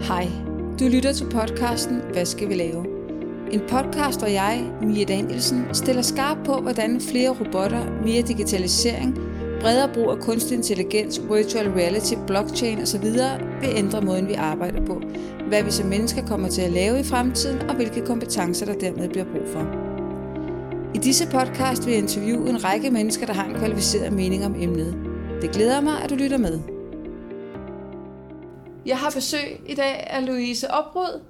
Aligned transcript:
Hej, 0.00 0.28
du 0.80 0.84
lytter 0.84 1.12
til 1.12 1.24
podcasten 1.24 2.00
Hvad 2.12 2.24
skal 2.24 2.48
vi 2.48 2.54
lave? 2.54 2.86
En 3.52 3.60
podcast, 3.68 4.18
hvor 4.18 4.28
jeg, 4.28 4.70
Mia 4.82 5.04
Danielsen, 5.04 5.64
stiller 5.72 6.02
skarp 6.02 6.36
på, 6.44 6.60
hvordan 6.60 7.00
flere 7.00 7.30
robotter, 7.30 8.02
mere 8.04 8.22
digitalisering, 8.22 9.18
bredere 9.60 9.94
brug 9.94 10.10
af 10.10 10.18
kunstig 10.18 10.56
intelligens, 10.56 11.20
virtual 11.30 11.70
reality, 11.70 12.14
blockchain 12.26 12.78
osv. 12.78 13.04
vil 13.60 13.70
ændre 13.76 14.00
måden, 14.00 14.28
vi 14.28 14.34
arbejder 14.34 14.86
på, 14.86 15.02
hvad 15.48 15.62
vi 15.62 15.70
som 15.70 15.86
mennesker 15.86 16.26
kommer 16.26 16.48
til 16.48 16.62
at 16.62 16.72
lave 16.72 17.00
i 17.00 17.04
fremtiden, 17.04 17.70
og 17.70 17.76
hvilke 17.76 18.06
kompetencer, 18.06 18.66
der 18.66 18.74
dermed 18.74 19.08
bliver 19.08 19.26
brug 19.32 19.48
for. 19.52 19.66
I 20.94 20.98
disse 20.98 21.26
podcast 21.26 21.86
vil 21.86 21.92
jeg 21.92 22.02
interviewe 22.02 22.48
en 22.48 22.64
række 22.64 22.90
mennesker, 22.90 23.26
der 23.26 23.32
har 23.32 23.44
en 23.44 23.54
kvalificeret 23.54 24.12
mening 24.12 24.46
om 24.46 24.54
emnet. 24.60 24.96
Det 25.42 25.50
glæder 25.50 25.80
mig, 25.80 25.94
at 26.04 26.10
du 26.10 26.14
lytter 26.14 26.38
med. 26.38 26.77
Jeg 28.88 28.98
har 28.98 29.10
besøg 29.10 29.60
i 29.66 29.74
dag 29.74 30.06
af 30.10 30.26
Louise 30.26 30.70
Oprud, 30.70 31.20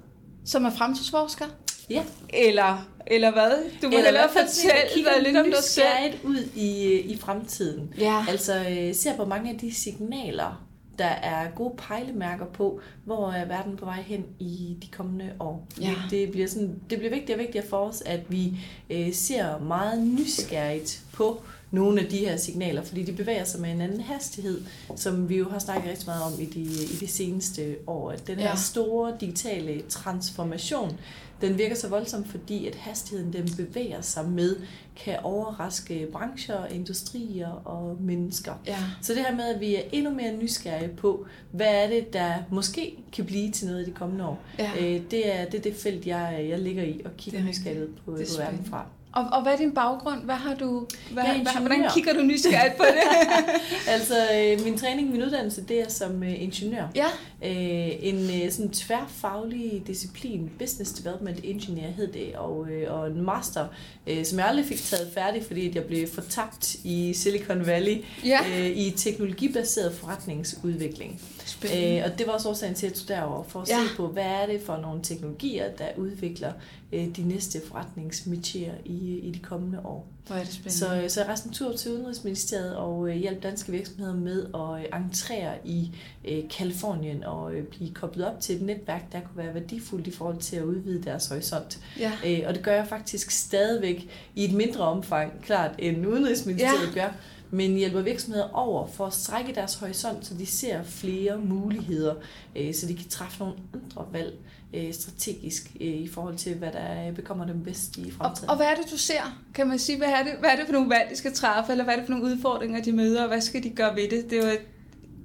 som 0.45 0.65
er 0.65 0.69
fremtidsforsker. 0.69 1.45
Ja. 1.89 2.03
Eller, 2.29 2.87
eller 3.07 3.31
hvad? 3.31 3.51
Du 3.81 3.87
må 3.89 3.97
Eller 3.97 4.03
hellere 4.05 4.29
fortælle 4.29 5.05
dig 5.15 5.23
lidt 5.23 5.37
om 5.37 5.45
dig 5.45 5.63
selv. 5.63 6.13
ud 6.23 6.49
i, 6.55 6.99
i 6.99 7.17
fremtiden. 7.17 7.93
Ja. 7.97 8.25
Altså 8.29 8.65
øh, 8.69 8.95
ser 8.95 9.15
på 9.15 9.25
mange 9.25 9.51
af 9.51 9.57
de 9.59 9.73
signaler, 9.75 10.65
der 10.99 11.05
er 11.05 11.49
gode 11.55 11.73
pejlemærker 11.77 12.45
på, 12.45 12.81
hvor 13.05 13.31
er 13.31 13.45
verden 13.45 13.77
på 13.77 13.85
vej 13.85 14.01
hen 14.01 14.25
i 14.39 14.77
de 14.81 14.87
kommende 14.91 15.31
år. 15.39 15.67
Ja. 15.81 15.95
Det, 16.09 16.31
bliver 16.31 16.47
sådan, 16.47 16.79
det 16.89 16.97
bliver 16.97 17.13
vigtigere 17.13 17.35
og 17.35 17.39
vigtigere 17.41 17.67
for 17.67 17.77
os, 17.77 18.01
at 18.05 18.19
vi 18.29 18.53
øh, 18.89 19.13
ser 19.13 19.59
meget 19.59 19.99
nysgerrigt 20.07 21.01
på 21.13 21.41
nogle 21.71 22.01
af 22.01 22.07
de 22.07 22.17
her 22.17 22.37
signaler, 22.37 22.83
fordi 22.83 23.03
de 23.03 23.11
bevæger 23.13 23.43
sig 23.43 23.61
med 23.61 23.71
en 23.71 23.81
anden 23.81 24.01
hastighed, 24.01 24.61
som 24.95 25.29
vi 25.29 25.37
jo 25.37 25.49
har 25.49 25.59
snakket 25.59 25.89
rigtig 25.89 26.05
meget 26.07 26.23
om 26.23 26.39
i 26.39 26.45
de, 26.45 26.59
i 26.61 26.97
de 26.99 27.07
seneste 27.07 27.75
år. 27.87 28.11
At 28.11 28.27
den 28.27 28.35
her 28.39 28.49
Ja. 28.49 28.55
store 28.55 29.13
digitale 29.21 29.81
transformation, 29.89 30.99
den 31.41 31.57
virker 31.57 31.75
så 31.75 31.87
voldsom, 31.89 32.25
fordi 32.25 32.67
at 32.67 32.75
hastigheden, 32.75 33.33
den 33.33 33.49
bevæger 33.57 34.01
sig 34.01 34.29
med, 34.29 34.55
kan 34.95 35.17
overraske 35.23 36.07
brancher, 36.11 36.65
industrier 36.65 37.47
og 37.65 37.97
mennesker. 38.01 38.53
Ja. 38.67 38.77
Så 39.01 39.13
det 39.13 39.21
her 39.25 39.35
med, 39.35 39.45
at 39.55 39.59
vi 39.59 39.75
er 39.75 39.81
endnu 39.91 40.11
mere 40.13 40.37
nysgerrige 40.37 40.89
på, 40.97 41.25
hvad 41.51 41.67
er 41.83 41.87
det, 41.89 42.13
der 42.13 42.33
måske 42.51 42.97
kan 43.13 43.25
blive 43.25 43.51
til 43.51 43.67
noget 43.67 43.81
i 43.81 43.85
de 43.85 43.91
kommende 43.91 44.25
år, 44.25 44.39
Ja. 44.59 44.71
øh, 44.79 45.01
det, 45.11 45.35
er, 45.39 45.45
det 45.45 45.57
er 45.57 45.61
det 45.61 45.75
felt, 45.75 46.07
jeg, 46.07 46.45
jeg 46.49 46.59
ligger 46.59 46.83
i 46.83 47.01
og 47.05 47.11
kigger 47.17 47.39
er 47.39 47.43
nysgerrigt 47.43 47.81
ud 47.81 47.87
på, 47.87 48.11
på 48.11 48.17
verden 48.37 48.65
fra. 48.69 48.85
Og, 49.11 49.25
og 49.31 49.41
hvad 49.41 49.53
er 49.53 49.57
din 49.57 49.71
baggrund? 49.71 50.23
Hvad 50.23 50.35
har 50.35 50.55
du, 50.55 50.87
hvad, 51.11 51.23
er 51.23 51.33
hvad, 51.33 51.59
hvordan 51.59 51.89
kigger 51.93 52.13
du 52.13 52.21
nysgerrigt 52.21 52.77
på 52.77 52.83
det? 52.83 53.03
Altså, 53.95 54.15
øh, 54.35 54.65
min 54.65 54.77
træning, 54.77 55.11
min 55.11 55.23
uddannelse, 55.23 55.63
det 55.63 55.81
er 55.81 55.89
som 55.89 56.23
øh, 56.23 56.41
ingeniør. 56.43 56.87
ja, 56.95 57.07
Øh, 57.43 57.89
en 57.99 58.15
øh, 58.15 58.51
sådan 58.51 58.71
tværfaglig 58.71 59.83
disciplin, 59.87 60.49
Business 60.59 60.93
Development 60.93 61.39
Engineer 61.43 61.91
hed 61.91 62.07
det, 62.07 62.35
og, 62.35 62.67
øh, 62.71 62.93
og 62.93 63.07
en 63.07 63.21
master, 63.21 63.67
øh, 64.07 64.25
som 64.25 64.39
jeg 64.39 64.47
aldrig 64.47 64.65
fik 64.65 64.77
taget 64.77 65.09
færdig, 65.13 65.43
fordi 65.43 65.69
at 65.69 65.75
jeg 65.75 65.83
blev 65.83 66.07
fortabt 66.07 66.75
i 66.83 67.13
Silicon 67.13 67.65
Valley 67.65 68.03
ja. 68.25 68.39
øh, 68.49 68.67
i 68.67 68.91
teknologibaseret 68.91 69.93
forretningsudvikling. 69.93 71.21
Spændende. 71.49 71.97
Øh, 71.97 72.03
og 72.05 72.19
det 72.19 72.27
var 72.27 72.33
også 72.33 72.49
årsagen 72.49 72.75
til, 72.75 72.85
at 72.87 72.91
jeg 72.91 72.99
tog 72.99 73.07
derover 73.07 73.43
for 73.43 73.61
at 73.61 73.69
Ja. 73.69 73.75
se 73.89 73.95
på, 73.97 74.07
hvad 74.07 74.23
er 74.25 74.45
det 74.45 74.61
for 74.61 74.77
nogle 74.77 74.99
teknologier, 75.03 75.71
der 75.77 75.85
udvikler 75.97 76.51
øh, 76.91 77.15
de 77.15 77.21
næste 77.23 77.59
forretningsmetier 77.67 78.73
i, 78.85 79.19
i 79.19 79.31
de 79.31 79.39
kommende 79.39 79.79
år. 79.85 80.07
Hvor 80.27 80.35
er 80.35 80.39
det 80.43 80.53
spændende. 80.53 80.73
Så, 81.07 81.13
så 81.13 81.19
jeg 81.19 81.27
rejste 81.27 81.47
en 81.47 81.53
tur 81.53 81.71
til 81.75 81.91
Udenrigsministeriet 81.91 82.75
og 82.75 83.09
øh, 83.09 83.15
hjalp 83.15 83.43
danske 83.43 83.71
virksomheder 83.71 84.13
med 84.15 84.45
at 84.53 84.85
øh, 84.93 85.01
entrere 85.05 85.53
i 85.65 85.91
øh, 86.25 86.49
Kalifornien 86.49 87.23
og 87.23 87.53
øh, 87.53 87.63
blive 87.63 87.93
koblet 87.93 88.25
op 88.27 88.39
til 88.39 88.55
et 88.55 88.61
netværk, 88.61 89.11
der 89.11 89.19
kunne 89.19 89.43
være 89.45 89.53
værdifuldt 89.53 90.07
i 90.07 90.11
forhold 90.11 90.37
til 90.37 90.55
at 90.55 90.63
udvide 90.63 91.03
deres 91.03 91.27
horisont. 91.27 91.79
ja. 91.99 92.11
Øh, 92.25 92.39
og 92.47 92.53
det 92.55 92.63
gør 92.63 92.73
jeg 92.73 92.87
faktisk 92.87 93.31
stadigvæk 93.31 94.07
i 94.35 94.45
et 94.45 94.53
mindre 94.53 94.79
omfang, 94.83 95.31
klart, 95.43 95.71
end 95.79 96.07
Udenrigsministeriet 96.07 96.95
ja. 96.95 97.01
gør, 97.01 97.09
men 97.51 97.75
hjælper 97.75 98.01
virksomheder 98.01 98.49
over 98.53 98.87
for 98.87 99.05
at 99.05 99.13
strække 99.13 99.55
deres 99.55 99.73
horisont, 99.75 100.25
så 100.25 100.33
de 100.33 100.45
ser 100.45 100.83
flere 100.83 101.37
muligheder, 101.37 102.15
øh, 102.55 102.73
så 102.73 102.87
de 102.87 102.95
kan 102.95 103.09
træffe 103.09 103.39
nogle 103.39 103.55
andre 103.73 104.05
valg 104.13 104.33
øh, 104.73 104.93
strategisk 104.93 105.71
øh, 105.81 105.87
i 105.87 106.07
forhold 106.07 106.35
til, 106.35 106.55
hvad 106.55 106.71
der 106.71 107.11
bekommer 107.11 107.45
dem 107.45 107.63
bedst 107.63 107.97
i 107.97 108.01
Og, 108.01 108.11
fremtiden. 108.17 108.49
og 108.49 108.55
hvad 108.55 108.65
er 108.65 108.75
det, 108.75 108.91
du 108.91 108.97
ser? 108.97 109.39
Kan 109.53 109.67
man 109.67 109.79
sige, 109.79 109.97
hvad 109.97 110.07
er, 110.07 110.23
det, 110.23 110.31
hvad 110.39 110.49
er 110.49 110.55
det 110.55 110.65
for 110.65 110.73
nogle 110.73 110.89
valg, 110.89 111.09
de 111.11 111.15
skal 111.15 111.33
træffe, 111.33 111.71
eller 111.71 111.83
hvad 111.83 111.93
er 111.93 111.97
det 111.97 112.05
for 112.07 112.13
nogle 112.13 112.25
udfordringer, 112.33 112.81
de 112.81 112.91
møder, 112.91 113.21
og 113.21 113.27
hvad 113.27 113.41
skal 113.41 113.63
de 113.63 113.69
gøre 113.69 113.95
ved 113.95 114.03
det? 114.09 114.29
Det 114.29 114.37
er 114.39 114.45
jo 114.47 114.51
et, 114.53 114.59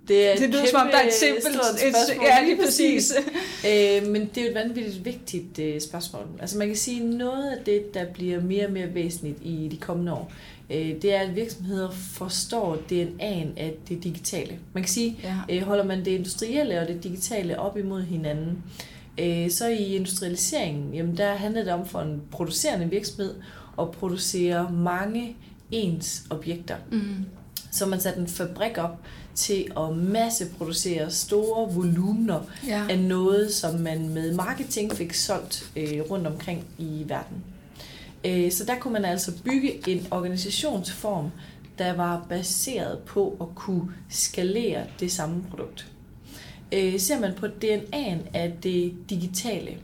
Det, 0.08 0.32
er 0.32 0.36
det 0.36 0.48
lyder 0.50 0.66
som 0.66 0.80
om, 0.80 0.86
der 0.92 0.98
er 0.98 1.06
et 1.06 1.12
simpelt... 1.12 1.56
Et, 1.56 2.22
ja, 2.22 2.44
lige 2.44 2.56
præcis. 2.64 3.12
Øh, 3.68 4.06
men 4.06 4.30
det 4.34 4.38
er 4.38 4.42
jo 4.42 4.48
et 4.48 4.54
vanvittigt 4.54 5.04
vigtigt 5.04 5.58
øh, 5.58 5.80
spørgsmål. 5.80 6.26
Altså 6.40 6.58
man 6.58 6.66
kan 6.66 6.76
sige, 6.76 7.06
noget 7.06 7.50
af 7.50 7.64
det, 7.64 7.94
der 7.94 8.04
bliver 8.12 8.40
mere 8.40 8.66
og 8.66 8.72
mere 8.72 8.94
væsentligt 8.94 9.38
i 9.42 9.68
de 9.70 9.76
kommende 9.76 10.12
år, 10.12 10.32
øh, 10.70 11.02
det 11.02 11.14
er, 11.14 11.20
at 11.20 11.36
virksomheder 11.36 11.90
forstår 11.90 12.76
DNA'en 12.92 13.48
af 13.60 13.74
det 13.88 14.04
digitale. 14.04 14.58
Man 14.72 14.82
kan 14.82 14.90
sige, 14.92 15.18
Ja. 15.22 15.36
øh, 15.50 15.62
holder 15.62 15.84
man 15.84 15.98
det 16.04 16.10
industrielle 16.10 16.80
og 16.80 16.88
det 16.88 17.02
digitale 17.04 17.58
op 17.58 17.76
imod 17.78 18.02
hinanden, 18.02 18.62
øh, 19.20 19.50
så 19.50 19.68
i 19.68 19.96
industrialiseringen, 19.96 20.94
jamen 20.94 21.16
der 21.16 21.34
handler 21.34 21.64
det 21.64 21.72
om 21.72 21.86
for 21.86 22.00
en 22.00 22.22
producerende 22.30 22.90
virksomhed 22.90 23.34
at 23.80 23.90
producere 23.90 24.72
mange 24.72 25.36
ens 25.70 26.22
objekter. 26.30 26.76
Mm. 26.92 27.24
Så 27.72 27.86
man 27.86 28.00
satte 28.00 28.20
en 28.20 28.26
fabrik 28.28 28.78
op 28.78 28.98
til 29.34 29.66
at 29.76 29.96
masseproducere 29.96 31.10
store 31.10 31.72
volumener 31.74 32.40
Ja. 32.66 32.82
af 32.90 32.98
noget, 32.98 33.54
som 33.54 33.74
man 33.80 34.08
med 34.08 34.34
marketing 34.34 34.92
fik 34.92 35.12
solgt 35.14 35.70
øh, 35.76 36.00
rundt 36.10 36.26
omkring 36.26 36.64
i 36.78 37.02
verden. 37.06 37.36
Øh, 38.26 38.52
så 38.52 38.64
der 38.64 38.78
kunne 38.78 38.92
man 38.92 39.04
altså 39.04 39.32
bygge 39.44 39.88
en 39.88 40.06
organisationsform, 40.10 41.30
der 41.78 41.92
var 41.92 42.26
baseret 42.28 42.98
på 42.98 43.36
at 43.40 43.46
kunne 43.54 43.88
skalere 44.10 44.82
det 45.00 45.12
samme 45.12 45.44
produkt. 45.50 45.86
Øh, 46.72 47.00
ser 47.00 47.20
man 47.20 47.32
på 47.36 47.46
DNA'en 47.46 48.18
af 48.34 48.52
det 48.62 48.94
digitale, 49.10 49.76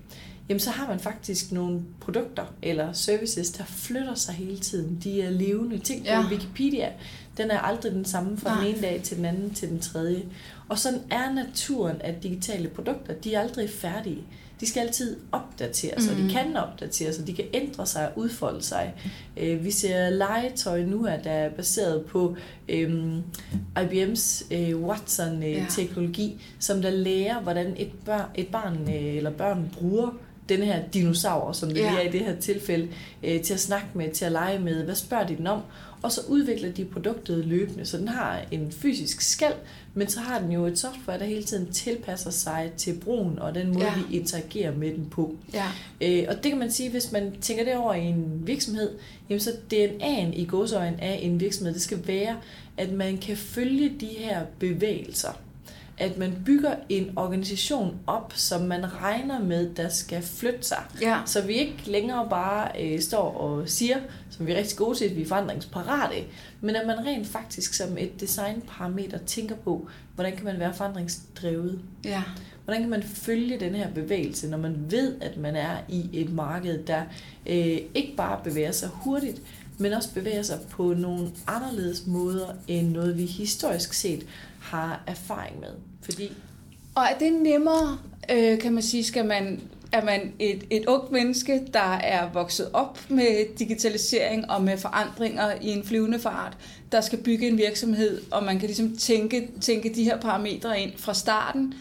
jamen 0.49 0.61
så 0.61 0.71
har 0.71 0.89
man 0.89 1.01
faktisk 1.01 1.53
nogle 1.53 1.83
produkter 2.01 2.45
eller 2.63 2.93
services, 2.93 3.51
der 3.51 3.65
flytter 3.65 4.15
sig 4.15 4.35
hele 4.35 4.59
tiden. 4.59 5.01
De 5.05 5.23
er 5.23 5.31
levende. 5.31 5.79
Tænk 5.79 6.03
på 6.03 6.09
Ja. 6.11 6.29
Wikipedia. 6.31 6.89
Den 7.37 7.51
er 7.51 7.59
aldrig 7.59 7.93
den 7.93 8.05
samme 8.05 8.37
fra 8.39 8.55
Nej. 8.55 8.65
den 8.65 8.75
ene 8.75 8.83
dag 8.83 9.01
til 9.03 9.17
den 9.17 9.25
anden 9.25 9.55
til 9.55 9.69
den 9.69 9.81
tredje. 9.81 10.23
Og 10.69 10.79
sådan 10.79 11.01
er 11.11 11.33
naturen 11.33 12.01
af 12.01 12.15
digitale 12.23 12.69
produkter. 12.69 13.15
De 13.15 13.35
er 13.35 13.41
aldrig 13.41 13.71
færdige. 13.71 14.23
De 14.61 14.67
skal 14.69 14.81
altid 14.81 15.17
opdateres, 15.33 16.03
mm. 16.05 16.11
og 16.13 16.17
Mhm. 16.19 16.29
de 16.29 16.33
kan 16.35 16.57
opdateres, 16.57 17.19
og 17.19 17.27
de 17.27 17.33
kan 17.33 17.45
ændre 17.55 17.87
sig 17.87 18.07
og 18.09 18.19
udfolde 18.19 18.63
sig. 18.63 18.95
Øh, 19.37 19.65
vi 19.65 19.71
ser 19.71 20.11
legetøj 20.11 20.83
nu, 20.85 21.05
her, 21.05 21.23
der 21.23 21.31
er 21.31 21.51
baseret 21.51 22.05
på 22.05 22.37
øhm, 22.69 23.23
IBM's 23.79 24.55
øh, 24.55 24.77
Watson-teknologi, 24.83 26.41
som 26.59 26.83
der 26.83 26.91
lærer, 26.91 27.41
hvordan 27.41 27.75
et, 27.77 27.91
bør, 28.05 28.31
et 28.35 28.47
barn 28.49 28.79
øh, 28.89 29.17
eller 29.17 29.31
børn 29.31 29.71
bruger 29.79 30.11
den 30.49 30.63
her 30.63 30.83
dinosaur, 30.95 31.53
som 31.53 31.69
det 31.69 31.77
Ja. 31.79 31.93
ja. 31.93 31.99
er 31.99 32.09
i 32.09 32.13
det 32.13 32.21
her 32.21 32.37
tilfælde, 32.37 32.89
øh, 33.23 33.41
til 33.43 33.55
at 33.55 33.61
snakke 33.61 33.87
med, 33.95 34.11
til 34.11 34.25
at 34.25 34.33
lege 34.33 34.59
med. 34.59 34.85
Hvad 34.85 34.95
spørger 34.95 35.27
de 35.27 35.37
den 35.37 35.47
om? 35.47 35.61
Og 36.03 36.13
så 36.13 36.21
udvikler 36.29 36.73
de 36.73 36.85
produktet 36.85 37.45
løbende, 37.47 37.87
så 37.87 37.99
den 37.99 38.09
har 38.09 38.41
en 38.51 38.73
fysisk 38.73 39.21
skal, 39.21 39.53
men 39.95 40.09
så 40.09 40.21
har 40.21 40.39
den 40.41 40.53
jo 40.53 40.67
et 40.67 40.79
software, 40.79 41.19
der 41.19 41.25
hele 41.25 41.43
tiden 41.43 41.73
tilpasser 41.73 42.31
sig 42.31 42.71
til 42.77 42.95
brugen 43.05 43.39
og 43.39 43.55
den 43.55 43.73
måde, 43.73 43.85
Ja. 43.85 43.93
vi 44.09 44.17
interagerer 44.17 44.77
med 44.77 44.95
den 44.95 45.07
på. 45.11 45.35
Ja. 45.55 45.67
Øh, 46.01 46.25
og 46.29 46.35
det 46.35 46.45
kan 46.45 46.59
man 46.59 46.71
sige, 46.73 46.91
hvis 46.91 47.13
man 47.13 47.33
tænker 47.41 47.65
det 47.65 47.77
over 47.77 47.95
i 47.95 48.05
en 48.05 48.43
virksomhed, 48.47 48.91
jamen 49.31 49.41
så 49.41 49.51
DNA'en 49.73 50.35
i 50.41 50.47
godsøjen 50.49 50.95
af 51.01 51.19
en 51.23 51.41
virksomhed, 51.41 51.75
det 51.75 51.83
skal 51.83 52.07
være, 52.07 52.37
at 52.77 52.93
man 52.93 53.19
kan 53.19 53.37
følge 53.37 53.93
de 54.01 54.07
her 54.07 54.43
bevægelser. 54.59 55.39
At 56.01 56.19
man 56.19 56.43
bygger 56.47 56.75
en 56.89 57.13
organisation 57.17 57.99
op, 58.07 58.33
som 58.37 58.61
man 58.61 59.03
regner 59.03 59.39
med, 59.39 59.75
der 59.75 59.89
skal 59.89 60.23
flytte 60.23 60.63
sig. 60.63 60.83
Ja. 61.01 61.19
Så 61.27 61.43
vi 61.43 61.53
ikke 61.53 61.83
længere 61.87 62.27
bare 62.31 62.83
øh, 62.83 63.01
står 63.01 63.37
og 63.37 63.69
siger, 63.69 63.97
som 64.31 64.47
vi 64.47 64.53
er 64.53 64.57
rigtig 64.57 64.79
gode 64.79 64.99
til, 64.99 65.05
at 65.05 65.17
vi 65.17 65.23
er 65.23 65.27
forandringsparate, 65.27 66.25
men 66.61 66.77
at 66.77 66.87
man 66.87 67.07
rent 67.07 67.27
faktisk 67.27 67.75
som 67.75 67.99
et 67.99 68.21
designparameter 68.21 69.19
tænker 69.19 69.57
på, 69.57 69.89
hvordan 70.15 70.37
kan 70.37 70.45
man 70.45 70.59
være 70.59 70.75
forandringsdrevet. 70.75 71.81
Ja. 72.05 72.23
Hvordan 72.65 72.83
kan 72.83 72.91
man 72.91 73.03
følge 73.03 73.61
den 73.61 73.75
her 73.75 73.91
bevægelse, 73.95 74.49
når 74.49 74.59
man 74.59 74.77
ved, 74.89 75.15
at 75.21 75.37
man 75.37 75.57
er 75.57 75.77
i 75.89 76.11
et 76.13 76.33
marked, 76.33 76.85
der 76.85 77.03
øh, 77.47 77.79
ikke 77.95 78.15
bare 78.17 78.41
bevæger 78.45 78.73
sig 78.73 78.89
hurtigt, 78.93 79.43
men 79.79 79.93
også 79.93 80.15
bevæger 80.15 80.43
sig 80.43 80.59
på 80.71 80.95
nogle 80.95 81.31
anderledes 81.47 82.07
måder, 82.07 82.47
end 82.69 82.93
noget 82.93 83.19
vi 83.19 83.25
historisk 83.25 83.93
set 83.93 84.27
har 84.61 85.03
erfaring 85.07 85.61
med. 85.61 85.71
Fordi 86.03 86.33
Og 86.95 87.03
er 87.03 87.19
det 87.19 87.33
nemmere, 87.33 87.99
øh, 88.31 88.59
kan 88.59 88.73
man 88.73 88.83
sige, 88.83 89.05
skal 89.05 89.25
man, 89.25 89.61
er 89.93 90.05
man 90.05 90.33
et, 90.39 90.65
et 90.71 90.87
ungt 90.87 91.13
menneske, 91.13 91.63
der 91.75 91.93
er 91.95 92.33
vokset 92.33 92.71
op 92.73 92.99
med 93.09 93.57
digitalisering 93.59 94.51
og 94.51 94.63
med 94.63 94.79
forandringer 94.79 95.53
i 95.61 95.69
en 95.69 95.85
flyvende 95.85 96.19
fart, 96.19 96.57
der 96.93 97.01
skal 97.01 97.19
bygge 97.19 97.49
en 97.49 97.59
virksomhed, 97.59 98.21
og 98.31 98.45
man 98.45 98.59
kan 98.59 98.67
ligesom 98.67 98.97
tænke, 98.97 99.49
tænke 99.61 99.95
de 99.95 100.05
her 100.05 100.21
parametre 100.21 100.81
ind 100.81 100.93
fra 100.97 101.15
starten, 101.15 101.75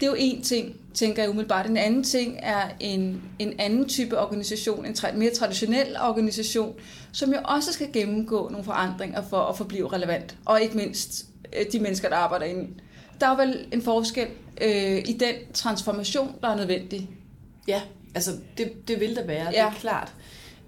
Det 0.00 0.06
er 0.06 0.10
jo 0.10 0.16
en 0.18 0.42
ting, 0.42 0.74
tænker 0.94 1.22
jeg 1.22 1.30
umiddelbart. 1.30 1.66
En 1.66 1.76
anden 1.76 2.04
ting 2.04 2.38
er 2.42 2.68
en, 2.80 3.22
en 3.38 3.52
anden 3.58 3.88
type 3.88 4.18
organisation, 4.18 4.86
en 4.86 4.92
tra- 4.92 5.16
mere 5.16 5.30
traditionel 5.34 5.96
organisation, 6.00 6.74
som 7.12 7.30
jo 7.32 7.38
også 7.44 7.72
skal 7.72 7.92
gennemgå 7.92 8.48
nogle 8.48 8.64
forandringer 8.64 9.22
for 9.30 9.38
at 9.40 9.56
forblive 9.56 9.92
relevant. 9.92 10.36
Og 10.44 10.62
ikke 10.62 10.76
mindst 10.76 11.26
de 11.72 11.80
mennesker, 11.80 12.08
der 12.08 12.16
arbejder 12.16 12.46
inde. 12.46 12.68
Der 13.20 13.26
er 13.28 13.36
vel 13.36 13.66
en 13.72 13.82
forskel 13.82 14.26
øh, 14.60 14.98
i 14.98 15.16
den 15.20 15.34
transformation, 15.54 16.34
der 16.42 16.48
er 16.48 16.56
nødvendig. 16.56 17.10
Ja, 17.68 17.82
altså 18.14 18.30
det, 18.58 18.88
det 18.88 19.00
vil 19.00 19.16
der 19.16 19.26
være, 19.26 19.44
ja. 19.44 19.50
det 19.50 19.58
er 19.58 19.70
klart. 19.80 20.12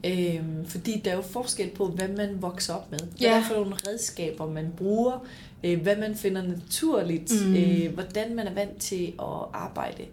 Øhm, 0.07 0.67
fordi 0.69 1.01
der 1.05 1.11
er 1.11 1.15
jo 1.17 1.23
forskel 1.23 1.71
på, 1.71 1.87
hvad 1.87 2.09
man 2.09 2.43
vokser 2.43 2.75
op 2.75 2.91
med. 2.91 2.99
Hvad 2.99 3.09
Ja. 3.21 3.39
er 3.39 3.43
for 3.43 3.55
nogle 3.55 3.75
redskaber, 3.89 4.47
man 4.51 4.73
bruger. 4.77 5.27
Øh, 5.65 5.81
hvad 5.83 5.97
man 5.97 6.15
finder 6.17 6.43
naturligt. 6.43 7.33
Mm. 7.47 7.57
Øh, 7.57 7.95
hvordan 7.95 8.35
man 8.35 8.47
er 8.47 8.55
vant 8.55 8.79
til 8.79 9.05
at 9.19 9.45
arbejde. 9.53 10.05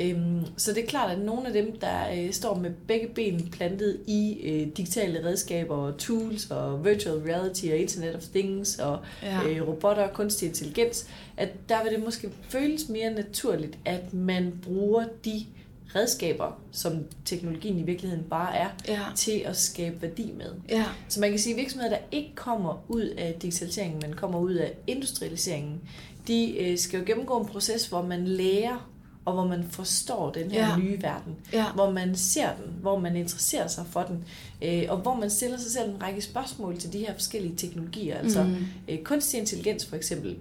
Øhm, 0.00 0.40
så 0.56 0.72
det 0.72 0.82
er 0.82 0.86
klart, 0.86 1.10
at 1.10 1.18
nogle 1.18 1.46
af 1.46 1.52
dem, 1.52 1.78
der 1.78 2.00
øh, 2.16 2.32
står 2.32 2.54
med 2.54 2.70
begge 2.88 3.08
ben 3.14 3.48
plantet 3.52 4.00
i 4.06 4.40
øh, 4.44 4.66
digitale 4.76 5.24
redskaber 5.24 5.74
og 5.76 5.96
tools 5.98 6.50
og 6.50 6.84
virtual 6.84 7.18
reality 7.18 7.64
og 7.70 7.76
Internet 7.76 8.16
of 8.16 8.22
Things 8.22 8.78
og 8.78 8.98
Ja. 9.22 9.40
øh, 9.48 9.68
robotter 9.68 10.02
og 10.02 10.12
kunstig 10.14 10.48
intelligens, 10.48 11.06
at 11.36 11.48
der 11.68 11.82
vil 11.82 11.92
det 11.92 12.04
måske 12.04 12.30
føles 12.48 12.88
mere 12.88 13.10
naturligt, 13.14 13.78
at 13.84 14.14
man 14.14 14.52
bruger 14.62 15.04
de 15.24 15.46
redskaber, 15.94 16.60
som 16.72 16.92
teknologien 17.24 17.78
i 17.78 17.82
virkeligheden 17.82 18.24
bare 18.30 18.56
er, 18.56 18.68
Ja. 18.88 19.00
til 19.16 19.42
at 19.44 19.56
skabe 19.56 20.02
værdi 20.02 20.32
med. 20.36 20.52
Ja. 20.68 20.84
Så 21.08 21.20
man 21.20 21.30
kan 21.30 21.38
sige, 21.38 21.54
at 21.54 21.60
virksomheder, 21.60 21.90
der 21.90 22.02
ikke 22.12 22.32
kommer 22.34 22.84
ud 22.88 23.02
af 23.02 23.34
digitaliseringen, 23.42 24.00
men 24.02 24.12
kommer 24.12 24.38
ud 24.38 24.54
af 24.54 24.72
industrialiseringen, 24.86 25.80
de 26.28 26.58
øh, 26.58 26.78
skal 26.78 26.98
jo 27.00 27.04
gennemgå 27.06 27.40
en 27.40 27.46
proces, 27.46 27.86
hvor 27.86 28.02
man 28.02 28.26
lærer, 28.28 28.90
og 29.26 29.32
hvor 29.34 29.44
man 29.46 29.64
forstår 29.70 30.30
den 30.30 30.50
her 30.50 30.68
Ja. 30.68 30.76
nye 30.76 31.02
verden. 31.02 31.34
Ja. 31.52 31.64
Hvor 31.74 31.90
man 31.90 32.16
ser 32.16 32.48
den, 32.54 32.72
hvor 32.80 32.98
man 32.98 33.16
interesserer 33.16 33.66
sig 33.66 33.84
for 33.90 34.02
den, 34.02 34.24
øh, 34.62 34.82
og 34.88 34.96
hvor 34.96 35.14
man 35.14 35.30
stiller 35.30 35.58
sig 35.58 35.70
selv 35.70 35.90
en 35.90 36.02
række 36.02 36.20
spørgsmål 36.22 36.78
til 36.78 36.92
de 36.92 36.98
her 36.98 37.14
forskellige 37.14 37.56
teknologier. 37.56 38.18
Altså 38.18 38.42
Mm. 38.42 38.56
øh, 38.88 38.98
kunstig 39.02 39.40
intelligens 39.40 39.86
for 39.86 39.96
eksempel. 39.96 40.36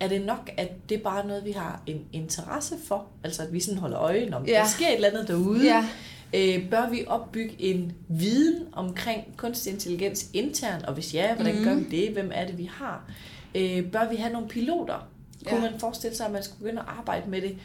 Er 0.00 0.08
det 0.08 0.26
nok, 0.26 0.50
at 0.56 0.88
det 0.88 0.98
er 0.98 1.02
bare 1.02 1.26
noget, 1.26 1.44
vi 1.44 1.50
har 1.52 1.80
en 1.86 2.00
interesse 2.12 2.74
for? 2.84 3.06
Altså 3.24 3.42
at 3.42 3.52
vi 3.52 3.60
sådan 3.60 3.78
holder 3.80 3.98
øje, 4.00 4.30
om 4.34 4.44
Ja. 4.46 4.52
der 4.52 4.66
sker 4.66 4.88
et 4.88 4.94
eller 4.94 5.08
andet 5.08 5.28
derude. 5.28 5.64
Ja. 5.64 5.86
Øh, 6.34 6.70
bør 6.70 6.90
vi 6.90 7.04
opbygge 7.06 7.54
en 7.58 7.92
viden 8.08 8.62
omkring 8.72 9.24
kunstig 9.36 9.72
intelligens 9.72 10.26
internt, 10.32 10.84
og 10.86 10.94
hvis 10.94 11.14
ja, 11.14 11.34
hvordan 11.34 11.64
gør 11.64 11.74
vi 11.74 11.84
det? 11.90 12.10
Hvem 12.12 12.30
er 12.34 12.46
det, 12.46 12.58
vi 12.58 12.70
har? 12.72 13.10
Øh, 13.54 13.84
bør 13.90 14.08
vi 14.10 14.16
have 14.16 14.32
nogle 14.32 14.48
piloter? 14.48 15.08
Kunne 15.48 15.64
Ja. 15.64 15.70
man 15.70 15.80
forestille 15.80 16.16
sig, 16.16 16.26
at 16.26 16.32
man 16.32 16.42
skulle 16.42 16.58
begynde 16.58 16.80
at 16.80 16.86
arbejde 16.98 17.30
med 17.30 17.40
det 17.42 17.56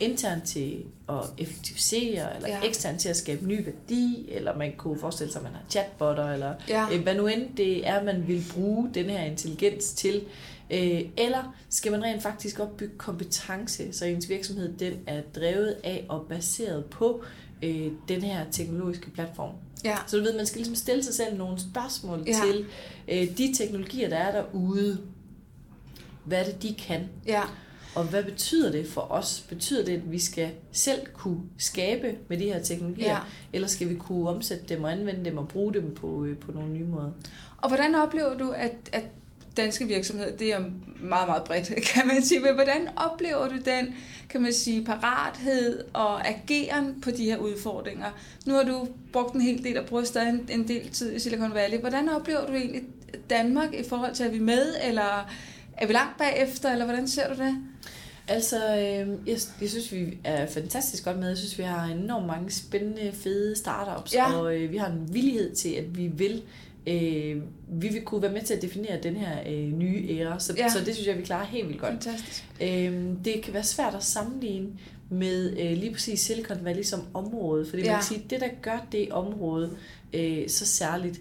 internt 0.00 0.44
til 0.44 0.84
at 1.08 1.14
effektivisere, 1.38 2.36
eller 2.36 2.48
Ja. 2.48 2.60
eksternt 2.64 3.00
til 3.00 3.08
at 3.08 3.16
skabe 3.16 3.46
ny 3.46 3.64
værdi, 3.64 4.26
eller 4.28 4.56
man 4.56 4.72
kunne 4.76 4.98
forestille 4.98 5.32
sig, 5.32 5.38
at 5.38 5.42
man 5.44 5.52
har 5.52 5.62
chatbotter, 5.70 6.32
eller 6.32 6.54
Ja. 6.68 6.86
øh, 6.92 7.02
hvad 7.02 7.14
nu 7.14 7.26
end 7.26 7.56
det 7.56 7.88
er, 7.88 8.04
man 8.04 8.24
vil 8.28 8.44
bruge 8.54 8.90
den 8.94 9.04
her 9.10 9.24
intelligens 9.24 9.92
til. 9.92 10.22
Øh, 10.70 11.00
eller 11.16 11.56
skal 11.70 11.92
man 11.92 12.02
rent 12.02 12.22
faktisk 12.22 12.60
opbygge 12.60 12.94
kompetence, 12.98 13.92
så 13.92 14.04
ens 14.04 14.28
virksomhed 14.28 14.72
den 14.78 14.94
er 15.06 15.20
drevet 15.36 15.76
af 15.84 16.04
og 16.08 16.26
baseret 16.28 16.84
på 16.84 17.22
øh, 17.62 17.86
den 18.08 18.22
her 18.22 18.44
teknologiske 18.50 19.10
platform. 19.10 19.52
Ja. 19.84 19.96
Så 20.06 20.16
du 20.16 20.22
ved, 20.22 20.36
man 20.36 20.46
skal 20.46 20.58
ligesom 20.58 20.74
stille 20.74 21.02
sig 21.04 21.14
selv 21.14 21.36
nogle 21.36 21.60
spørgsmål 21.60 22.24
ja. 22.26 22.32
til 22.46 22.64
øh, 23.08 23.38
de 23.38 23.54
teknologier, 23.54 24.08
der 24.08 24.16
er 24.16 24.32
derude. 24.42 24.98
Hvad 26.24 26.40
er 26.40 26.44
det, 26.44 26.62
de 26.62 26.74
kan? 26.74 27.08
Ja. 27.26 27.42
Og 27.94 28.04
hvad 28.04 28.24
betyder 28.24 28.72
det 28.72 28.86
for 28.86 29.00
os? 29.00 29.44
Betyder 29.48 29.84
det, 29.84 29.92
at 29.92 30.12
vi 30.12 30.18
skal 30.18 30.50
selv 30.72 31.00
kunne 31.14 31.40
skabe 31.58 32.14
med 32.28 32.38
de 32.38 32.44
her 32.44 32.62
teknologier? 32.62 33.10
Ja. 33.10 33.18
Eller 33.52 33.68
skal 33.68 33.88
vi 33.88 33.94
kunne 33.94 34.28
omsætte 34.28 34.64
dem 34.68 34.84
og 34.84 34.92
anvende 34.92 35.24
dem 35.24 35.38
og 35.38 35.48
bruge 35.48 35.74
dem 35.74 35.94
på, 35.94 36.24
øh, 36.24 36.36
på 36.36 36.52
nogle 36.52 36.68
nye 36.68 36.84
måder? 36.84 37.10
Og 37.58 37.68
hvordan 37.68 37.94
oplever 37.94 38.38
du, 38.38 38.50
at, 38.50 38.74
at 38.92 39.04
danske 39.56 39.86
virksomheder, 39.86 40.36
det 40.36 40.52
er 40.52 40.60
meget, 41.00 41.28
meget 41.28 41.44
bredt, 41.44 41.72
kan 41.94 42.06
man 42.06 42.22
sige, 42.22 42.40
men 42.40 42.54
hvordan 42.54 42.88
oplever 42.96 43.48
du 43.48 43.56
den, 43.64 43.94
kan 44.28 44.42
man 44.42 44.52
sige, 44.52 44.84
parathed 44.84 45.84
og 45.92 46.28
ageren 46.28 47.00
på 47.00 47.10
de 47.10 47.24
her 47.24 47.36
udfordringer? 47.36 48.06
Nu 48.46 48.54
har 48.54 48.62
du 48.62 48.88
brugt 49.12 49.34
en 49.34 49.40
hel 49.40 49.64
del 49.64 49.78
og 49.78 49.86
bruger 49.86 50.04
stadig 50.04 50.28
en, 50.28 50.48
en 50.48 50.68
del 50.68 50.90
tid 50.90 51.12
i 51.12 51.18
Silicon 51.18 51.54
Valley. 51.54 51.78
Hvordan 51.78 52.08
oplever 52.08 52.46
du 52.46 52.52
egentlig 52.52 52.82
Danmark 53.30 53.74
i 53.74 53.88
forhold 53.88 54.14
til, 54.14 54.24
at 54.24 54.32
vi 54.32 54.38
med, 54.38 54.74
eller 54.84 55.30
er 55.78 55.86
vi 55.86 55.92
langt 55.92 56.18
bagefter, 56.18 56.72
eller 56.72 56.84
hvordan 56.84 57.08
ser 57.08 57.34
du 57.34 57.42
det? 57.42 57.54
Altså, 58.28 58.56
øh, 58.76 59.28
jeg, 59.28 59.38
jeg 59.60 59.70
synes, 59.70 59.92
vi 59.92 60.18
er 60.24 60.46
fantastisk 60.46 61.04
godt 61.04 61.18
med. 61.18 61.28
Jeg 61.28 61.38
synes, 61.38 61.58
vi 61.58 61.62
har 61.62 61.84
enormt 61.84 62.26
mange 62.26 62.50
spændende, 62.50 63.12
fede 63.12 63.56
startups, 63.56 64.14
Ja. 64.14 64.32
og 64.32 64.56
øh, 64.56 64.72
vi 64.72 64.76
har 64.76 64.86
en 64.86 65.14
villighed 65.14 65.54
til, 65.54 65.68
at 65.70 65.96
vi 65.98 66.06
vil 66.06 66.42
øh, 66.86 67.42
vi 67.68 67.88
vil 67.88 68.02
kunne 68.04 68.22
være 68.22 68.32
med 68.32 68.42
til 68.42 68.54
at 68.54 68.62
definere 68.62 69.00
den 69.02 69.16
her 69.16 69.38
øh, 69.46 69.72
nye 69.72 70.06
æra. 70.10 70.40
Så, 70.40 70.54
Ja. 70.56 70.68
så 70.68 70.78
det 70.84 70.94
synes 70.94 71.08
jeg, 71.08 71.18
vi 71.18 71.22
klarer 71.22 71.44
helt 71.46 71.68
vildt 71.68 71.80
godt. 71.80 71.90
Fantastisk. 71.92 72.44
Øhm, 72.60 73.16
det 73.24 73.42
kan 73.42 73.54
være 73.54 73.64
svært 73.64 73.94
at 73.94 74.04
sammenligne 74.04 74.68
med 75.10 75.50
øh, 75.58 75.76
lige 75.78 75.92
præcis 75.92 76.20
Silicon 76.20 76.64
Valley 76.64 76.82
som 76.82 77.00
område, 77.14 77.66
fordi 77.70 77.82
Ja. 77.82 77.88
man 77.90 77.96
kan 78.00 78.04
sige, 78.04 78.24
det 78.30 78.40
der 78.40 78.48
gør 78.62 78.86
det 78.92 79.10
område 79.10 79.70
øh, 80.12 80.48
så 80.48 80.66
særligt, 80.66 81.20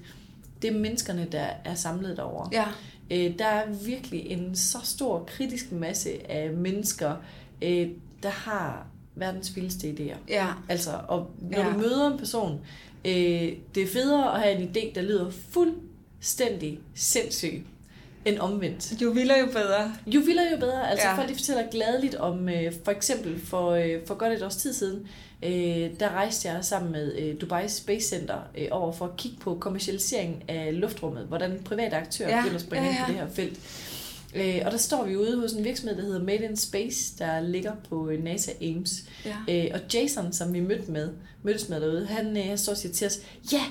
det 0.62 0.74
er 0.76 0.80
menneskerne, 0.80 1.28
der 1.32 1.46
er 1.66 1.76
samlet 1.76 2.18
derovre. 2.18 2.50
Ja, 2.54 2.66
Øh, 3.12 3.40
der 3.40 3.46
er 3.46 3.72
virkelig 3.86 4.26
en 4.32 4.56
så 4.56 4.78
stor 4.84 5.24
kritisk 5.28 5.72
masse 5.72 6.32
af 6.32 6.54
mennesker, 6.54 7.16
øh, 7.62 7.88
der 8.24 8.30
har 8.30 8.88
verdens 9.16 9.56
vildeste 9.56 9.90
idéer. 9.92 10.18
ja, 10.30 10.48
Altså, 10.70 10.92
og 11.08 11.32
når 11.40 11.60
Ja. 11.60 11.74
du 11.74 11.78
møder 11.78 12.12
en 12.12 12.18
person, 12.18 12.60
øh, 13.06 13.12
det 13.76 13.84
er 13.84 13.88
federe 13.94 14.36
at 14.36 14.42
have 14.42 14.56
en 14.62 14.70
idé, 14.70 14.96
der 14.96 15.02
lyder 15.02 15.30
fuldstændig 15.50 16.80
sindssyg, 16.96 17.66
end 18.26 18.40
omvendt. 18.40 19.02
jo 19.02 19.10
vildere 19.10 19.38
jo 19.40 19.46
bedre. 19.46 19.94
Jo 20.08 20.20
vildere, 20.26 20.46
jo 20.52 20.58
bedre. 20.60 20.90
Altså 20.92 21.08
ja. 21.08 21.18
folk 21.18 21.30
de 21.30 21.34
fortæller 21.34 21.64
gladeligt 21.72 22.16
om, 22.16 22.50
øh, 22.50 22.74
for 22.84 22.92
eksempel 22.92 23.40
for, 23.42 23.72
øh, 23.72 24.06
for 24.06 24.16
godt 24.16 24.34
et 24.34 24.44
års 24.44 24.56
tid 24.56 24.74
siden, 24.74 25.08
øh, 25.44 26.00
der 26.00 26.10
rejste 26.10 26.50
jeg 26.50 26.66
sammen 26.66 26.92
med 26.92 27.16
øh, 27.18 27.42
Dubai 27.42 27.68
Space 27.68 28.08
Center 28.08 28.38
øh, 28.58 28.68
over 28.72 28.92
for 28.92 29.06
at 29.06 29.18
kigge 29.18 29.38
på 29.38 29.58
kommercialiseringen 29.60 30.42
af 30.48 30.80
luftrummet, 30.80 31.26
hvordan 31.26 31.60
private 31.66 31.96
aktører 31.96 32.30
Ja, 32.30 32.42
begynder 32.42 32.56
at 32.56 32.62
springe 32.62 32.88
ja, 32.88 32.94
ja, 32.94 32.98
ind 33.00 33.06
på 33.06 33.12
det 33.12 33.20
her 33.20 33.30
felt. 33.30 33.60
Øh, 34.36 34.62
og 34.66 34.72
der 34.72 34.78
står 34.78 35.06
vi 35.06 35.16
ude 35.16 35.40
hos 35.40 35.54
en 35.54 35.64
virksomhed, 35.64 35.98
der 35.98 36.04
hedder 36.04 36.24
Made 36.24 36.44
in 36.44 36.56
Space, 36.56 37.18
der 37.20 37.42
ligger 37.42 37.72
på 37.90 38.10
øh, 38.10 38.24
NASA 38.24 38.52
Ames. 38.62 39.04
Ja. 39.26 39.36
Øh, 39.50 39.72
og 39.74 39.80
Jason, 39.94 40.34
som 40.34 40.54
vi 40.54 40.60
mødte 40.60 40.92
med, 40.92 41.10
mødtes 41.44 41.70
med 41.70 41.82
derude, 41.82 42.06
han, 42.06 42.38
øh, 42.38 42.44
han 42.44 42.58
står 42.58 42.72
og 42.72 42.78
siger 42.78 42.94
til 42.94 43.08
os, 43.08 43.20
ja, 43.54 43.62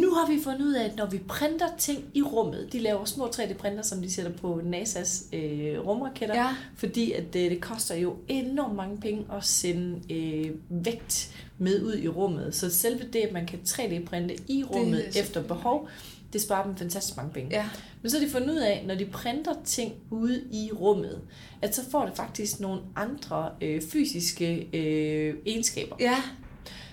nu 0.00 0.10
har 0.10 0.32
vi 0.32 0.40
fundet 0.42 0.60
ud 0.60 0.72
af, 0.72 0.84
at 0.84 0.96
når 0.96 1.06
vi 1.06 1.18
printer 1.18 1.66
ting 1.78 2.04
i 2.14 2.22
rummet, 2.22 2.68
de 2.72 2.78
laver 2.78 3.04
små 3.04 3.26
3D-printer, 3.26 3.82
som 3.82 4.02
de 4.02 4.12
sætter 4.12 4.32
på 4.32 4.60
NASA's 4.64 5.36
øh, 5.36 5.86
rumraketter, 5.86 6.34
Ja. 6.34 6.48
fordi 6.76 7.12
at 7.12 7.32
det, 7.32 7.50
det 7.50 7.60
koster 7.60 7.94
jo 7.94 8.16
enormt 8.28 8.74
mange 8.76 8.96
penge 9.00 9.24
at 9.36 9.44
sende 9.44 10.14
øh, 10.14 10.50
vægt 10.68 11.34
med 11.58 11.82
ud 11.82 11.96
i 11.98 12.08
rummet. 12.08 12.54
Så 12.54 12.70
selve 12.70 13.04
det, 13.12 13.18
at 13.18 13.32
man 13.32 13.46
kan 13.46 13.58
3D-printe 13.68 14.36
i 14.48 14.64
rummet 14.64 15.04
Det 15.06 15.16
er 15.16 15.22
efter 15.22 15.42
behov, 15.42 15.88
det 16.32 16.40
sparer 16.40 16.64
dem 16.66 16.76
fantastisk 16.76 17.16
mange 17.16 17.32
penge. 17.32 17.48
Ja. 17.50 17.68
Men 18.02 18.10
så 18.10 18.18
har 18.18 18.24
de 18.26 18.30
fundet 18.30 18.50
ud 18.50 18.58
af, 18.58 18.84
når 18.86 18.94
de 18.94 19.04
printer 19.04 19.52
ting 19.64 19.92
ude 20.10 20.42
i 20.52 20.70
rummet, 20.72 21.20
at 21.62 21.74
så 21.74 21.90
får 21.90 22.04
det 22.04 22.16
faktisk 22.16 22.60
nogle 22.60 22.80
andre 22.96 23.50
øh, 23.60 23.82
fysiske 23.82 24.68
øh, 24.72 25.34
egenskaber. 25.46 25.96
Ja. 26.00 26.16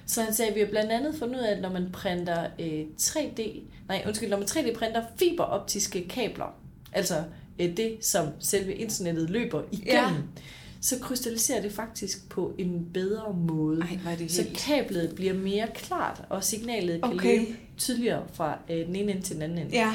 Så 0.10 0.22
han 0.24 0.34
sagde, 0.34 0.50
at 0.50 0.56
vi 0.56 0.60
har 0.60 0.68
blandt 0.68 0.92
andet 0.92 1.16
fundet 1.20 1.36
ud 1.36 1.42
af, 1.44 1.52
at 1.56 1.62
når 1.62 1.70
man 1.70 1.90
printer 1.94 2.48
øh, 2.60 2.82
3D, 3.02 3.60
nej 3.88 4.04
undskyld, 4.08 4.30
når 4.30 4.38
man 4.38 4.48
3D-printer 4.48 5.04
fiberoptiske 5.18 6.08
kabler, 6.08 6.56
altså 6.94 7.24
øh, 7.60 7.78
det, 7.78 7.98
som 8.02 8.28
selve 8.40 8.74
internettet 8.76 9.30
løber 9.30 9.62
igennem, 9.72 9.94
Ja. 9.96 10.42
så 10.82 11.00
krystalliserer 11.02 11.62
det 11.62 11.72
faktisk 11.72 12.30
på 12.30 12.54
en 12.58 12.88
bedre 12.94 13.34
måde. 13.34 13.82
Ej, 13.82 14.12
er 14.12 14.16
det 14.18 14.32
Så 14.32 14.44
helt... 14.44 14.58
kablet 14.58 15.12
bliver 15.16 15.34
mere 15.34 15.68
klart, 15.76 16.22
og 16.30 16.44
signalet 16.44 17.02
kan 17.04 17.14
Okay. 17.14 17.40
løbe 17.40 17.58
tydeligere 17.78 18.24
fra 18.34 18.58
øh, 18.70 18.78
den 18.88 18.96
ene 18.96 19.12
ende 19.12 19.22
til 19.22 19.36
den 19.36 19.42
anden 19.44 19.58
ende. 19.58 19.72
Ja. 19.72 19.94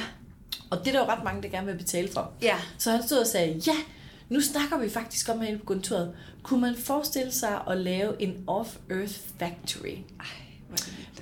Og 0.70 0.78
det 0.78 0.88
er 0.88 0.92
der 0.92 0.98
jo 0.98 1.06
ret 1.06 1.24
mange, 1.24 1.42
der 1.42 1.48
gerne 1.48 1.66
vil 1.66 1.76
betale 1.78 2.08
for. 2.08 2.32
Ja. 2.42 2.56
Så 2.78 2.90
han 2.90 3.02
stod 3.06 3.18
og 3.18 3.26
sagde, 3.26 3.62
ja, 3.66 3.76
nu 4.28 4.40
snakker 4.40 4.78
vi 4.78 4.88
faktisk 4.88 5.28
om 5.28 5.40
herinde 5.40 5.58
på 5.58 5.64
kontoret. 5.64 6.12
Kunne 6.42 6.60
man 6.60 6.74
forestille 6.76 7.32
sig 7.32 7.60
at 7.70 7.76
lave 7.76 8.22
en 8.22 8.34
off-earth 8.50 9.18
factory? 9.38 9.88
Ej. 10.20 10.26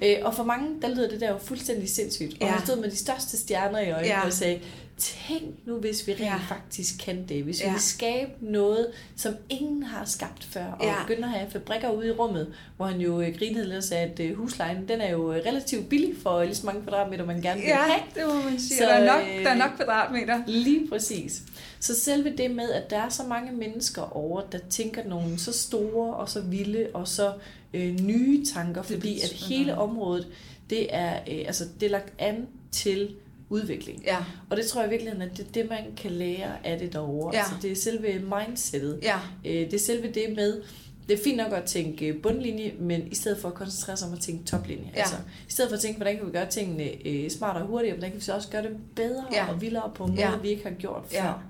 Øh, 0.03 0.17
og 0.23 0.35
for 0.35 0.45
mange, 0.45 0.69
der 0.83 0.89
lyder 0.89 1.09
det 1.09 1.21
der 1.21 1.31
jo 1.31 1.39
fuldstændig 1.39 1.89
sindssygt. 1.91 2.33
Og 2.33 2.39
Ja. 2.41 2.47
han 2.47 2.67
stod 2.67 2.81
med 2.81 2.91
de 2.91 2.97
største 2.97 3.37
stjerner 3.37 3.79
i 3.79 3.91
øjnene 3.91 4.07
Ja. 4.15 4.27
og 4.27 4.33
sagde, 4.33 4.61
tænk 4.99 5.67
nu, 5.67 5.77
hvis 5.77 6.07
vi 6.07 6.13
rent 6.13 6.21
Ja. 6.21 6.37
faktisk 6.49 6.95
kan 7.05 7.29
det. 7.29 7.43
Hvis 7.45 7.61
Ja. 7.61 7.67
vi 7.67 7.73
vil 7.73 7.81
skabe 7.81 8.31
noget, 8.41 8.87
som 9.17 9.35
ingen 9.49 9.83
har 9.83 10.05
skabt 10.05 10.45
før, 10.45 10.65
og 10.67 10.85
Ja. 10.85 10.89
ja. 10.91 10.95
begynde 11.07 11.25
at 11.25 11.31
have 11.31 11.51
fabrikker 11.51 11.91
ude 11.91 12.09
i 12.09 12.11
rummet, 12.11 12.55
hvor 12.77 12.87
han 12.87 13.01
jo 13.01 13.21
øh, 13.21 13.39
grinede 13.39 13.65
lidt 13.65 13.77
og 13.77 13.85
sagde, 13.85 14.05
at 14.13 14.21
øh, 14.21 14.37
huslejen, 14.37 14.89
den 14.89 15.01
er 15.01 15.11
jo 15.11 15.33
øh, 15.33 15.39
relativt 15.47 15.89
billig 15.89 16.15
for 16.23 16.43
lige 16.45 16.55
så 16.55 16.67
mange 16.67 16.83
kvadratmeter, 16.83 17.25
man 17.27 17.43
gerne 17.43 17.61
vil 17.61 17.69
Ja, 17.69 17.77
have. 17.77 18.01
det 18.15 18.35
må 18.35 18.51
man 18.51 18.61
sige. 18.61 18.69
Så, 18.69 18.77
Så, 18.79 18.85
der, 18.85 18.95
er 18.95 19.17
nok, 19.19 19.29
øh, 19.39 19.45
der 19.45 19.51
er 19.51 19.55
nok 19.57 19.71
kvadratmeter. 19.77 20.43
Lige 20.47 20.89
præcis. 20.89 21.43
Så 21.83 22.01
selve 22.01 22.37
det 22.37 22.51
med, 22.51 22.71
at 22.71 22.91
der 22.91 22.99
er 22.99 23.09
så 23.09 23.23
mange 23.23 23.53
mennesker 23.53 24.17
over, 24.17 24.41
der 24.53 24.59
tænker 24.71 25.05
nogle 25.05 25.39
så 25.39 25.53
store 25.53 26.15
og 26.15 26.29
så 26.29 26.41
vilde 26.41 26.89
og 26.95 27.09
så 27.09 27.33
øh, 27.75 28.01
nye 28.01 28.47
tanker, 28.55 28.83
fordi 28.83 29.21
at 29.21 29.33
hele 29.33 29.67
noget. 29.67 29.79
området, 29.79 30.27
det 30.71 30.95
er, 30.95 31.13
øh, 31.15 31.39
altså, 31.47 31.65
det 31.81 31.87
er 31.87 31.91
lagt 31.91 32.13
an 32.19 32.47
til 32.73 33.15
udvikling. 33.49 34.03
Ja, 34.05 34.17
Og 34.51 34.57
det 34.57 34.67
tror 34.67 34.81
jeg 34.81 34.91
virkelig, 34.91 35.13
at 35.13 35.31
det 35.37 35.47
er 35.47 35.53
det, 35.55 35.69
man 35.71 35.79
kan 35.97 36.11
lære 36.11 36.67
af 36.67 36.79
det 36.79 36.93
derovre. 36.93 37.31
Ja. 37.35 37.39
Altså, 37.39 37.55
det 37.63 37.73
er 37.73 37.77
selve 37.77 38.19
mindsetet. 38.47 38.99
ja, 39.03 39.19
Øh, 39.45 39.53
det 39.53 39.75
er 39.75 39.79
selve 39.79 40.07
det 40.13 40.25
med, 40.37 40.63
det 41.09 41.19
er 41.19 41.23
fint 41.25 41.37
nok 41.37 41.53
at 41.53 41.65
tænke 41.65 42.13
bundlinje, 42.23 42.73
men 42.81 43.03
i 43.11 43.15
stedet 43.15 43.39
for 43.39 43.49
at 43.49 43.55
koncentrere 43.55 43.97
sig 43.97 44.09
om 44.09 44.15
at 44.15 44.21
tænke 44.21 44.45
toplinje. 44.45 44.91
Ja. 44.95 45.01
Altså, 45.01 45.17
I 45.49 45.53
stedet 45.53 45.69
for 45.71 45.77
at 45.77 45.81
tænke, 45.81 45.97
hvordan 45.97 46.17
kan 46.17 46.27
vi 46.27 46.31
gøre 46.33 46.47
tingene 46.51 47.07
øh, 47.09 47.31
smartere 47.31 47.63
og 47.63 47.69
hurtigere, 47.69 47.95
hvordan 47.97 48.11
kan 48.11 48.21
vi 48.21 48.25
så 48.25 48.35
også 48.35 48.49
gøre 48.49 48.63
det 48.63 48.71
bedre 48.97 49.25
Ja. 49.33 49.45
ja. 49.45 49.53
og 49.53 49.61
vildere 49.61 49.91
på 49.95 50.05
en 50.05 50.11
måde, 50.11 50.21
Ja. 50.23 50.31
ja. 50.31 50.37
vi 50.39 50.49
ikke 50.49 50.63
har 50.63 50.71
gjort 50.71 51.03
Ja. 51.13 51.25
før. 51.25 51.43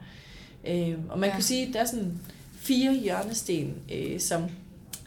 Øh, 0.69 0.95
og 1.09 1.19
man 1.19 1.29
Ja. 1.29 1.35
kan 1.35 1.43
sige, 1.45 1.67
at 1.67 1.75
der 1.75 1.81
er 1.81 1.85
sådan 1.87 2.19
fire 2.57 2.95
hjørnesten, 2.95 3.75
øh, 3.95 4.21
som 4.21 4.43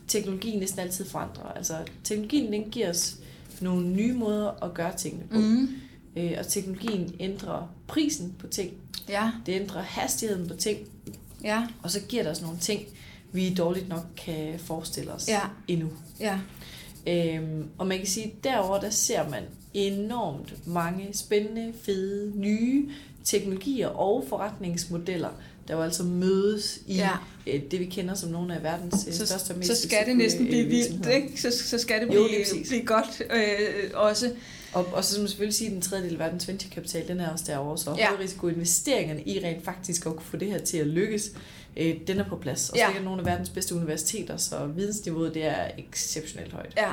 teknologien 0.07 0.59
næsten 0.59 0.79
altid 0.79 1.05
forandrer. 1.05 1.43
Altså, 1.51 1.77
teknologien 2.03 2.53
den 2.53 2.63
giver 2.71 2.89
os 2.89 3.15
nogle 3.61 3.87
nye 3.89 4.13
måder 4.13 4.63
at 4.63 4.73
gøre 4.73 4.95
tingene 4.97 5.23
på. 5.31 5.37
Mm, 5.39 5.67
Øh, 6.17 6.33
og 6.39 6.47
teknologien 6.47 7.15
ændrer 7.19 7.69
prisen 7.87 8.35
på 8.39 8.47
ting. 8.47 8.73
ja, 9.09 9.31
Det 9.45 9.61
ændrer 9.61 9.81
hastigheden 9.81 10.47
på 10.47 10.53
ting. 10.55 10.79
ja, 11.43 11.67
Og 11.83 11.91
så 11.91 11.99
giver 11.99 12.23
det 12.23 12.31
os 12.31 12.41
nogle 12.41 12.57
ting, 12.59 12.81
vi 13.31 13.53
dårligt 13.53 13.89
nok 13.89 14.05
kan 14.17 14.59
forestille 14.59 15.11
os 15.13 15.27
Ja. 15.27 15.39
endnu. 15.67 15.89
ja, 16.19 16.39
Øhm, 17.07 17.67
og 17.77 17.87
man 17.87 17.97
kan 17.97 18.07
sige, 18.07 18.25
at 18.25 18.43
derovre 18.43 18.81
der 18.81 18.89
ser 18.89 19.29
man 19.29 19.43
enormt 19.73 20.67
mange 20.67 21.09
spændende, 21.13 21.73
fede, 21.83 22.31
nye 22.39 22.89
teknologier 23.25 23.87
og 23.87 24.25
forretningsmodeller, 24.29 25.29
der 25.67 25.75
jo 25.75 25.81
altså 25.81 26.03
mødes 26.03 26.79
i 26.87 26.95
Ja. 26.95 27.09
øh, 27.47 27.61
det, 27.71 27.79
vi 27.79 27.85
kender 27.85 28.13
som 28.15 28.29
nogle 28.29 28.55
af 28.55 28.63
verdens 28.63 29.05
øh, 29.07 29.13
så, 29.13 29.25
største 29.25 29.51
og 29.51 29.57
mest 29.57 29.75
så 29.75 29.87
skal 29.87 30.05
det 30.07 30.17
næsten 30.17 30.41
øh, 30.43 30.49
blive 30.49 30.65
vildt, 30.65 31.07
ikke? 31.07 31.41
Så, 31.41 31.51
så 31.69 31.77
skal 31.77 32.01
det 32.01 32.15
Jo, 32.15 32.27
blive, 32.27 32.43
præcis. 32.43 32.67
blive 32.69 32.85
godt 32.85 33.21
øh, 33.33 33.89
også. 33.93 34.31
Og, 34.73 34.85
og 34.93 35.03
så 35.05 35.19
man 35.19 35.27
selvfølgelig 35.27 35.55
sige, 35.55 35.67
at 35.67 35.73
den 35.73 35.81
tredje 35.81 36.03
del 36.03 36.13
af 36.13 36.19
verdens 36.19 36.47
venturekapital, 36.47 37.07
den 37.07 37.19
er 37.19 37.29
også 37.29 37.45
derovre, 37.47 37.77
så 37.77 37.95
Ja. 37.97 38.07
risikoinvesteringerne 38.19 39.21
i 39.23 39.39
rent 39.43 39.65
faktisk 39.65 40.05
at 40.05 40.11
kunne 40.15 40.25
få 40.25 40.37
det 40.37 40.47
her 40.47 40.57
til 40.59 40.77
at 40.77 40.87
lykkes, 40.87 41.31
øh, 41.77 41.95
den 42.07 42.19
er 42.19 42.29
på 42.29 42.35
plads. 42.35 42.69
Og 42.69 42.77
så 42.77 42.83
Ja. 42.93 42.99
er 42.99 43.03
nogle 43.03 43.19
af 43.21 43.25
verdens 43.25 43.49
bedste 43.49 43.75
universiteter, 43.75 44.37
så 44.37 44.65
vidensniveauet 44.75 45.33
det 45.33 45.45
er 45.45 45.67
exceptionelt 45.77 46.53
højt. 46.53 46.73
Ja, 46.77 46.91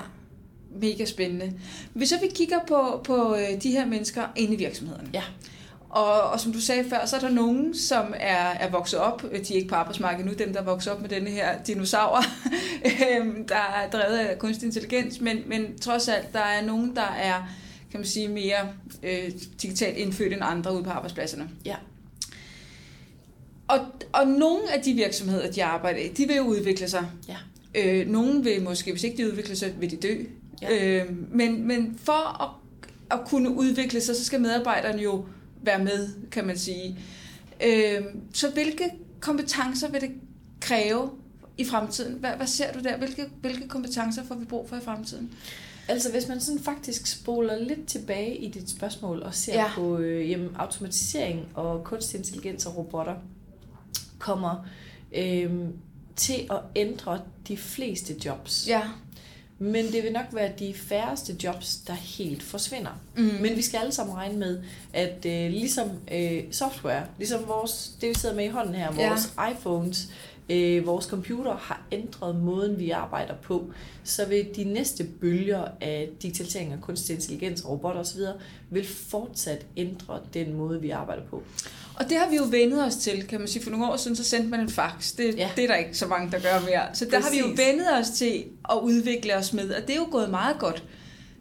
mega 0.81 1.05
spændende. 1.05 1.53
Hvis 1.93 2.09
så 2.09 2.19
vi 2.21 2.27
kigger 2.35 2.59
på, 2.69 3.01
på 3.05 3.37
de 3.63 3.71
her 3.71 3.87
mennesker 3.87 4.23
inde 4.37 4.55
i 4.55 4.57
virksomhederne. 4.57 5.09
Ja. 5.15 5.23
Og, 5.93 6.23
og 6.23 6.41
som 6.41 6.53
du 6.53 6.61
sagde 6.61 6.85
før, 6.89 7.07
så 7.07 7.17
er 7.17 7.21
der 7.21 7.31
nogen, 7.31 7.75
som 7.75 8.15
er, 8.17 8.51
er 8.51 8.71
vokset 8.71 8.99
op, 8.99 9.25
øh, 9.33 9.45
de 9.45 9.53
er 9.53 9.57
ikke 9.57 9.69
på 9.69 9.75
arbejdsmarkedet 9.75 10.27
nu, 10.27 10.33
dem 10.33 10.53
der 10.53 10.61
er 10.61 10.65
vokset 10.65 10.93
op 10.93 11.01
med 11.01 11.09
denne 11.09 11.31
her 11.31 11.63
dinosaur, 11.63 12.25
øhm, 13.17 13.47
der 13.47 13.55
er 13.55 13.91
drevet 13.91 14.19
af 14.19 14.39
kunstig 14.39 14.67
intelligens, 14.67 15.21
men, 15.21 15.43
men 15.47 15.79
trods 15.79 16.09
alt, 16.09 16.33
der 16.33 16.41
er 16.41 16.67
nogen, 16.67 16.97
der 16.97 17.03
er, 17.03 17.35
kan 17.91 18.01
man 18.01 18.07
sige, 18.07 18.29
mere 18.29 18.69
øh, 19.03 19.31
digitalt 19.63 19.97
indfødt 19.97 20.33
end 20.33 20.43
andre 20.45 20.75
ude 20.75 20.85
på 20.85 20.91
arbejdspladserne. 20.91 21.49
Ja. 21.65 21.77
Og, 23.69 23.79
og 24.13 24.27
nogle 24.27 24.73
af 24.75 24.83
de 24.83 24.93
virksomheder, 24.93 25.51
de 25.51 25.65
arbejder 25.65 26.01
i, 26.01 26.09
de 26.09 26.27
vil 26.27 26.37
jo 26.37 26.43
udvikle 26.43 26.89
sig. 26.89 27.07
Ja. 27.29 27.37
Øh, 27.75 28.09
nogle 28.09 28.45
vil 28.45 28.63
måske, 28.63 28.93
hvis 28.93 29.05
ikke 29.05 29.17
de 29.17 29.31
udvikler 29.31 29.57
sig, 29.57 29.75
vil 29.81 29.91
de 29.91 29.97
dø. 29.97 30.15
Ja. 30.63 31.01
Øh, 31.01 31.11
men, 31.31 31.67
men 31.67 31.99
for 32.05 32.43
at, 32.43 32.51
at 33.19 33.27
kunne 33.27 33.51
udvikle 33.51 34.01
sig, 34.01 34.17
så 34.17 34.25
skal 34.25 34.41
medarbejderne 34.41 35.03
jo 35.03 35.25
være 35.63 35.85
med, 35.85 36.09
kan 36.31 36.47
man 36.47 36.59
sige. 36.59 36.99
Øh, 37.65 38.01
så 38.35 38.51
hvilke 38.51 38.91
kompetencer 39.21 39.91
vil 39.91 40.01
det 40.01 40.11
kræve 40.61 41.11
i 41.59 41.65
fremtiden? 41.65 42.15
Hvad, 42.15 42.31
hvad 42.37 42.47
ser 42.47 42.73
du 42.73 42.79
der? 42.81 42.97
Hvilke, 42.97 43.27
hvilke 43.41 43.69
kompetencer 43.69 44.25
får 44.25 44.35
vi 44.35 44.45
brug 44.45 44.69
for 44.69 44.77
i 44.77 44.81
fremtiden? 44.81 45.31
Altså 45.89 46.11
hvis 46.11 46.29
man 46.29 46.41
sådan 46.41 46.61
faktisk 46.63 47.07
spoler 47.07 47.59
lidt 47.59 47.87
tilbage 47.87 48.37
i 48.37 48.51
dit 48.51 48.71
spørgsmål 48.71 49.23
og 49.23 49.35
ser 49.35 49.55
Ja. 49.55 49.71
på 49.75 49.99
øh, 49.99 50.31
jamen, 50.31 50.51
automatisering 50.59 51.47
og 51.55 51.85
kunstig 51.85 52.19
intelligens 52.19 52.67
og 52.67 52.77
robotter, 52.77 53.15
kommer 54.19 54.67
øh, 55.17 55.51
til 56.17 56.47
at 56.51 56.59
ændre 56.77 57.21
de 57.49 57.57
fleste 57.57 58.15
jobs. 58.25 58.65
Ja. 58.69 58.83
Men 59.63 59.93
det 59.93 60.03
vil 60.03 60.13
nok 60.13 60.25
være 60.33 60.53
de 60.59 60.75
færreste 60.75 61.37
jobs, 61.45 61.77
der 61.77 61.93
helt 61.93 62.43
forsvinder. 62.43 63.01
Mm. 63.17 63.23
Men 63.23 63.57
vi 63.57 63.63
skal 63.63 63.79
alle 63.79 63.93
sammen 63.93 64.17
regne 64.17 64.39
med, 64.39 64.63
at 64.93 65.27
øh, 65.27 65.51
ligesom 65.51 65.91
øh, 66.13 66.43
software, 66.51 67.03
ligesom 67.19 67.49
vores, 67.49 67.91
det 68.01 68.09
vi 68.09 68.15
sidder 68.15 68.35
med 68.35 68.45
i 68.45 68.49
hånden 68.49 68.75
her, 68.75 68.89
Ja. 68.99 69.09
vores 69.09 69.33
iPhones, 69.53 70.09
øh, 70.49 70.87
vores 70.87 71.05
computer 71.05 71.57
har 71.57 71.83
ændret 71.93 72.37
måden, 72.37 72.79
vi 72.79 72.91
arbejder 72.91 73.35
på, 73.43 73.73
så 74.05 74.27
vil 74.27 74.47
de 74.57 74.65
næste 74.65 75.05
bølger 75.05 75.65
af 75.81 76.09
digitalisering 76.23 76.73
og 76.73 76.81
kunstig 76.81 77.15
intelligens, 77.15 77.69
robotter 77.69 78.01
osv., 78.01 78.21
vil 78.71 78.87
fortsat 78.87 79.67
ændre 79.77 80.21
den 80.35 80.55
måde, 80.55 80.81
vi 80.81 80.91
arbejder 80.91 81.23
på. 81.31 81.43
Og 81.95 82.09
det 82.09 82.19
har 82.19 82.31
vi 82.31 82.37
jo 82.37 82.45
vendet 82.51 82.85
os 82.85 82.97
til, 82.97 83.27
kan 83.27 83.39
man 83.39 83.49
sige. 83.49 83.63
For 83.63 83.71
nogle 83.71 83.87
år 83.87 83.97
siden, 83.97 84.17
så 84.17 84.25
sendte 84.25 84.49
man 84.49 84.61
en 84.61 84.69
fax. 84.69 85.17
Det, 85.17 85.37
ja. 85.37 85.51
Det 85.57 85.65
er 85.65 85.69
der 85.69 85.77
ikke 85.77 85.99
så 85.99 86.07
mange, 86.07 86.31
der 86.31 86.39
gør 86.39 86.61
mere. 86.61 86.83
Så 86.95 87.05
der 87.11 87.21
har 87.21 87.31
vi 87.31 87.39
jo 87.39 87.47
vendet 87.47 87.87
os 88.01 88.11
til 88.11 88.45
at 88.71 88.79
udvikle 88.83 89.37
os 89.37 89.53
med, 89.53 89.71
og 89.71 89.83
det 89.83 89.91
er 89.91 89.97
jo 89.97 90.09
gået 90.11 90.31
meget 90.31 90.59
godt. 90.59 90.85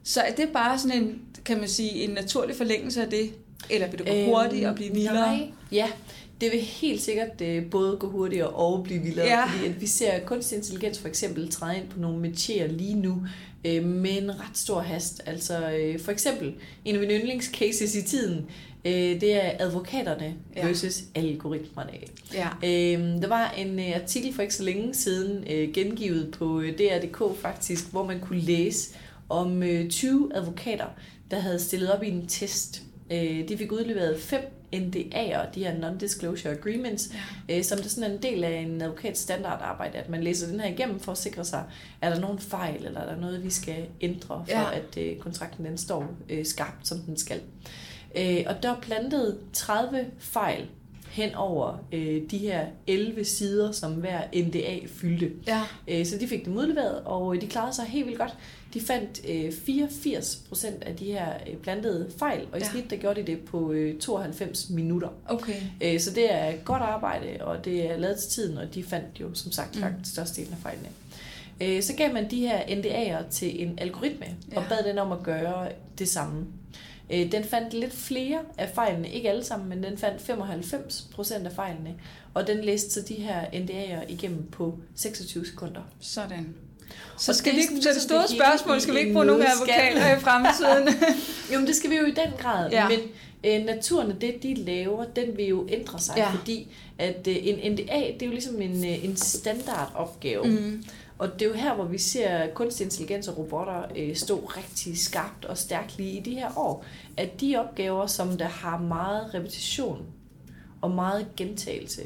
Så 0.04 0.22
er 0.22 0.32
det 0.32 0.50
bare 0.54 0.80
sådan 0.80 1.04
en, 1.04 1.22
kan 1.46 1.60
man 1.60 1.68
sige, 1.68 1.92
en 1.92 2.10
naturlig 2.10 2.56
forlængelse 2.56 3.02
af 3.02 3.10
det? 3.10 3.34
Eller 3.70 3.88
vil 3.90 4.00
det 4.00 4.08
gå 4.08 4.36
hurtigt 4.36 4.68
og 4.68 4.76
blive 4.76 4.94
vildere? 4.94 5.38
Nej, 5.38 5.52
ja. 5.72 5.88
Det 6.42 6.52
vil 6.52 6.60
helt 6.62 7.02
sikkert 7.02 7.42
øh, 7.42 7.66
både 7.70 7.98
gå 7.98 8.10
hurtigere 8.10 8.48
og 8.50 8.84
blive 8.84 9.02
vildere, 9.02 9.26
Ja. 9.26 9.46
fordi 9.46 9.66
at 9.70 9.82
vi 9.82 9.88
ser 9.88 10.20
kunstig 10.20 10.56
intelligens 10.58 11.00
for 11.00 11.08
eksempel 11.08 11.50
træde 11.52 11.78
ind 11.78 11.88
på 11.90 12.00
nogle 12.00 12.30
métier 12.30 12.68
lige 12.68 12.96
nu 12.96 13.26
øh, 13.66 13.84
med 13.86 14.22
en 14.22 14.30
ret 14.32 14.58
stor 14.58 14.80
hast. 14.80 15.22
Altså 15.26 15.72
øh, 15.72 16.00
for 16.00 16.12
eksempel 16.12 16.54
en 16.86 16.96
af 16.96 17.02
mine 17.02 17.14
yndlingscases 17.14 17.96
i 17.96 18.02
tiden, 18.02 18.46
øh, 18.86 18.92
det 19.22 19.34
er 19.46 19.52
advokaterne 19.60 20.34
Ja. 20.56 20.68
versus 20.68 21.04
algoritmerne. 21.16 21.92
Ja. 22.34 22.48
Øh, 22.64 23.22
der 23.22 23.28
var 23.28 23.52
en 23.58 23.80
øh, 23.80 23.96
artikel 23.96 24.34
for 24.34 24.42
ikke 24.42 24.56
så 24.56 24.64
længe 24.64 24.94
siden 24.94 25.44
øh, 25.52 25.74
gengivet 25.74 26.32
på 26.32 26.62
øh, 26.62 26.78
DR.dk 26.78 27.38
faktisk, 27.42 27.92
hvor 27.92 28.06
man 28.06 28.20
kunne 28.20 28.42
læse 28.42 28.90
om 29.30 29.64
øh, 29.64 29.90
20 29.90 30.32
advokater, 30.36 30.86
der 31.32 31.40
havde 31.40 31.60
stillet 31.60 31.92
op 31.92 32.04
i 32.04 32.10
en 32.10 32.28
test. 32.28 32.82
Øh, 33.12 33.50
de 33.50 33.58
fik 33.58 33.72
udleveret 33.72 34.20
fem 34.20 34.42
NDA'er, 34.76 35.52
de 35.56 35.64
her 35.64 35.74
Non-Disclosure 35.74 36.50
Agreements, 36.50 37.10
Ja. 37.50 37.58
øh, 37.58 37.64
som 37.64 37.78
det 37.78 37.92
sådan 37.92 38.12
er 38.12 38.16
en 38.16 38.22
del 38.24 38.44
af 38.44 38.52
en 38.60 38.82
advokats 38.82 39.20
standardarbejde, 39.20 39.98
at 39.98 40.10
man 40.10 40.24
læser 40.24 40.48
den 40.48 40.60
her 40.60 40.70
igennem 40.70 41.00
for 41.00 41.12
at 41.12 41.18
sikre 41.18 41.46
sig, 41.46 41.64
er 42.02 42.10
der 42.10 42.20
nogen 42.20 42.40
fejl, 42.40 42.86
eller 42.86 43.00
er 43.00 43.14
der 43.14 43.22
noget, 43.22 43.44
vi 43.44 43.50
skal 43.50 43.86
ændre, 44.02 44.46
for 44.50 44.60
Ja. 44.72 44.78
at 44.78 44.98
øh, 44.98 45.18
kontrakten 45.18 45.66
den 45.66 45.78
står 45.78 46.08
øh, 46.30 46.46
skarpt, 46.46 46.88
som 46.88 47.00
den 47.00 47.18
skal. 47.18 47.42
Øh, 48.18 48.44
og 48.48 48.64
der 48.64 48.70
er 48.76 48.82
plantet 48.82 49.38
30 49.54 50.06
fejl 50.20 50.66
hen 51.12 51.36
over 51.36 51.78
øh, 51.92 52.22
de 52.32 52.38
her 52.38 52.66
11 52.88 53.24
sider, 53.26 53.72
som 53.72 53.92
hver 53.94 54.22
NDA 54.36 54.80
fyldte. 54.88 55.32
Ja. 55.48 55.62
Øh, 55.88 56.06
så 56.06 56.18
de 56.18 56.28
fik 56.28 56.46
dem 56.46 56.58
udleveret, 56.58 57.02
og 57.06 57.36
øh, 57.36 57.42
de 57.42 57.48
klarede 57.48 57.74
sig 57.76 57.86
helt 57.86 58.06
vildt 58.06 58.20
godt. 58.20 58.34
De 58.74 58.82
fandt 58.82 59.22
øh, 59.30 59.52
84 59.52 60.36
procent 60.50 60.84
af 60.84 60.96
de 60.96 61.06
her 61.06 61.34
øh, 61.50 61.56
plantede 61.58 62.10
fejl, 62.18 62.42
og 62.52 62.58
i 62.58 62.62
Ja. 62.62 62.70
snit 62.72 62.90
der 62.90 62.96
gjorde 62.96 63.22
de 63.22 63.28
det 63.28 63.40
på 63.40 63.72
øh, 63.72 64.00
92 64.00 64.70
minutter. 64.70 65.10
Okay. 65.30 65.56
Øh, 65.84 66.00
så 66.00 66.12
det 66.12 66.34
er 66.34 66.52
godt 66.66 66.82
arbejde, 66.82 67.28
og 67.46 67.66
det 67.66 67.92
er 67.92 67.98
lavet 67.98 68.18
til 68.18 68.30
tiden, 68.30 68.58
og 68.58 68.76
de 68.76 68.84
fandt 68.84 69.20
jo 69.22 69.34
som 69.34 69.52
sagt 69.52 69.76
Mm. 69.76 69.82
langt 69.82 70.08
størstedelen 70.08 70.54
af 70.54 70.60
fejlene. 70.60 70.88
Øh, 71.62 71.82
så 71.82 71.94
gav 71.96 72.14
man 72.14 72.32
de 72.32 72.40
her 72.40 72.60
NDA'er 72.62 73.30
til 73.30 73.64
en 73.64 73.80
algoritme, 73.80 74.26
ja. 74.52 74.58
og 74.58 74.64
bad 74.70 74.84
den 74.90 74.98
om 74.98 75.12
at 75.12 75.24
gøre 75.24 75.68
det 76.00 76.10
samme. 76.10 76.46
Øh, 77.14 77.32
den 77.32 77.44
fandt 77.44 77.74
lidt 77.74 77.94
flere 77.94 78.40
af 78.58 78.70
fejlene, 78.76 79.10
ikke 79.10 79.30
alle 79.30 79.44
sammen, 79.44 79.70
men 79.70 79.84
den 79.84 79.98
fandt 79.98 80.22
95 80.22 81.08
procent 81.14 81.46
af 81.48 81.52
fejlene, 81.52 81.94
og 82.34 82.48
den 82.48 82.62
læste 82.64 82.92
så 82.92 83.02
de 83.08 83.14
her 83.14 83.42
NDA'er 83.42 84.12
igennem 84.12 84.48
på 84.52 84.78
26 84.96 85.46
sekunder. 85.46 85.82
Sådan. 86.00 86.56
Så 87.18 87.32
Og 87.32 87.36
skal 87.36 87.52
det 87.52 87.58
vi 87.58 87.62
ikke, 87.62 87.74
så 87.74 87.90
det 87.90 87.96
ligesom 87.96 88.10
store 88.10 88.28
spørgsmål, 88.28 88.82
skal 88.82 88.94
vi 88.94 89.00
ikke 89.00 89.14
bruge 89.14 89.26
nogle 89.26 89.46
advokater 89.52 90.18
i 90.18 90.20
fremtiden? 90.20 90.88
Jo, 91.54 91.58
men 91.60 91.68
det 91.68 91.76
skal 91.76 91.90
vi 91.90 91.96
jo 91.96 92.06
i 92.06 92.12
den 92.12 92.32
grad, 92.38 92.70
Ja. 92.72 92.88
men 92.90 93.00
øh, 93.44 93.66
naturen 93.66 94.12
og 94.12 94.22
det, 94.22 94.44
de 94.44 94.54
laver, 94.54 95.06
den 95.06 95.38
vil 95.38 95.46
jo 95.46 95.68
ændre 95.72 96.00
sig, 96.00 96.14
ja. 96.18 96.30
fordi 96.32 96.68
at 96.98 97.28
øh, 97.28 97.36
en 97.42 97.72
NDA, 97.72 97.84
det 98.14 98.22
er 98.22 98.26
jo 98.26 98.32
ligesom 98.32 98.62
en, 98.62 98.86
øh, 98.86 99.06
en 99.06 99.18
standardopgave. 99.18 100.44
mm. 100.48 100.84
Og 101.22 101.34
det 101.34 101.42
er 101.42 101.50
jo 101.50 101.56
her, 101.56 101.76
hvor 101.76 101.86
vi 101.86 101.98
ser 101.98 102.48
kunstig 102.54 102.84
intelligens 102.84 103.28
og 103.28 103.38
robotter 103.38 103.84
øh, 103.98 104.16
stå 104.16 104.38
rigtig 104.58 104.98
skarpt 104.98 105.46
og 105.46 105.58
stærkt 105.58 105.98
lige 105.98 106.20
i 106.20 106.20
de 106.20 106.32
her 106.32 106.58
år. 106.58 106.86
At 107.18 107.42
de 107.42 107.56
opgaver, 107.58 108.08
som 108.08 108.38
der 108.38 108.46
har 108.46 108.78
meget 108.78 109.34
repetition 109.34 110.06
og 110.82 110.92
meget 110.92 111.28
gentagelse, 111.38 112.02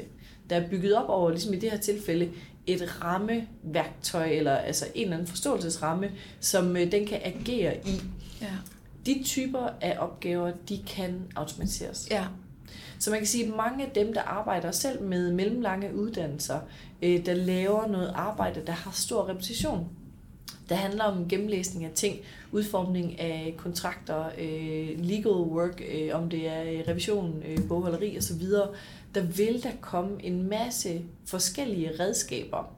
der 0.50 0.56
er 0.56 0.68
bygget 0.68 0.94
op 0.94 1.08
over, 1.08 1.30
ligesom 1.30 1.54
i 1.54 1.56
det 1.56 1.70
her 1.70 1.78
tilfælde, 1.78 2.30
et 2.66 3.04
rammeværktøj, 3.04 4.26
eller 4.26 4.56
altså 4.56 4.86
en 4.94 5.02
eller 5.02 5.16
anden 5.16 5.28
forståelsesramme, 5.28 6.10
som 6.40 6.76
øh, 6.76 6.92
den 6.92 7.06
kan 7.06 7.20
agere 7.24 7.76
i. 7.86 8.02
Ja. 8.40 8.52
De 9.06 9.22
typer 9.24 9.68
af 9.80 9.96
opgaver, 9.98 10.52
de 10.68 10.82
kan 10.86 11.22
automatiseres. 11.36 12.08
Ja. 12.10 12.24
Så 12.98 13.10
man 13.10 13.18
kan 13.18 13.26
sige, 13.26 13.44
at 13.44 13.56
mange 13.56 13.84
af 13.84 13.90
dem, 13.90 14.12
der 14.12 14.22
arbejder 14.22 14.70
selv 14.70 15.02
med 15.02 15.32
mellemlange 15.32 15.94
uddannelser, 15.94 16.60
øh, 17.02 17.26
der 17.26 17.34
laver 17.34 17.86
noget 17.86 18.12
arbejde, 18.14 18.62
der 18.66 18.72
har 18.72 18.90
stor 18.90 19.28
repetition, 19.28 19.88
der 20.68 20.74
handler 20.74 21.04
om 21.04 21.28
gennemlæsning 21.28 21.84
af 21.84 21.90
ting, 21.94 22.16
udformning 22.52 23.20
af 23.20 23.54
kontrakter, 23.56 24.24
øh, 24.38 25.04
legal 25.04 25.32
work, 25.32 25.82
øh, 25.94 26.10
om 26.14 26.30
det 26.30 26.48
er 26.48 26.88
revision, 26.88 27.42
bogholderi 27.68 28.18
osv., 28.18 28.42
der 29.14 29.22
vil 29.22 29.62
der 29.62 29.70
komme 29.80 30.24
en 30.24 30.48
masse 30.48 31.02
forskellige 31.26 31.90
redskaber, 32.00 32.75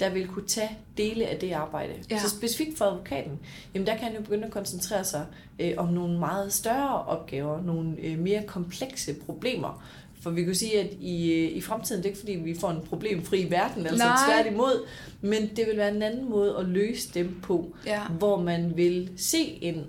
der 0.00 0.10
vil 0.10 0.26
kunne 0.28 0.46
tage 0.46 0.70
dele 0.96 1.26
af 1.26 1.38
det 1.38 1.52
arbejde. 1.52 1.92
Ja. 2.10 2.18
Så 2.18 2.28
specifikt 2.30 2.78
for 2.78 2.84
advokaten, 2.84 3.38
jamen 3.74 3.86
der 3.86 3.94
kan 3.96 4.04
han 4.04 4.14
jo 4.14 4.20
begynde 4.22 4.44
at 4.44 4.50
koncentrere 4.52 5.04
sig 5.04 5.26
øh, 5.58 5.72
om 5.76 5.88
nogle 5.88 6.18
meget 6.18 6.52
større 6.52 7.04
opgaver, 7.04 7.62
nogle 7.62 7.96
øh, 8.02 8.18
mere 8.18 8.42
komplekse 8.46 9.14
problemer. 9.14 9.84
For 10.22 10.30
vi 10.30 10.44
kan 10.44 10.54
sige, 10.54 10.80
at 10.80 10.90
i, 11.00 11.32
øh, 11.32 11.56
i 11.56 11.60
fremtiden, 11.60 12.02
det 12.02 12.06
er 12.06 12.10
ikke 12.10 12.20
fordi, 12.20 12.32
vi 12.32 12.54
får 12.60 12.70
en 12.70 12.80
problemfri 12.88 13.46
verden, 13.50 13.86
altså 13.86 14.04
Nej. 14.04 14.16
tværtimod, 14.28 14.86
men 15.20 15.42
det 15.56 15.66
vil 15.66 15.76
være 15.76 15.94
en 15.94 16.02
anden 16.02 16.30
måde 16.30 16.56
at 16.58 16.64
løse 16.64 17.08
dem 17.14 17.40
på, 17.42 17.74
Ja. 17.86 18.02
hvor 18.18 18.42
man 18.42 18.76
vil 18.76 19.10
se 19.16 19.58
en 19.62 19.84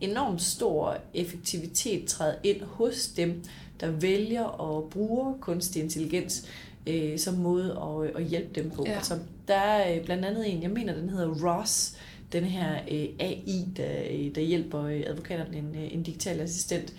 enormt 0.00 0.42
stor 0.42 0.96
effektivitet 1.14 2.04
træde 2.04 2.36
ind 2.44 2.62
hos 2.62 3.06
dem, 3.06 3.42
der 3.80 3.90
vælger 3.90 4.76
at 4.76 4.90
bruge 4.90 5.34
kunstig 5.40 5.82
intelligens 5.82 6.46
øh, 6.86 7.18
som 7.18 7.34
måde 7.34 7.78
at, 7.82 8.20
at 8.20 8.28
hjælpe 8.28 8.60
dem 8.60 8.70
på. 8.70 8.84
Ja. 8.86 8.92
Altså, 8.92 9.18
der 9.48 9.54
er 9.54 9.94
øh, 9.94 10.04
blandt 10.04 10.24
andet 10.24 10.52
en, 10.52 10.62
jeg 10.62 10.70
mener, 10.70 10.94
den 10.94 11.10
hedder 11.10 11.28
Ross, 11.28 11.96
den 12.32 12.44
her 12.44 12.72
øh, 12.90 13.06
AI, 13.18 13.64
der, 13.76 13.92
øh, 14.10 14.34
der 14.34 14.40
hjælper 14.40 14.82
øh, 14.82 15.02
advokaterne, 15.06 15.56
en, 15.56 15.74
øh, 15.74 15.94
en 15.94 16.02
digital 16.02 16.40
assistent, 16.40 16.92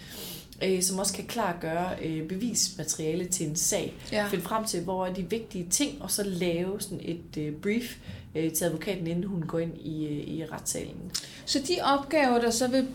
øh, 0.64 0.82
som 0.82 1.00
også 1.00 1.14
kan 1.14 1.26
klargøre 1.26 1.90
øh, 2.06 2.28
bevismateriale 2.28 3.26
til 3.26 3.48
en 3.48 3.56
sag. 3.56 3.94
Ja. 4.12 4.28
Finde 4.28 4.44
frem 4.44 4.66
til, 4.66 4.84
hvor 4.84 5.06
er 5.06 5.14
de 5.14 5.30
vigtige 5.30 5.68
ting, 5.70 6.02
og 6.02 6.12
så 6.12 6.24
lave 6.24 6.82
sådan 6.82 7.02
et 7.02 7.38
øh, 7.38 7.54
brief 7.54 7.98
øh, 8.36 8.52
til 8.52 8.66
advokaten, 8.66 9.08
inden 9.08 9.24
hun 9.24 9.42
går 9.42 9.60
ind 9.60 9.78
i, 9.78 10.06
øh, 10.06 10.28
i 10.28 10.46
retssalen. 10.46 11.12
Så 11.46 11.60
de 11.68 11.78
opgaver, 11.84 12.40
der 12.40 12.50
så 12.50 12.68
vil 12.68 12.88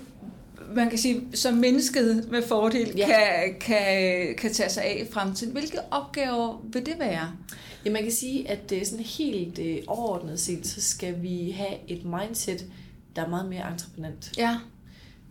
man 0.75 0.89
kan 0.91 0.99
sige, 0.99 1.23
som 1.35 1.55
mennesket 1.55 2.29
med 2.31 2.43
fordel 2.43 2.93
Ja. 2.97 3.07
kan, 3.07 3.55
kan, 3.61 4.35
kan 4.39 4.53
tage 4.53 4.71
sig 4.71 4.85
af 4.85 5.05
i 5.09 5.13
fremtiden. 5.13 5.53
Hvilke 5.53 5.79
opgaver 5.91 6.65
vil 6.73 6.87
det 6.87 6.95
være? 6.99 7.33
Ja, 7.85 7.91
man 7.91 8.03
kan 8.03 8.13
sige, 8.13 8.51
at 8.51 8.73
øh, 8.73 8.85
sådan 8.87 9.05
helt 9.05 9.59
øh, 9.59 9.79
overordnet 9.87 10.41
set, 10.41 10.67
så 10.67 10.81
skal 10.81 11.23
vi 11.23 11.51
have 11.51 11.75
et 11.89 12.05
mindset, 12.05 12.67
der 13.17 13.25
er 13.25 13.29
meget 13.29 13.49
mere 13.49 13.73
entreprenant. 13.73 14.33
Ja, 14.39 14.57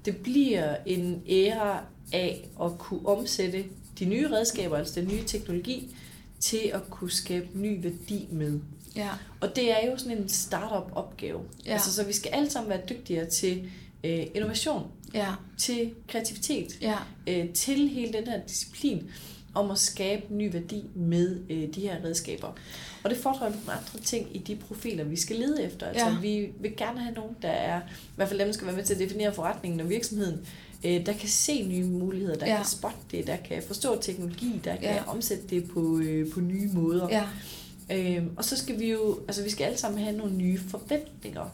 Det 0.05 0.17
bliver 0.17 0.75
en 0.85 1.21
æra 1.29 1.83
af 2.13 2.49
at 2.63 2.71
kunne 2.77 3.05
omsætte 3.07 3.63
de 3.99 4.05
nye 4.05 4.31
redskaber, 4.31 4.77
altså 4.77 4.99
den 4.99 5.07
nye 5.09 5.23
teknologi, 5.27 5.95
til 6.39 6.71
at 6.73 6.89
kunne 6.89 7.11
skabe 7.11 7.47
ny 7.53 7.83
værdi 7.83 8.27
med. 8.31 8.59
ja, 8.95 9.09
Og 9.41 9.55
det 9.55 9.71
er 9.71 9.91
jo 9.91 9.97
sådan 9.97 10.17
en 10.17 10.29
startup 10.29 10.91
opgave. 10.95 11.39
Ja. 11.65 11.71
Altså, 11.73 11.93
så 11.93 12.03
vi 12.03 12.13
skal 12.13 12.29
alle 12.31 12.49
sammen 12.49 12.69
være 12.69 12.81
dygtigere 12.89 13.25
til 13.29 13.69
øh, 14.03 14.25
innovation, 14.35 14.83
ja, 15.13 15.27
til 15.57 15.91
kreativitet, 16.07 16.77
ja, 16.81 16.95
øh, 17.27 17.49
til 17.49 17.87
hele 17.89 18.13
den 18.13 18.27
her 18.27 18.39
disciplin 18.47 19.03
om 19.53 19.71
at 19.71 19.77
skabe 19.79 20.23
ny 20.29 20.53
værdi 20.53 20.83
med 20.95 21.39
øh, 21.49 21.75
de 21.75 21.81
her 21.81 22.03
redskaber. 22.03 22.47
Og 23.03 23.09
det 23.09 23.17
fordrer 23.17 23.49
nogle 23.49 23.71
andre 23.71 23.99
ting 24.03 24.35
i 24.35 24.37
de 24.37 24.55
profiler, 24.55 25.03
vi 25.03 25.15
skal 25.19 25.35
lede 25.35 25.63
efter. 25.63 25.85
Altså, 25.87 26.05
Ja. 26.05 26.19
vi 26.21 26.49
vil 26.59 26.77
gerne 26.77 26.99
have 26.99 27.15
nogen, 27.15 27.35
der 27.41 27.47
er, 27.49 27.79
i 27.81 27.83
hvert 28.15 28.27
fald 28.29 28.39
dem, 28.39 28.53
skal 28.53 28.67
være 28.67 28.75
med 28.75 28.83
til 28.83 28.93
at 28.93 28.99
definere 28.99 29.33
forretningen 29.33 29.79
og 29.79 29.89
virksomheden, 29.89 30.47
øh, 30.85 31.05
der 31.05 31.13
kan 31.13 31.29
se 31.29 31.63
nye 31.67 31.83
muligheder, 31.83 32.35
der 32.35 32.47
Ja. 32.47 32.55
kan 32.55 32.65
spotte 32.65 32.97
det, 33.11 33.27
der 33.27 33.35
kan 33.37 33.63
forstå 33.67 34.01
teknologi, 34.01 34.61
der 34.63 34.75
kan 34.75 34.83
Ja. 34.83 35.03
omsætte 35.11 35.43
det 35.49 35.69
på, 35.71 35.97
øh, 35.99 36.31
på 36.31 36.39
nye 36.39 36.67
måder. 36.73 37.07
ja, 37.11 37.23
Øhm, 37.91 38.29
og 38.37 38.45
så 38.45 38.57
skal 38.57 38.79
vi 38.79 38.91
jo, 38.91 39.19
altså 39.27 39.43
vi 39.43 39.49
skal 39.49 39.63
alle 39.63 39.77
sammen 39.77 40.01
have 40.03 40.17
nogle 40.17 40.33
nye 40.35 40.59
forventninger 40.69 41.49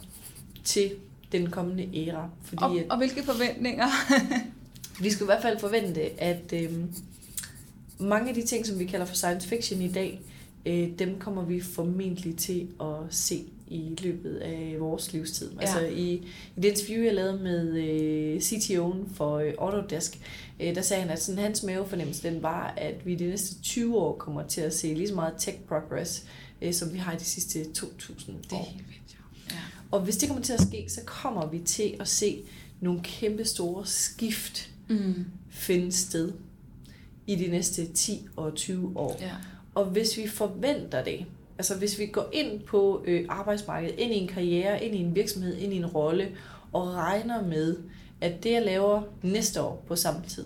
til 0.63 0.91
den 1.31 1.49
kommende 1.49 1.89
æra. 2.07 2.29
Fordi 2.43 2.63
og, 2.63 2.79
at, 2.79 2.85
og 2.89 2.97
hvilke 2.97 3.23
forventninger? 3.23 3.87
vi 5.03 5.09
skal 5.09 5.23
i 5.23 5.25
hvert 5.25 5.41
fald 5.41 5.59
forvente, 5.59 6.21
at 6.21 6.53
øhm, 6.53 6.93
mange 7.99 8.29
af 8.29 8.35
de 8.35 8.45
ting, 8.45 8.65
som 8.65 8.79
vi 8.79 8.85
kalder 8.85 9.05
for 9.05 9.15
science 9.15 9.47
fiction 9.47 9.81
i 9.81 9.91
dag, 9.91 10.21
øh, 10.65 10.89
dem 10.99 11.19
kommer 11.19 11.43
vi 11.45 11.61
formentlig 11.61 12.37
til 12.37 12.67
at 12.81 12.95
se 13.09 13.43
i 13.69 13.95
løbet 14.03 14.35
af 14.35 14.75
vores 14.79 15.13
livstid. 15.13 15.51
Ja. 15.51 15.61
Altså 15.61 15.79
i, 15.79 16.13
i 16.55 16.61
det 16.61 16.65
interview, 16.65 17.03
jeg 17.03 17.13
lavede 17.13 17.39
med 17.43 17.77
øh, 17.77 18.37
CTO'en 18.37 19.13
for 19.15 19.37
øh, 19.37 19.53
Autodesk, 19.57 20.19
øh, 20.59 20.75
der 20.75 20.81
sagde 20.81 21.03
han, 21.03 21.11
at 21.11 21.21
sådan, 21.23 21.43
hans 21.43 21.63
mavefornemmelse 21.63 22.29
den 22.29 22.43
var, 22.43 22.73
at 22.77 23.05
vi 23.05 23.15
de 23.15 23.27
næste 23.27 23.61
20 23.61 23.97
år 23.97 24.13
kommer 24.17 24.43
til 24.47 24.61
at 24.61 24.73
se 24.73 24.93
lige 24.93 25.07
så 25.07 25.15
meget 25.15 25.33
tech 25.37 25.57
progress, 25.67 26.25
øh, 26.61 26.73
som 26.73 26.93
vi 26.93 26.97
har 26.97 27.13
i 27.13 27.17
de 27.17 27.23
sidste 27.23 27.59
2.000 27.59 27.63
Det 28.27 28.51
er 28.51 28.55
år. 28.55 28.65
helt 28.71 28.87
vildt. 28.87 29.17
Og 29.91 30.01
hvis 30.01 30.17
det 30.17 30.29
kommer 30.29 30.43
til 30.43 30.53
at 30.53 30.61
ske, 30.61 30.85
så 30.89 31.01
kommer 31.05 31.45
vi 31.45 31.59
til 31.59 31.95
at 31.99 32.07
se 32.07 32.41
nogle 32.81 32.99
kæmpe 33.03 33.45
store 33.45 33.85
skift 33.85 34.69
Mm. 34.89 35.25
finde 35.49 35.91
sted 35.91 36.31
i 37.27 37.35
de 37.35 37.47
næste 37.47 37.85
10 37.93 38.27
og 38.35 38.55
20 38.55 38.91
år. 38.95 39.17
ja. 39.21 39.31
Og 39.75 39.85
hvis 39.85 40.17
vi 40.17 40.27
forventer 40.27 41.03
det, 41.03 41.25
altså 41.57 41.75
hvis 41.77 41.99
vi 41.99 42.05
går 42.05 42.29
ind 42.33 42.59
på 42.61 43.03
øh, 43.07 43.25
arbejdsmarkedet, 43.29 43.95
ind 43.99 44.13
i 44.13 44.15
en 44.17 44.27
karriere, 44.27 44.83
ind 44.85 44.95
i 44.95 44.97
en 44.97 45.15
virksomhed, 45.15 45.57
ind 45.57 45.73
i 45.73 45.77
en 45.77 45.85
rolle, 45.85 46.31
og 46.73 46.87
regner 46.93 47.43
med, 47.47 47.77
at 48.21 48.43
det 48.43 48.51
jeg 48.51 48.61
laver 48.65 49.01
næste 49.23 49.61
år 49.61 49.83
på 49.87 49.95
samme 49.95 50.21
tid, 50.27 50.45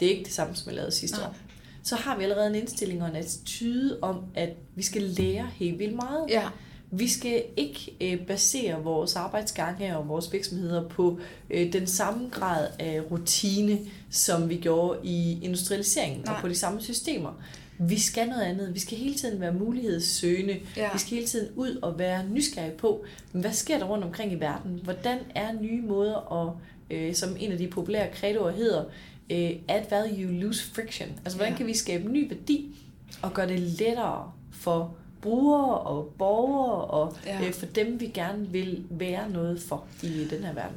det 0.00 0.06
er 0.06 0.10
ikke 0.12 0.24
det 0.24 0.32
samme, 0.32 0.54
som 0.56 0.66
jeg 0.68 0.74
lavede 0.76 0.92
sidste 0.92 1.16
Nej. 1.18 1.26
år, 1.28 1.36
så 1.82 1.96
har 1.96 2.16
vi 2.16 2.22
allerede 2.22 2.46
en 2.46 2.54
indstilling 2.54 3.02
og 3.02 3.08
en 3.08 3.16
attitude 3.16 3.98
om, 4.02 4.24
at 4.34 4.50
vi 4.74 4.82
skal 4.82 5.02
lære 5.02 5.46
helt 5.54 5.78
vildt 5.78 5.96
meget. 5.96 6.26
Ja, 6.28 6.48
Vi 6.90 7.08
skal 7.08 7.42
ikke 7.56 7.96
øh, 8.00 8.26
basere 8.26 8.82
vores 8.82 9.16
arbejdsgange 9.16 9.96
og 9.98 10.08
vores 10.08 10.32
virksomheder 10.32 10.88
på 10.88 11.20
øh, 11.50 11.72
den 11.72 11.86
samme 11.86 12.28
grad 12.32 12.68
af 12.78 13.02
rutine, 13.10 13.78
som 14.10 14.48
vi 14.48 14.56
gjorde 14.56 14.98
i 15.02 15.38
industrialiseringen 15.44 16.20
Nej. 16.24 16.34
og 16.34 16.40
på 16.40 16.48
de 16.48 16.54
samme 16.54 16.80
systemer. 16.80 17.42
Vi 17.78 17.98
skal 17.98 18.28
noget 18.28 18.42
andet. 18.42 18.74
Vi 18.74 18.78
skal 18.78 18.98
hele 18.98 19.14
tiden 19.14 19.40
være 19.40 19.52
mulighedssøgende. 19.52 20.60
Ja. 20.76 20.92
Vi 20.92 20.98
skal 20.98 21.10
hele 21.14 21.26
tiden 21.26 21.48
ud 21.56 21.78
og 21.82 21.98
være 21.98 22.28
nysgerrige 22.28 22.76
på, 22.78 23.04
hvad 23.32 23.52
sker 23.52 23.78
der 23.78 23.84
rundt 23.84 24.04
omkring 24.04 24.32
i 24.32 24.40
verden? 24.40 24.80
Hvordan 24.82 25.18
er 25.34 25.52
nye 25.60 25.82
måder 25.82 26.46
at, 26.48 26.52
øh, 26.96 27.14
som 27.14 27.36
en 27.38 27.52
af 27.52 27.58
de 27.58 27.68
populære 27.68 28.08
credoer 28.20 28.50
hedder, 28.50 28.84
øh, 29.30 29.50
add 29.68 29.84
value, 29.90 30.32
lose 30.40 30.64
friction. 30.64 31.08
Altså, 31.24 31.36
hvordan 31.36 31.52
Ja. 31.52 31.56
kan 31.56 31.66
vi 31.66 31.74
skabe 31.74 32.12
ny 32.12 32.28
værdi 32.28 32.76
og 33.22 33.32
gøre 33.34 33.48
det 33.48 33.60
lettere 33.60 34.32
for 34.52 34.94
brugere 35.22 35.78
og 35.78 36.14
borgere 36.18 36.84
og 36.84 37.16
Ja. 37.26 37.46
øh, 37.46 37.52
for 37.52 37.66
dem, 37.66 38.00
vi 38.00 38.06
gerne 38.06 38.46
vil 38.48 38.84
være 38.90 39.30
noget 39.30 39.62
for 39.68 39.84
i 40.02 40.26
den 40.30 40.44
her 40.44 40.52
verden. 40.54 40.76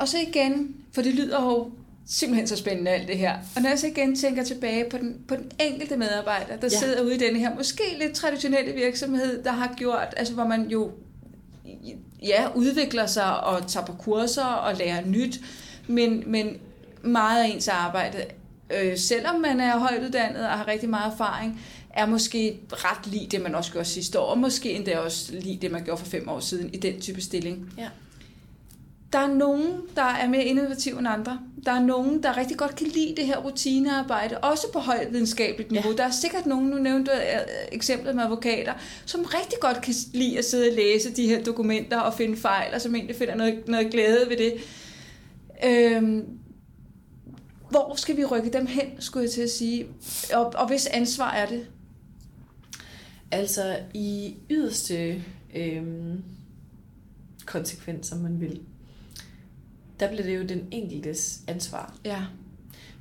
Og 0.00 0.08
så 0.08 0.16
igen, 0.28 0.76
for 0.92 1.02
det 1.02 1.14
lyder 1.14 1.42
jo 1.44 1.70
simpelthen 2.06 2.46
så 2.46 2.56
spændende 2.56 2.90
alt 2.90 3.08
det 3.08 3.18
her. 3.18 3.36
Og 3.56 3.62
når 3.62 3.68
jeg 3.68 3.78
så 3.78 3.86
igen 3.86 4.16
tænker 4.16 4.44
tilbage 4.44 4.90
på 4.90 4.98
den, 4.98 5.16
på 5.28 5.36
den 5.36 5.50
enkelte 5.60 5.96
medarbejder, 5.96 6.56
der 6.56 6.68
ja. 6.72 6.78
Sidder 6.78 7.02
ude 7.02 7.14
i 7.14 7.18
denne 7.18 7.38
her 7.38 7.54
måske 7.54 7.82
lidt 8.00 8.12
traditionelle 8.12 8.72
virksomhed, 8.72 9.42
der 9.44 9.52
har 9.52 9.74
gjort, 9.76 10.14
altså 10.16 10.34
hvor 10.34 10.44
man 10.46 10.68
jo 10.68 10.90
ja, 12.22 12.44
udvikler 12.54 13.06
sig 13.06 13.44
og 13.44 13.66
tager 13.66 13.86
på 13.86 13.92
kurser 13.92 14.44
og 14.44 14.76
lærer 14.76 15.06
nyt, 15.06 15.40
men, 15.86 16.22
men 16.26 16.56
meget 17.02 17.44
af 17.44 17.48
ens 17.48 17.68
arbejde, 17.68 18.18
øh, 18.82 18.98
selvom 18.98 19.40
man 19.40 19.60
er 19.60 19.78
højtuddannet 19.78 20.42
og 20.42 20.50
har 20.58 20.68
rigtig 20.68 20.88
meget 20.90 21.12
erfaring, 21.12 21.60
er 21.92 22.06
måske 22.06 22.60
ret 22.72 23.06
lige 23.06 23.26
det, 23.26 23.42
man 23.42 23.54
også 23.54 23.72
gjorde 23.72 23.88
sidste 23.88 24.20
år, 24.20 24.26
og 24.26 24.38
måske 24.38 24.72
endda 24.72 24.98
også 24.98 25.32
lige 25.32 25.58
det, 25.62 25.70
man 25.70 25.84
gjorde 25.84 26.00
for 26.00 26.06
fem 26.06 26.28
år 26.28 26.40
siden 26.40 26.74
i 26.74 26.76
den 26.76 27.00
type 27.00 27.20
stilling. 27.20 27.72
Ja. 27.78 27.88
Der 29.12 29.18
er 29.18 29.34
nogen, 29.34 29.66
der 29.96 30.02
er 30.02 30.28
mere 30.28 30.44
innovative 30.44 30.98
end 30.98 31.08
andre. 31.08 31.38
Der 31.64 31.72
er 31.72 31.82
nogen, 31.82 32.22
der 32.22 32.36
rigtig 32.36 32.56
godt 32.56 32.76
kan 32.76 32.86
lide 32.86 33.14
det 33.16 33.26
her 33.26 33.38
rutinearbejde, 33.38 34.38
også 34.38 34.72
på 34.72 34.78
højt 34.78 35.12
videnskabeligt 35.12 35.70
niveau. 35.70 35.90
Ja. 35.90 35.96
Der 35.96 36.04
er 36.04 36.10
sikkert 36.10 36.46
nogen, 36.46 36.66
nu 36.66 36.78
nævnte 36.78 37.10
du 37.10 37.16
øh, 37.16 37.40
eksemplet 37.72 38.14
med 38.14 38.24
advokater, 38.24 38.72
som 39.06 39.24
rigtig 39.24 39.58
godt 39.60 39.80
kan 39.80 39.94
lide 40.12 40.38
at 40.38 40.44
sidde 40.44 40.68
og 40.68 40.76
læse 40.76 41.10
de 41.10 41.26
her 41.26 41.42
dokumenter 41.44 42.00
og 42.00 42.14
finde 42.14 42.36
fejl, 42.36 42.74
og 42.74 42.80
som 42.80 42.94
egentlig 42.94 43.16
finder 43.16 43.34
noget, 43.34 43.68
noget 43.68 43.90
glæde 43.90 44.28
ved 44.28 44.36
det. 44.36 44.54
Øhm, 45.64 46.24
hvor 47.70 47.94
skal 47.96 48.16
vi 48.16 48.24
rykke 48.24 48.50
dem 48.50 48.66
hen, 48.66 48.86
skulle 48.98 49.24
jeg 49.24 49.30
til 49.30 49.42
at 49.42 49.50
sige? 49.50 49.86
Og, 50.34 50.52
og 50.56 50.68
hvis 50.68 50.86
ansvar 50.86 51.30
er 51.30 51.46
det? 51.46 51.66
Altså 53.32 53.78
i 53.94 54.36
yderste 54.50 55.24
øhm, 55.54 56.22
konsekvens, 57.46 58.06
som 58.06 58.18
man 58.18 58.40
vil, 58.40 58.60
der 60.00 60.08
bliver 60.08 60.22
det 60.22 60.36
jo 60.36 60.42
den 60.42 60.68
enkeltes 60.70 61.40
ansvar. 61.46 61.96
Ja. 62.04 62.24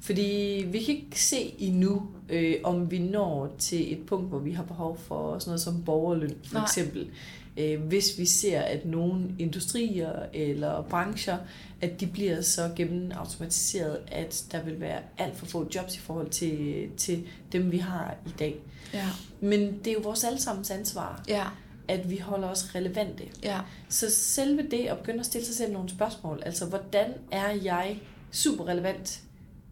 Fordi 0.01 0.65
vi 0.71 0.79
kan 0.79 0.95
ikke 0.95 1.23
se 1.23 1.55
endnu, 1.59 2.07
øh, 2.29 2.55
om 2.63 2.91
vi 2.91 2.99
når 2.99 3.55
til 3.59 3.93
et 3.93 4.05
punkt, 4.05 4.29
hvor 4.29 4.39
vi 4.39 4.51
har 4.51 4.63
behov 4.63 4.97
for 4.97 5.39
sådan 5.39 5.49
noget 5.49 5.61
som 5.61 5.83
borgerløn, 5.83 6.35
for 6.43 6.53
Nej. 6.53 6.63
eksempel. 6.63 7.09
Øh, 7.57 7.81
hvis 7.81 8.17
vi 8.17 8.25
ser, 8.25 8.61
at 8.61 8.85
nogle 8.85 9.23
industrier 9.39 10.13
eller 10.33 10.81
brancher, 10.81 11.37
at 11.81 11.99
de 11.99 12.07
bliver 12.07 12.41
så 12.41 12.69
gennemautomatiseret, 12.75 13.99
at 14.11 14.43
der 14.51 14.63
vil 14.63 14.79
være 14.79 14.99
alt 15.17 15.37
for 15.37 15.45
få 15.45 15.67
jobs 15.75 15.95
i 15.95 15.99
forhold 15.99 16.29
til, 16.29 16.87
til 16.97 17.23
dem, 17.51 17.71
vi 17.71 17.77
har 17.77 18.15
i 18.25 18.29
dag. 18.39 18.55
Ja. 18.93 19.07
Men 19.41 19.77
det 19.77 19.87
er 19.87 19.93
jo 19.93 19.99
vores 20.03 20.23
allesammens 20.23 20.71
ansvar, 20.71 21.23
Ja. 21.27 21.43
at 21.87 22.09
vi 22.09 22.17
holder 22.17 22.47
os 22.47 22.75
relevante. 22.75 23.23
Ja. 23.43 23.59
Så 23.89 24.09
selve 24.09 24.61
det 24.71 24.85
at 24.87 24.97
begynde 24.97 25.19
at 25.19 25.25
stille 25.25 25.45
sig 25.47 25.55
selv 25.55 25.73
nogle 25.73 25.89
spørgsmål, 25.89 26.41
altså 26.45 26.65
hvordan 26.65 27.13
er 27.31 27.49
jeg 27.51 27.99
super 28.31 28.67
relevant 28.67 29.21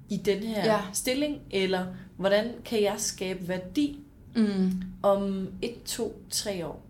i 0.10 0.18
den 0.18 0.40
her 0.44 0.66
Ja. 0.66 0.74
ja. 0.74 0.82
stilling, 0.94 1.38
eller 1.52 1.86
hvordan 2.18 2.52
kan 2.66 2.82
jeg 2.84 2.96
skabe 2.98 3.48
værdi 3.48 4.00
Mm. 4.36 4.72
om 5.04 5.48
et, 5.62 5.84
to, 5.86 6.22
tre 6.30 6.66
år? 6.68 6.86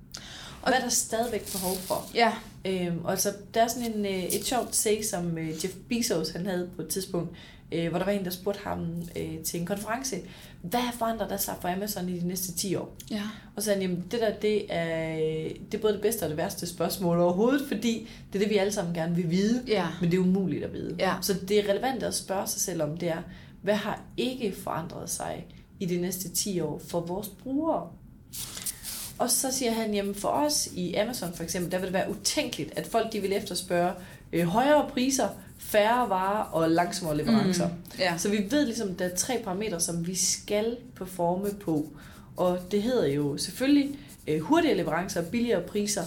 Hvad 0.63 0.74
er 0.74 0.80
der 0.82 0.89
stadigvæk 0.89 1.52
behov 1.52 1.76
for? 1.76 2.06
Ja. 2.15 2.34
Øhm, 2.65 3.06
og 3.06 3.12
altså, 3.12 3.34
der 3.54 3.62
er 3.63 3.67
sådan 3.67 3.93
en, 3.93 4.06
øh, 4.06 4.24
et 4.24 4.45
sjovt 4.45 4.76
say, 4.76 5.02
som 5.04 5.38
øh, 5.38 5.50
Jeff 5.50 5.74
Bezos 5.89 6.30
han 6.30 6.45
havde 6.45 6.69
på 6.76 6.82
et 6.82 6.88
tidspunkt, 6.88 7.30
øh, 7.72 7.89
hvor 7.89 7.98
der 8.00 8.06
var 8.06 8.12
en, 8.12 8.24
der 8.26 8.30
spurgte 8.32 8.60
ham 8.63 8.86
øh, 9.15 9.39
til 9.43 9.60
en 9.60 9.65
konference, 9.65 10.15
hvad 10.62 10.80
forandrer 10.98 11.28
der 11.28 11.38
sig 11.38 11.56
for 11.62 11.67
Amazon 11.69 12.10
i 12.10 12.19
de 12.19 12.28
næste 12.28 12.52
10 12.54 12.76
år? 12.76 12.95
Ja. 13.12 13.22
Og 13.56 13.62
så 13.62 13.65
sagde 13.65 13.82
han, 13.82 13.89
jamen 13.89 14.06
det 14.12 14.19
der, 14.22 14.34
det 14.34 14.65
er, 14.76 15.15
det 15.72 15.74
er 15.74 15.82
både 15.82 15.93
det 15.93 16.02
bedste 16.02 16.24
og 16.24 16.30
det 16.30 16.38
værste 16.38 16.67
spørgsmål 16.67 17.19
overhovedet, 17.19 17.67
fordi 17.67 18.10
det 18.34 18.39
er 18.39 18.43
det, 18.43 18.50
vi 18.50 18.58
alle 18.58 18.72
sammen 18.74 18.93
gerne 18.95 19.15
vil 19.15 19.30
vide, 19.32 19.63
Ja. 19.67 19.88
men 20.02 20.12
det 20.12 20.17
er 20.17 20.22
umuligt 20.22 20.63
at 20.63 20.74
vide. 20.74 20.95
Ja. 21.00 21.13
Så 21.22 21.34
det 21.34 21.60
er 21.60 21.69
relevant 21.72 22.04
at 22.04 22.15
spørge 22.15 22.48
sig 22.48 22.62
selv 22.62 22.82
om, 22.82 22.98
det 22.98 23.10
er, 23.10 23.22
hvad 23.62 23.76
har 23.76 24.02
ikke 24.17 24.56
forandret 24.63 25.10
sig 25.10 25.45
i 25.80 25.86
de 25.86 25.98
næste 26.02 26.30
10 26.30 26.60
år 26.60 26.82
for 26.88 27.00
vores 27.00 27.28
brugere? 27.28 27.89
Og 29.19 29.32
så 29.32 29.51
siger 29.51 29.71
han, 29.71 29.93
jamen 29.93 30.15
for 30.15 30.27
os 30.27 30.69
i 30.75 30.93
Amazon 30.93 31.34
for 31.34 31.43
eksempel, 31.43 31.71
der 31.71 31.77
vil 31.77 31.86
det 31.86 31.93
være 31.93 32.10
utænkeligt, 32.12 32.77
at 32.77 32.88
folk 32.88 33.13
de 33.13 33.19
vil 33.19 33.34
efterspørge 33.34 33.91
øh, 34.34 34.45
højere 34.45 34.89
priser, 34.93 35.27
færre 35.58 36.10
varer 36.10 36.43
og 36.43 36.69
langsommere 36.71 37.17
leverancer. 37.17 37.67
Mm. 37.67 37.73
Ja. 37.99 38.17
Så 38.17 38.29
vi 38.29 38.47
ved 38.49 38.65
ligesom, 38.65 38.95
der 38.95 39.05
er 39.05 39.15
tre 39.15 39.41
parametre, 39.43 39.79
som 39.79 40.08
vi 40.08 40.15
skal 40.15 40.77
performe 40.95 41.49
på. 41.51 41.86
Og 42.38 42.60
det 42.71 42.82
hedder 42.82 43.08
jo 43.08 43.38
selvfølgelig 43.38 43.99
øh, 44.27 44.39
hurtigere 44.41 44.77
leverancer, 44.77 45.21
billigere 45.21 45.62
priser 45.62 46.03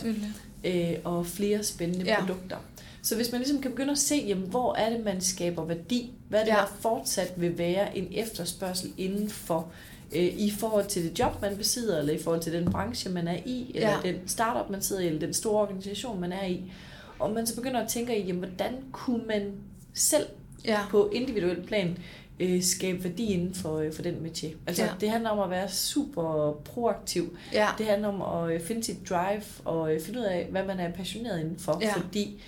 øh, 0.64 0.92
og 1.04 1.26
flere 1.26 1.62
spændende 1.64 2.04
Ja. 2.04 2.20
produkter. 2.20 2.56
Så 3.02 3.16
hvis 3.16 3.32
man 3.32 3.40
ligesom 3.40 3.60
kan 3.62 3.70
begynde 3.70 3.92
at 3.92 3.98
se, 3.98 4.24
jamen, 4.28 4.48
hvor 4.48 4.74
er 4.74 4.90
det, 4.90 5.04
man 5.04 5.20
skaber 5.20 5.64
værdi? 5.64 6.10
Hvad 6.28 6.40
er 6.40 6.44
det, 6.44 6.50
Ja. 6.52 6.56
der 6.56 6.76
fortsat 6.80 7.32
vil 7.36 7.58
være 7.58 7.98
en 7.98 8.08
efterspørgsel 8.12 8.92
indenfor? 8.98 9.68
Øh, 10.14 10.22
I 10.24 10.50
forhold 10.58 10.86
til 10.86 11.04
det 11.04 11.18
job, 11.18 11.42
man 11.42 11.56
besidder, 11.56 11.98
eller 11.98 12.12
i 12.14 12.18
forhold 12.18 12.42
til 12.42 12.52
den 12.52 12.72
branche, 12.72 13.10
man 13.10 13.28
er 13.28 13.38
i, 13.46 13.72
eller 13.74 13.88
Ja. 13.90 13.96
den 14.12 14.28
startup, 14.28 14.70
man 14.70 14.82
sidder 14.82 15.02
i, 15.02 15.06
eller 15.06 15.20
den 15.20 15.34
store 15.34 15.60
organisation, 15.62 16.20
man 16.20 16.32
er 16.32 16.44
i. 16.46 16.72
Og 17.18 17.30
man 17.32 17.46
så 17.46 17.56
begynder 17.56 17.80
at 17.80 17.88
tænke 17.88 18.18
i, 18.18 18.26
jamen, 18.26 18.44
hvordan 18.44 18.72
kunne 18.92 19.24
man 19.26 19.52
selv 19.94 20.26
Ja. 20.64 20.78
på 20.90 21.10
individuel 21.14 21.62
plan 21.62 21.98
øh, 22.40 22.62
skabe 22.62 23.04
værdi 23.04 23.32
inden 23.32 23.54
for, 23.54 23.78
øh, 23.78 23.92
for 23.92 24.02
den 24.02 24.14
métier. 24.14 24.56
Altså, 24.66 24.82
ja. 24.84 24.90
det 25.00 25.10
handler 25.10 25.30
om 25.30 25.38
at 25.38 25.50
være 25.50 25.68
super 25.68 26.52
proaktiv. 26.64 27.36
Ja. 27.52 27.68
Det 27.78 27.86
handler 27.86 28.08
om 28.08 28.42
at 28.44 28.54
øh, 28.54 28.60
finde 28.60 28.84
sit 28.84 29.08
drive 29.10 29.42
og 29.64 29.94
øh, 29.94 30.00
finde 30.00 30.18
ud 30.18 30.24
af, 30.24 30.46
hvad 30.50 30.64
man 30.64 30.80
er 30.80 30.92
passioneret 30.92 31.40
indenfor. 31.40 31.78
Ja. 31.82 31.92
Fordi 31.92 32.42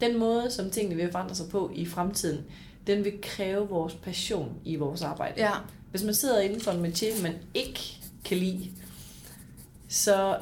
den 0.00 0.18
måde, 0.18 0.50
som 0.50 0.70
tingene 0.70 0.96
vil 0.96 1.12
forandre 1.12 1.34
sig 1.34 1.48
på 1.50 1.70
i 1.74 1.86
fremtiden, 1.86 2.40
den 2.86 3.04
vil 3.04 3.12
kræve 3.22 3.68
vores 3.68 3.94
passion 3.94 4.52
i 4.64 4.76
vores 4.76 5.02
arbejde. 5.02 5.34
Ja. 5.36 5.50
Hvis 5.90 6.02
man 6.02 6.14
sidder 6.14 6.40
inden 6.40 6.60
for 6.60 6.70
en 6.70 6.86
métier, 6.86 7.22
man 7.22 7.32
ikke 7.54 7.80
kan 8.24 8.36
lide, 8.36 8.70
så 9.88 10.36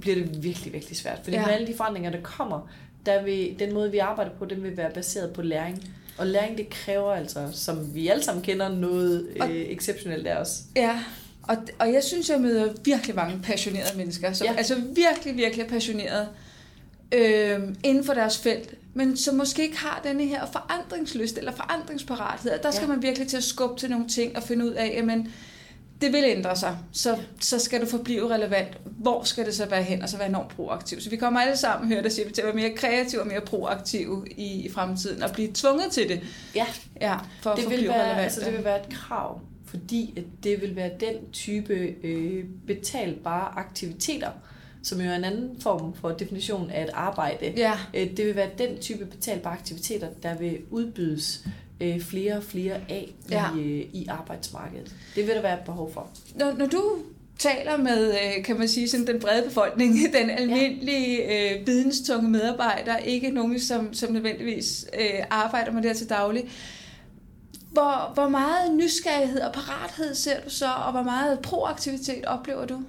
bliver 0.00 0.16
det 0.16 0.42
virkelig, 0.42 0.72
virkelig 0.72 0.96
svært. 0.96 1.18
Fordi 1.24 1.36
Ja. 1.36 1.46
med 1.46 1.54
alle 1.54 1.66
de 1.66 1.74
forandringer, 1.76 2.10
der 2.10 2.20
kommer, 2.22 2.68
der 3.06 3.22
vil, 3.22 3.56
den 3.58 3.74
måde, 3.74 3.90
vi 3.90 3.98
arbejder 3.98 4.30
på, 4.38 4.44
den 4.44 4.62
vil 4.62 4.76
være 4.76 4.90
baseret 4.90 5.32
på 5.32 5.42
læring. 5.42 5.92
Og 6.18 6.26
læring, 6.26 6.58
det 6.58 6.70
kræver 6.70 7.12
altså, 7.12 7.48
som 7.52 7.94
vi 7.94 8.08
alle 8.08 8.22
sammen 8.22 8.44
kender, 8.44 8.68
noget 8.68 9.26
Og- 9.40 9.50
øh, 9.50 9.56
exceptionelt 9.56 10.26
af 10.26 10.36
os. 10.36 10.60
Ja, 10.76 11.04
og, 11.42 11.56
og 11.78 11.92
jeg 11.92 12.02
synes, 12.04 12.28
jeg 12.30 12.40
møder 12.40 12.72
virkelig 12.84 13.16
mange 13.16 13.40
passionerede 13.42 13.96
mennesker, 13.98 14.32
som 14.32 14.44
ja. 14.44 14.52
Ja. 14.52 14.58
altså 14.58 14.74
virkelig, 14.94 15.36
virkelig 15.36 15.66
passionerede 15.66 16.28
øh, 17.12 17.60
inden 17.84 18.04
for 18.04 18.14
deres 18.14 18.38
felt, 18.38 18.74
men 18.94 19.16
som 19.16 19.34
måske 19.34 19.62
ikke 19.62 19.78
har 19.78 20.00
denne 20.04 20.24
her 20.26 20.46
forandringslyst 20.46 21.38
eller 21.38 21.52
forandringsparathed. 21.52 22.52
Der 22.62 22.70
skal 22.70 22.84
Ja. 22.84 22.88
man 22.94 23.02
virkelig 23.02 23.28
til 23.28 23.36
at 23.36 23.44
skubbe 23.44 23.76
til 23.80 23.90
nogle 23.90 24.08
ting 24.08 24.36
og 24.36 24.42
finde 24.42 24.64
ud 24.64 24.70
af, 24.70 24.92
jamen, 24.96 25.32
det 26.00 26.12
vil 26.12 26.24
ændre 26.24 26.56
sig, 26.56 26.76
så, 26.92 27.16
så 27.40 27.58
skal 27.58 27.80
du 27.80 27.86
forblive 27.86 28.30
relevant. 28.34 28.68
Hvor 28.84 29.22
skal 29.24 29.46
det 29.46 29.54
så 29.54 29.66
være 29.66 29.82
hen, 29.82 30.02
og 30.02 30.08
så 30.08 30.16
være 30.16 30.28
enormt 30.28 30.48
proaktiv? 30.48 31.00
Så 31.00 31.10
vi 31.10 31.16
kommer 31.16 31.40
alle 31.40 31.56
sammen, 31.56 31.88
hører 31.92 32.02
dig 32.02 32.12
sige, 32.12 32.30
til 32.30 32.40
at 32.42 32.46
være 32.46 32.54
mere 32.54 32.70
kreative 32.76 33.20
og 33.20 33.26
mere 33.26 33.40
proaktive 33.40 34.24
i, 34.36 34.66
i 34.66 34.70
fremtiden, 34.70 35.22
og 35.22 35.30
blive 35.32 35.48
tvunget 35.54 35.92
til 35.92 36.08
det. 36.08 36.20
Ja, 36.54 36.66
Ja, 37.00 37.16
for 37.42 37.50
at 37.50 37.56
det 37.56 37.64
vil, 37.64 37.70
forblive 37.72 37.88
være, 37.88 38.00
relevante. 38.02 38.22
altså, 38.22 38.40
det 38.40 38.52
vil 38.56 38.64
være 38.64 38.80
et 38.88 38.94
krav, 38.94 39.40
fordi 39.66 40.14
at 40.16 40.24
det 40.44 40.60
vil 40.60 40.76
være 40.76 40.90
den 41.00 41.32
type 41.32 41.74
øh, 42.04 42.44
betalbare 42.66 43.58
aktiviteter, 43.58 44.30
som 44.82 45.00
jo 45.00 45.10
er 45.10 45.14
en 45.16 45.24
anden 45.24 45.56
form 45.60 45.94
for 45.94 46.10
definition 46.10 46.70
af 46.70 46.82
et 46.82 46.90
arbejde. 46.92 47.52
Ja, 47.56 47.72
Øh, 47.94 48.16
Det 48.16 48.26
vil 48.26 48.36
være 48.36 48.50
den 48.58 48.78
type 48.80 49.06
betalbare 49.06 49.52
aktiviteter, 49.52 50.08
der 50.22 50.34
vil 50.38 50.58
udbydes 50.70 51.44
øh, 51.80 52.00
flere 52.00 52.36
og 52.36 52.42
flere 52.42 52.74
af 52.74 53.12
Ja. 53.30 53.44
i, 53.56 53.60
øh, 53.60 53.86
i 53.92 54.06
arbejdsmarkedet. 54.08 54.94
Det 55.16 55.26
vil 55.26 55.34
der 55.34 55.42
være 55.42 55.58
et 55.58 55.64
behov 55.64 55.92
for. 55.92 56.08
Når, 56.34 56.52
når 56.58 56.66
du 56.66 56.82
taler 57.38 57.76
med, 57.76 58.14
kan 58.44 58.58
man 58.58 58.68
sige, 58.68 58.88
sådan 58.88 59.06
den 59.06 59.20
brede 59.20 59.42
befolkning, 59.48 59.94
den 60.20 60.30
almindelige 60.30 61.22
øh, 61.50 61.66
videnstunge 61.66 62.30
medarbejder, 62.30 62.96
ikke 62.96 63.30
nogen, 63.30 63.60
som, 63.60 63.94
som 63.94 64.12
nødvendigvis 64.12 64.86
øh, 65.00 65.24
arbejder 65.30 65.72
med 65.72 65.82
det 65.82 65.90
her 65.90 65.96
til 65.96 66.08
daglig, 66.08 66.44
hvor, 67.72 68.10
hvor 68.14 68.28
meget 68.28 68.74
nysgerrighed 68.74 69.40
og 69.40 69.52
parathed 69.52 70.14
ser 70.14 70.40
du 70.44 70.50
så, 70.50 70.66
og 70.86 70.92
hvor 70.92 71.02
meget 71.02 71.38
proaktivitet 71.40 72.24
oplever 72.26 72.66
du? 72.66 72.82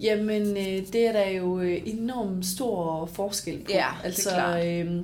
Jamen, 0.00 0.42
øh, 0.56 0.86
det 0.92 0.96
er 1.06 1.12
der 1.12 1.28
jo 1.30 1.60
øh, 1.60 1.82
enormt 1.86 2.46
stor 2.46 3.06
forskel 3.06 3.58
på. 3.64 3.70
Ja, 3.70 3.74
det 3.76 4.00
er 4.00 4.04
altså, 4.04 4.30
klart. 4.30 4.66
Øh, 4.66 5.00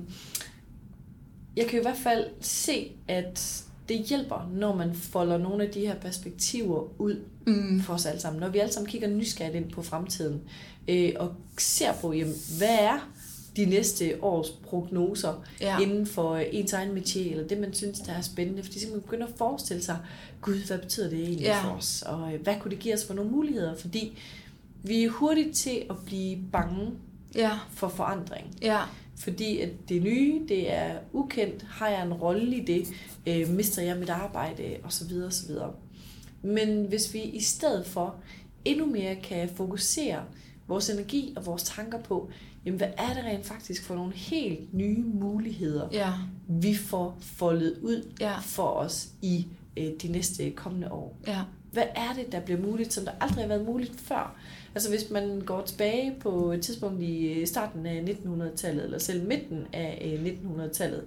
jeg 1.57 1.66
kan 1.66 1.78
i 1.78 1.83
hvert 1.83 1.96
fald 2.02 2.26
se, 2.40 2.92
at 3.09 3.62
det 3.88 3.98
hjælper, 3.98 4.50
når 4.55 4.74
man 4.76 4.94
folder 4.94 5.38
nogle 5.38 5.64
af 5.64 5.70
de 5.70 5.81
her 5.81 5.94
perspektiver 5.94 7.00
ud 7.00 7.16
Mm. 7.46 7.81
for 7.81 7.94
os 7.94 8.07
alle 8.07 8.20
sammen. 8.20 8.40
Når 8.40 8.48
vi 8.48 8.59
alle 8.59 8.72
sammen 8.72 8.90
kigger 8.90 9.09
nysgerrigt 9.09 9.57
ind 9.57 9.70
på 9.70 9.83
fremtiden, 9.83 10.40
øh, 10.88 11.12
og 11.16 11.35
ser 11.59 11.92
på, 12.00 12.12
jamen, 12.12 12.35
hvad 12.59 12.78
er 12.81 13.09
de 13.57 13.64
næste 13.64 14.14
års 14.22 14.50
prognoser 14.50 15.44
Ja. 15.61 15.78
inden 15.78 16.07
for 16.07 16.31
øh, 16.33 16.44
ens 16.52 16.72
egen 16.72 16.98
métier, 16.98 17.31
eller 17.31 17.48
det, 17.48 17.59
man 17.59 17.74
synes, 17.74 18.00
der 18.00 18.12
er 18.12 18.20
spændende. 18.20 18.62
Fordi 18.62 18.78
man 18.92 19.00
begynder 19.00 19.26
at 19.26 19.33
forestille 19.37 19.83
sig, 19.83 19.96
gud, 20.40 20.66
hvad 20.66 20.78
betyder 20.78 21.11
det 21.11 21.18
egentlig 21.18 21.40
Ja. 21.44 21.57
ja. 21.57 21.64
for 21.64 21.70
os? 21.76 22.02
Og 22.07 22.35
øh, 22.35 22.42
hvad 22.42 22.55
kunne 22.61 22.70
det 22.70 22.78
give 22.78 22.94
os 22.94 23.05
for 23.05 23.14
nogle 23.14 23.31
muligheder? 23.31 23.74
Fordi 23.76 24.18
vi 24.83 25.05
er 25.05 25.11
hurtigt 25.11 25.55
til 25.57 25.83
at 25.90 25.97
blive 26.07 26.38
bange 26.53 26.90
Ja, 27.35 27.59
for 27.71 27.88
forandring. 27.88 28.47
ja, 28.62 28.81
Fordi 29.16 29.59
at 29.61 29.71
det 29.88 30.03
nye, 30.03 30.40
det 30.49 30.73
er 30.73 30.95
ukendt. 31.12 31.62
Har 31.62 31.88
jeg 31.88 32.03
en 32.07 32.12
rolle 32.12 32.57
i 32.57 32.64
det? 32.64 32.87
Øh, 33.27 33.49
mister 33.49 33.83
jeg 33.83 33.97
mit 33.97 34.11
arbejde? 34.11 34.77
Og 34.85 34.92
så 34.92 35.09
videre, 35.09 35.27
og 35.27 35.33
så 35.33 35.47
videre. 35.47 35.73
Men 36.42 36.85
hvis 36.85 37.14
vi 37.14 37.21
i 37.23 37.40
stedet 37.40 37.87
for 37.87 38.14
endnu 38.64 38.87
mere 38.87 39.16
kan 39.16 39.49
fokusere 39.57 40.23
vores 40.68 40.90
energi 40.90 41.33
og 41.37 41.47
vores 41.47 41.62
tanker 41.62 41.99
på, 42.03 42.31
jamen 42.64 42.79
hvad 42.79 42.88
er 42.99 43.14
det 43.14 43.25
rent 43.25 43.47
faktisk 43.47 43.85
for 43.85 43.95
nogle 43.95 44.12
helt 44.12 44.75
nye 44.75 45.03
muligheder, 45.03 45.88
ja, 45.92 46.12
vi 46.49 46.75
får 46.75 47.16
foldet 47.21 47.79
ud 47.83 48.12
Ja. 48.21 48.38
for 48.38 48.68
os 48.68 49.09
i 49.23 49.47
øh, 49.77 49.90
de 50.03 50.09
næste 50.09 50.51
kommende 50.51 50.92
år. 50.92 51.16
ja, 51.27 51.40
Hvad 51.73 51.87
er 51.97 52.12
det, 52.16 52.33
der 52.33 52.40
bliver 52.40 52.61
muligt, 52.61 52.92
som 52.92 53.05
der 53.05 53.12
aldrig 53.21 53.42
har 53.45 53.49
været 53.49 53.66
muligt 53.66 54.01
før? 54.01 54.37
Altså 54.74 54.90
hvis 54.90 55.11
man 55.11 55.40
går 55.40 55.62
tilbage 55.62 56.14
på 56.20 56.52
et 56.52 56.61
tidspunkt 56.61 57.02
i 57.02 57.32
øh, 57.32 57.46
starten 57.46 57.87
af 57.87 58.00
1900-tallet, 58.00 58.85
eller 58.85 58.98
selv 58.98 59.28
midten 59.28 59.66
af 59.72 60.18
øh, 60.24 60.32
1900-tallet, 60.32 61.04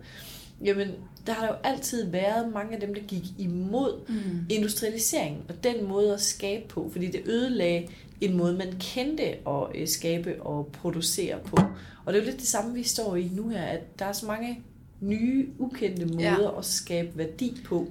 jamen 0.64 0.92
der 1.28 1.34
har 1.34 1.42
der 1.42 1.54
jo 1.54 1.60
altid 1.64 2.10
været 2.10 2.54
mange 2.54 2.74
af 2.74 2.80
dem, 2.80 2.94
der 2.94 3.02
gik 3.02 3.24
imod 3.38 4.08
mm. 4.10 4.46
industrialisering 4.50 5.46
og 5.50 5.64
den 5.64 5.88
måde 5.88 6.14
at 6.14 6.22
skabe 6.22 6.68
på, 6.68 6.90
fordi 6.92 7.08
det 7.08 7.22
ødelagde 7.26 7.88
en 8.22 8.38
måde, 8.38 8.54
man 8.54 8.74
kendte 8.80 9.24
at 9.24 9.68
øh, 9.76 9.88
skabe 9.88 10.42
og 10.42 10.68
producere 10.68 11.40
på. 11.46 11.58
Og 12.06 12.14
det 12.14 12.20
er 12.20 12.24
jo 12.24 12.30
lidt 12.30 12.40
det 12.40 12.48
samme, 12.48 12.74
vi 12.74 12.84
står 12.84 13.16
i 13.16 13.32
nu 13.34 13.50
her, 13.50 13.64
at 13.64 14.00
der 14.00 14.06
er 14.06 14.14
så 14.14 14.26
mange 14.26 14.60
nye, 15.02 15.48
ukendte 15.60 16.06
måder 16.06 16.52
ja. 16.52 16.58
at 16.58 16.66
skabe 16.66 17.18
værdi 17.18 17.62
på. 17.66 17.88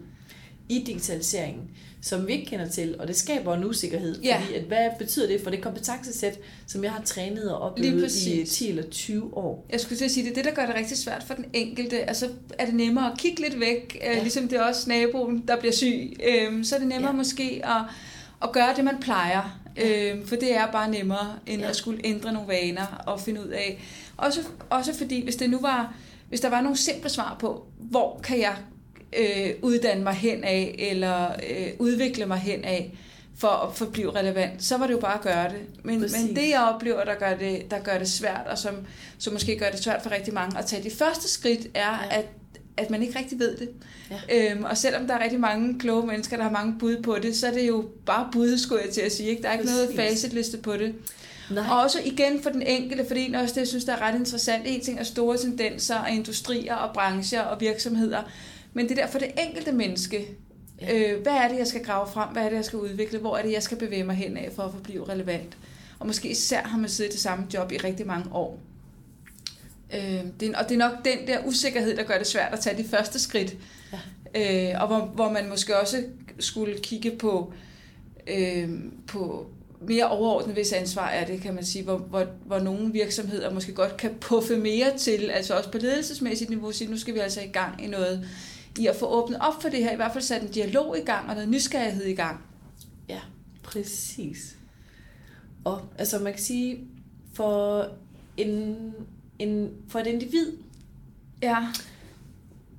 i 0.69 0.85
digitaliseringen, 0.87 1.71
som 2.05 2.27
vi 2.27 2.33
ikke 2.33 2.47
kender 2.47 2.69
til, 2.69 2.97
og 2.99 3.09
det 3.09 3.17
skaber 3.17 3.55
en 3.55 3.65
usikkerhed. 3.65 4.21
Ja. 4.23 4.41
Fordi, 4.41 4.55
at, 4.55 4.63
hvad 4.63 4.89
betyder 4.99 5.27
det 5.27 5.41
for 5.41 5.51
det 5.51 5.61
kompetencesæt, 5.61 6.39
som 6.67 6.85
jeg 6.85 6.93
har 6.93 7.03
trænet 7.03 7.53
og 7.53 7.59
oplevet 7.59 7.99
i 7.99 8.03
præcis. 8.03 8.53
10 8.53 8.69
eller 8.69 8.83
20 8.83 9.37
år? 9.37 9.67
Jeg 9.73 9.81
skulle 9.81 9.99
til 9.99 10.05
at 10.05 10.11
sige, 10.11 10.25
det 10.25 10.31
er 10.31 10.35
det, 10.35 10.45
der 10.45 10.51
gør 10.51 10.67
det 10.67 10.75
rigtig 10.75 10.99
svært 10.99 11.25
for 11.27 11.35
den 11.35 11.45
enkelte. 11.53 12.09
Altså 12.09 12.29
er 12.59 12.67
det 12.67 12.75
nemmere 12.75 13.13
at 13.13 13.19
kigge 13.19 13.43
lidt 13.43 13.61
væk, 13.61 13.99
ja. 14.01 14.13
Ja. 14.13 14.21
ligesom 14.21 14.49
det 14.49 14.59
er 14.59 14.63
også 14.63 14.89
naboen, 14.89 15.45
der 15.49 15.57
bliver 15.57 15.73
syg. 15.73 16.17
Øhm, 16.29 16.65
så 16.65 16.75
er 16.75 16.79
det 16.79 16.89
nemmere 16.89 17.11
ja. 17.11 17.17
Måske 17.17 17.61
at, 17.65 17.83
at 18.43 18.53
gøre 18.53 18.75
det, 18.77 18.85
man 18.85 18.99
plejer. 19.01 19.61
Øhm, 19.77 20.27
for 20.27 20.37
det 20.37 20.57
er 20.57 20.73
bare 20.73 20.91
nemmere, 20.91 21.37
end. 21.47 21.63
Ja. 21.63 21.69
at 21.69 21.77
skulle 21.77 22.01
ændre 22.07 22.33
nogle 22.33 22.49
vaner 22.49 23.03
og 23.07 23.21
finde 23.21 23.41
ud 23.41 23.49
af. 23.49 23.83
Også, 24.17 24.41
også 24.71 24.95
fordi, 24.95 25.25
hvis 25.25 25.37
det 25.37 25.51
nu 25.51 25.59
var, 25.61 25.95
hvis 26.29 26.41
der 26.41 26.49
var 26.49 26.61
nogle 26.61 26.77
simple 26.77 27.11
svar 27.11 27.37
på, 27.41 27.67
hvor 27.79 28.21
kan 28.25 28.41
jeg 28.41 28.57
øh, 29.19 29.51
uddanne 29.63 30.03
mig 30.05 30.15
hen 30.15 30.45
af, 30.45 30.75
eller 30.79 31.29
øh, 31.51 31.69
udvikle 31.79 32.27
mig 32.27 32.39
hen 32.39 32.65
af, 32.65 32.99
for 33.37 33.49
at 33.49 33.77
forblive 33.77 34.11
relevant, 34.11 34.65
så 34.65 34.77
var 34.77 34.87
det 34.87 34.95
jo 34.95 35.01
bare 35.01 35.15
at 35.15 35.21
gøre 35.21 35.49
det. 35.49 35.61
Men, 35.83 36.01
Præcis. 36.01 36.23
men 36.23 36.37
det, 36.37 36.49
jeg 36.49 36.71
oplever, 36.75 37.05
der 37.05 37.15
gør 37.15 37.37
det, 37.37 37.71
der 37.71 37.79
gør 37.79 37.99
det 37.99 38.09
svært, 38.09 38.47
og 38.47 38.59
som, 38.59 38.75
som 39.19 39.33
måske 39.33 39.59
gør 39.59 39.71
det 39.71 39.83
svært 39.83 40.03
for 40.03 40.11
rigtig 40.11 40.35
mange 40.35 40.59
at 40.59 40.67
tage 40.67 40.85
de 40.85 40.91
første 40.91 41.29
skridt, 41.29 41.67
er, 41.75 41.91
ja. 42.11 42.19
At, 42.19 42.25
at 42.77 42.91
man 42.91 43.03
ikke 43.03 43.19
rigtig 43.19 43.39
ved 43.39 43.57
det. 43.57 43.69
Ja. 44.11 44.51
Øhm, 44.53 44.65
og 44.65 44.77
selvom 44.77 45.07
der 45.07 45.15
er 45.15 45.23
rigtig 45.23 45.41
mange 45.41 45.79
kloge 45.79 46.07
mennesker, 46.07 46.37
der 46.37 46.43
har 46.43 46.51
mange 46.51 46.75
bud 46.79 47.03
på 47.03 47.19
det, 47.23 47.37
så 47.37 47.47
er 47.47 47.53
det 47.53 47.69
jo 47.69 47.85
bare 48.07 48.29
bud, 48.33 48.59
skulle 48.59 48.83
jeg 48.85 48.93
til 48.93 49.01
at 49.01 49.13
sige. 49.13 49.29
Ikke? 49.29 49.43
Der 49.43 49.49
er 49.49 49.53
ikke 49.53 49.65
noget 49.65 49.89
Præcis. 49.89 50.11
facitliste 50.11 50.59
på 50.59 50.77
det. 50.77 50.95
Nej. 51.51 51.65
Og 51.71 51.81
også 51.81 51.99
igen 52.05 52.43
for 52.43 52.51
den 52.51 52.63
enkelte, 52.63 53.07
fordi 53.07 53.33
er 53.33 53.43
også 53.43 53.55
det, 53.55 53.61
jeg 53.61 53.69
synes, 53.69 53.85
der 53.85 53.93
er 53.93 54.01
ret 54.01 54.15
interessant. 54.15 54.63
En 54.67 54.81
ting 54.81 54.99
er 54.99 55.05
store 55.05 55.39
tendenser 55.39 55.97
og 55.99 56.11
industrier 56.11 56.75
og 56.75 56.95
brancher 56.95 57.41
og 57.41 57.61
virksomheder, 57.61 58.23
men 58.75 58.89
det 58.89 58.97
der 58.97 59.07
for 59.07 59.19
det 59.19 59.31
enkelte 59.49 59.73
menneske, 59.73 60.29
øh, 60.93 61.23
hvad 61.23 61.33
er 61.33 61.49
det, 61.49 61.59
jeg 61.59 61.67
skal 61.67 61.85
grave 61.85 62.07
frem? 62.13 62.29
Hvad 62.29 62.43
er 62.45 62.49
det, 62.49 62.57
jeg 62.57 62.65
skal 62.65 62.79
udvikle? 62.79 63.19
Hvor 63.19 63.37
er 63.37 63.43
det, 63.43 63.53
jeg 63.53 63.63
skal 63.63 63.79
bevæge 63.79 64.05
mig 64.05 64.17
hen 64.17 64.37
af 64.37 64.51
for 64.57 64.63
at 64.63 64.73
forblive 64.73 65.09
relevant? 65.09 65.57
Og 65.99 66.07
måske 66.07 66.31
især 66.31 66.63
har 66.63 66.79
man 66.79 66.89
siddet 66.89 67.11
i 67.11 67.13
det 67.13 67.21
samme 67.21 67.47
job 67.55 67.73
i 67.73 67.77
rigtig 67.77 68.07
mange 68.07 68.33
år. 68.33 68.59
Øh, 69.95 70.25
det 70.41 70.55
og 70.55 70.69
det 70.69 70.75
er 70.75 70.79
nok 70.79 71.05
den 71.05 71.27
der 71.27 71.39
usikkerhed, 71.47 71.97
der 71.97 72.03
gør 72.03 72.19
det 72.19 72.27
svært 72.27 72.53
at 72.53 72.61
tage 72.61 72.83
de 72.83 72.89
første 72.89 73.19
skridt. 73.19 73.57
Ja. 74.35 74.73
Øh, 74.75 74.83
og 74.83 74.87
hvor, 74.87 75.01
hvor 75.01 75.31
man 75.31 75.49
måske 75.49 75.81
også 75.81 76.05
skulle 76.39 76.79
kigge 76.79 77.11
på, 77.11 77.53
øh, 78.27 78.69
på 79.07 79.47
mere 79.81 80.09
overordnet, 80.09 80.55
hvis 80.55 80.73
ansvar 80.73 81.09
er 81.09 81.27
det, 81.27 81.41
kan 81.41 81.55
man 81.55 81.65
sige, 81.65 81.85
hvor, 81.85 81.97
hvor, 81.97 82.27
hvor 82.47 82.59
nogle 82.59 82.93
virksomheder 82.93 83.55
måske 83.55 83.73
godt 83.73 83.97
kan 83.97 84.11
puffe 84.21 84.57
mere 84.57 84.99
til, 84.99 85.31
altså 85.31 85.55
også 85.55 85.71
på 85.71 85.79
ledelsesmæssigt 85.79 86.51
niveau, 86.51 86.73
sige, 86.73 86.91
nu 86.91 86.99
skal 86.99 87.15
vi 87.15 87.19
altså 87.19 87.41
i 87.41 87.49
gang 87.53 87.85
i 87.85 87.87
noget, 87.87 88.29
i 88.79 88.87
at 88.87 88.97
få 88.97 89.07
åbnet 89.07 89.39
op 89.41 89.63
for 89.63 89.69
det 89.69 89.79
her, 89.85 89.93
i 89.93 89.97
hvert 89.97 90.13
fald 90.13 90.25
sat 90.25 90.43
en 90.43 90.49
dialog 90.51 90.99
i 90.99 91.01
gang, 91.05 91.29
og 91.29 91.35
noget 91.35 91.49
nysgerrighed 91.49 92.05
i 92.05 92.15
gang. 92.15 92.41
Ja, 93.09 93.21
præcis. 93.63 94.57
Og 95.65 95.83
altså 95.99 96.19
man 96.19 96.33
kan 96.33 96.43
sige, 96.43 96.79
for, 97.35 97.89
en, 98.37 98.77
en, 99.39 99.71
for 99.89 99.99
et 99.99 100.07
individ, 100.07 100.53
Ja, 101.43 101.57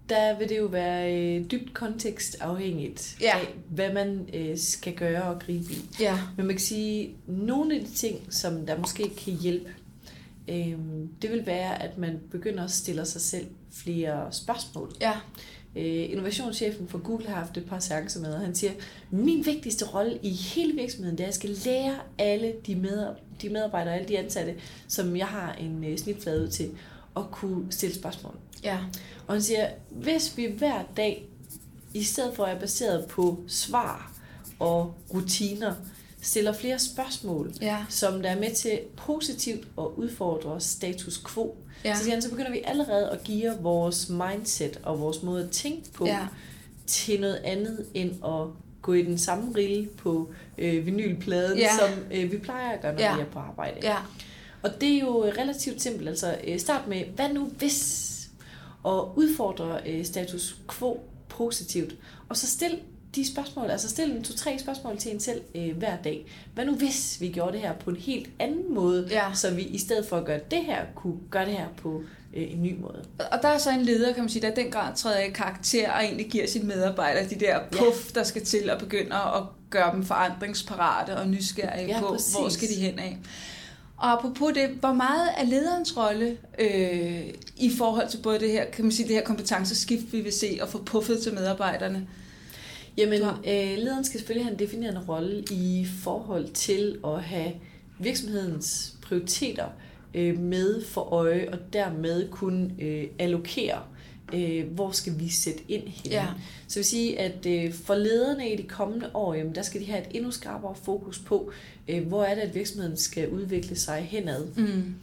der 0.10 0.38
vil 0.40 0.50
det 0.50 0.58
jo 0.58 0.66
være 0.66 1.16
øh, 1.38 1.52
dybt 1.52 1.74
kontekstafhængigt 1.74 3.18
Ja. 3.22 3.38
af, 3.40 3.54
hvad 3.70 3.94
man 3.94 4.30
øh, 4.34 4.58
skal 4.58 4.94
gøre 4.96 5.24
og 5.24 5.40
gribe 5.40 5.74
i. 5.74 5.82
ja, 6.00 6.20
Men 6.38 6.46
man 6.46 6.56
kan 6.56 6.62
sige, 6.66 7.16
nogle 7.28 7.76
af 7.76 7.82
de 7.86 7.92
ting, 7.92 8.34
som 8.34 8.66
der 8.66 8.78
måske 8.80 9.10
kan 9.18 9.34
hjælpe, 9.34 9.70
øh, 10.48 10.76
det 11.22 11.32
vil 11.32 11.46
være, 11.46 11.82
at 11.84 11.98
man 11.98 12.20
begynder 12.32 12.64
at 12.64 12.72
stille 12.72 13.06
sig 13.06 13.22
selv 13.22 13.48
flere 13.72 14.28
spørgsmål. 14.34 14.92
ja, 15.02 15.14
Øh, 15.76 16.12
innovationschefen 16.12 16.88
for 16.88 16.98
Google 16.98 17.28
har 17.28 17.36
haft 17.36 17.58
et 17.58 17.66
par 17.66 17.80
seancer 17.80 18.20
med, 18.20 18.34
og 18.34 18.40
han 18.40 18.56
siger, 18.56 18.72
min 19.12 19.46
vigtigste 19.46 19.86
rolle 19.86 20.20
i 20.24 20.30
hele 20.30 20.74
virksomheden, 20.74 21.18
det 21.18 21.24
er, 21.24 21.28
at 21.28 21.28
jeg 21.28 21.34
skal 21.34 21.72
lære 21.72 21.96
alle 22.18 22.54
de, 22.68 22.76
med, 22.76 23.08
de 23.42 23.50
medarbejdere, 23.50 23.96
alle 23.96 24.08
de 24.08 24.18
ansatte, 24.18 24.56
som 24.88 25.16
jeg 25.16 25.28
har 25.28 25.54
en 25.54 25.84
øh, 25.84 25.98
snitflade 25.98 26.44
ud 26.44 26.48
til, 26.48 26.72
at 27.18 27.24
kunne 27.32 27.72
stille 27.72 27.96
spørgsmål. 27.96 28.36
ja, 28.64 28.78
Og 29.28 29.34
han 29.34 29.42
siger, 29.42 29.70
hvis 29.92 30.38
vi 30.38 30.46
hver 30.46 30.84
dag, 30.98 31.26
i 31.94 32.04
stedet 32.04 32.36
for 32.36 32.44
at 32.44 32.52
være 32.52 32.60
baseret 32.60 33.06
på 33.08 33.40
svar 33.48 34.12
og 34.60 34.96
rutiner, 35.14 35.74
stiller 36.26 36.54
flere 36.54 36.80
spørgsmål, 36.80 37.54
ja, 37.62 37.78
som 37.90 38.22
der 38.22 38.30
er 38.30 38.40
med 38.40 38.56
til 38.56 38.80
positivt 38.98 39.68
at 39.78 39.84
udfordre 39.96 40.62
status 40.62 41.24
quo, 41.34 41.56
ja, 41.86 41.96
så, 41.96 42.04
siger 42.04 42.14
han, 42.16 42.22
så 42.22 42.30
begynder 42.30 42.52
vi 42.52 42.62
allerede 42.66 43.10
at 43.10 43.24
give 43.24 43.52
vores 43.62 44.10
mindset 44.10 44.80
og 44.84 45.00
vores 45.00 45.24
måde 45.24 45.44
at 45.44 45.50
tænke 45.52 45.92
på 45.92 46.06
ja, 46.06 46.28
til 46.88 47.22
noget 47.22 47.36
andet 47.36 47.86
end 47.94 48.12
at 48.26 48.48
gå 48.82 48.94
i 48.94 49.02
den 49.02 49.18
samme 49.18 49.56
rille 49.56 49.88
på 49.98 50.32
øh, 50.58 50.86
vinylpladen, 50.86 51.58
Ja. 51.58 51.70
som 51.80 51.90
øh, 52.12 52.32
vi 52.32 52.38
plejer 52.38 52.72
at 52.72 52.82
gøre, 52.82 52.94
når 52.94 53.02
Ja. 53.02 53.16
vi 53.16 53.22
er 53.22 53.26
på 53.26 53.40
arbejde. 53.40 53.78
ja, 53.84 53.96
Og 54.64 54.82
det 54.82 54.90
er 54.96 55.00
jo 55.00 55.26
relativt 55.26 55.82
simpelt. 55.82 56.10
Altså 56.10 56.38
øh, 56.48 56.60
start 56.60 56.88
med, 56.88 57.04
hvad 57.16 57.30
nu 57.34 57.46
hvis? 57.46 58.12
Og 58.84 59.18
udfordre 59.18 59.80
øh, 59.88 60.06
status 60.06 60.56
quo 60.72 61.00
positivt. 61.30 61.96
Og 62.30 62.38
så 62.38 62.48
stil 62.48 62.80
de 63.16 63.28
spørgsmål, 63.28 63.70
altså 63.70 63.90
stil 63.90 64.12
en 64.12 64.24
to-tre 64.24 64.60
spørgsmål 64.60 64.98
til 64.98 65.14
en 65.14 65.20
selv 65.20 65.42
øh, 65.56 65.78
hver 65.78 65.98
dag. 66.04 66.26
Hvad 66.54 66.66
nu 66.66 66.76
hvis 66.76 67.18
vi 67.22 67.28
gjorde 67.30 67.52
det 67.52 67.62
her 67.62 67.74
på 67.74 67.90
en 67.90 67.96
helt 67.96 68.30
anden 68.40 68.74
måde, 68.74 69.08
Ja. 69.12 69.34
så 69.34 69.52
vi 69.54 69.62
i 69.62 69.78
stedet 69.78 70.06
for 70.06 70.18
at 70.18 70.26
gøre 70.26 70.40
det 70.52 70.66
her, 70.66 70.86
kunne 70.96 71.18
gøre 71.32 71.46
det 71.46 71.54
her 71.54 71.68
på 71.78 72.02
øh, 72.36 72.52
en 72.54 72.64
ny 72.64 72.76
måde. 72.80 73.04
Og 73.32 73.40
der 73.42 73.48
er 73.48 73.58
så 73.58 73.72
en 73.72 73.82
leder, 73.82 74.14
kan 74.14 74.24
man 74.24 74.30
sige, 74.30 74.42
der 74.48 74.56
den 74.56 74.72
grad 74.72 74.96
træder 74.96 75.20
i 75.20 75.30
karakter 75.30 75.92
og 75.92 76.04
egentlig 76.04 76.28
giver 76.30 76.48
sine 76.48 76.66
medarbejdere 76.68 77.30
de 77.30 77.36
der 77.36 77.60
puff, 77.72 78.12
der 78.16 78.24
skal 78.24 78.46
til 78.46 78.70
at 78.70 78.78
begynde 78.80 79.16
at 79.16 79.44
gøre 79.70 79.94
dem 79.96 80.04
forandringsparate 80.04 81.18
og 81.18 81.28
nysgerrige 81.28 81.88
Ja, 81.88 82.00
på, 82.00 82.08
præcis. 82.08 82.34
hvor 82.34 82.50
skal 82.50 82.68
de 82.70 82.74
hen 82.76 83.00
af. 83.00 83.18
Og 83.98 84.12
apropos 84.12 84.54
det, 84.54 84.70
hvor 84.70 84.94
meget 84.94 85.30
er 85.38 85.46
lederens 85.46 85.98
rolle 85.98 86.38
øh, 86.60 87.22
i 87.58 87.72
forhold 87.78 88.10
til 88.10 88.18
både 88.18 88.40
det 88.40 88.52
her, 88.52 88.66
kan 88.66 88.86
man 88.86 88.92
sige, 88.92 89.08
det 89.08 89.16
her 89.16 89.24
kompetenceskift, 89.24 90.14
vi 90.14 90.22
vil 90.22 90.34
se, 90.34 90.58
og 90.62 90.70
få 90.70 90.84
puffet 90.84 91.20
til 91.24 91.34
medarbejderne? 91.34 92.08
Jamen, 92.98 93.22
har- 93.22 93.40
øh, 93.48 93.78
lederen 93.78 94.04
skal 94.04 94.20
selvfølgelig 94.20 94.46
have 94.46 94.54
en 94.54 94.60
definerende 94.60 95.02
rolle 95.10 95.44
i 95.52 95.88
forhold 96.04 96.48
til 96.48 96.98
at 97.06 97.24
have 97.24 97.52
virksomhedens 98.00 98.94
prioriteter 99.02 99.66
øh, 100.14 100.40
med 100.40 100.82
for 100.86 101.02
øje, 101.02 101.50
og 101.52 101.58
dermed 101.74 102.30
kunne 102.30 102.72
øh, 102.80 103.08
allokere, 103.20 103.82
øh, 104.34 104.68
hvor 104.72 104.92
skal 104.92 105.14
vi 105.20 105.30
sætte 105.30 105.60
ind 105.68 105.84
henne. 105.88 106.16
Ja. 106.16 106.26
Så 106.68 106.70
det 106.70 106.76
vil 106.76 106.86
sige, 106.86 107.20
at 107.20 107.46
øh, 107.46 107.74
for 107.74 107.96
lederne 107.96 108.54
i 108.54 108.58
de 108.58 108.64
kommende 108.64 109.10
år, 109.14 109.34
jamen, 109.34 109.56
der 109.56 109.62
skal 109.62 109.82
de 109.82 109.86
have 109.86 110.02
et 110.02 110.08
endnu 110.12 110.32
skarpere 110.32 110.76
fokus 110.84 111.20
på, 111.20 111.52
øh, 111.88 112.08
hvor 112.08 112.24
er 112.24 112.36
det, 112.36 112.42
at 112.42 112.56
virksomheden 112.56 112.98
skal 112.98 113.30
udvikle 113.30 113.76
sig 113.76 114.02
henad. 114.02 114.46
Mm. 114.56 114.96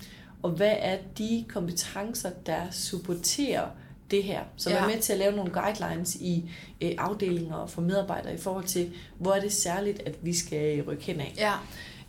Og 0.42 0.50
hvad 0.50 0.74
er 0.78 0.98
de 1.18 1.44
kompetencer, 1.48 2.30
der 2.46 2.60
supporterer 2.70 3.66
det 4.12 4.22
her, 4.24 4.40
som 4.56 4.72
Ja. 4.72 4.78
er 4.78 4.86
med 4.86 4.98
til 5.00 5.12
at 5.12 5.18
lave 5.18 5.36
nogle 5.36 5.50
guidelines 5.52 6.14
i 6.14 6.44
øh, 6.80 6.90
afdelinger 6.98 7.66
for 7.66 7.82
medarbejdere 7.82 8.34
i 8.34 8.38
forhold 8.38 8.64
til, 8.64 8.90
hvor 9.18 9.32
er 9.32 9.40
det 9.40 9.52
særligt, 9.52 10.02
at 10.06 10.14
vi 10.22 10.34
skal 10.34 10.82
rykke 10.82 11.04
hen 11.04 11.20
af. 11.20 11.34
Ja, 11.38 11.52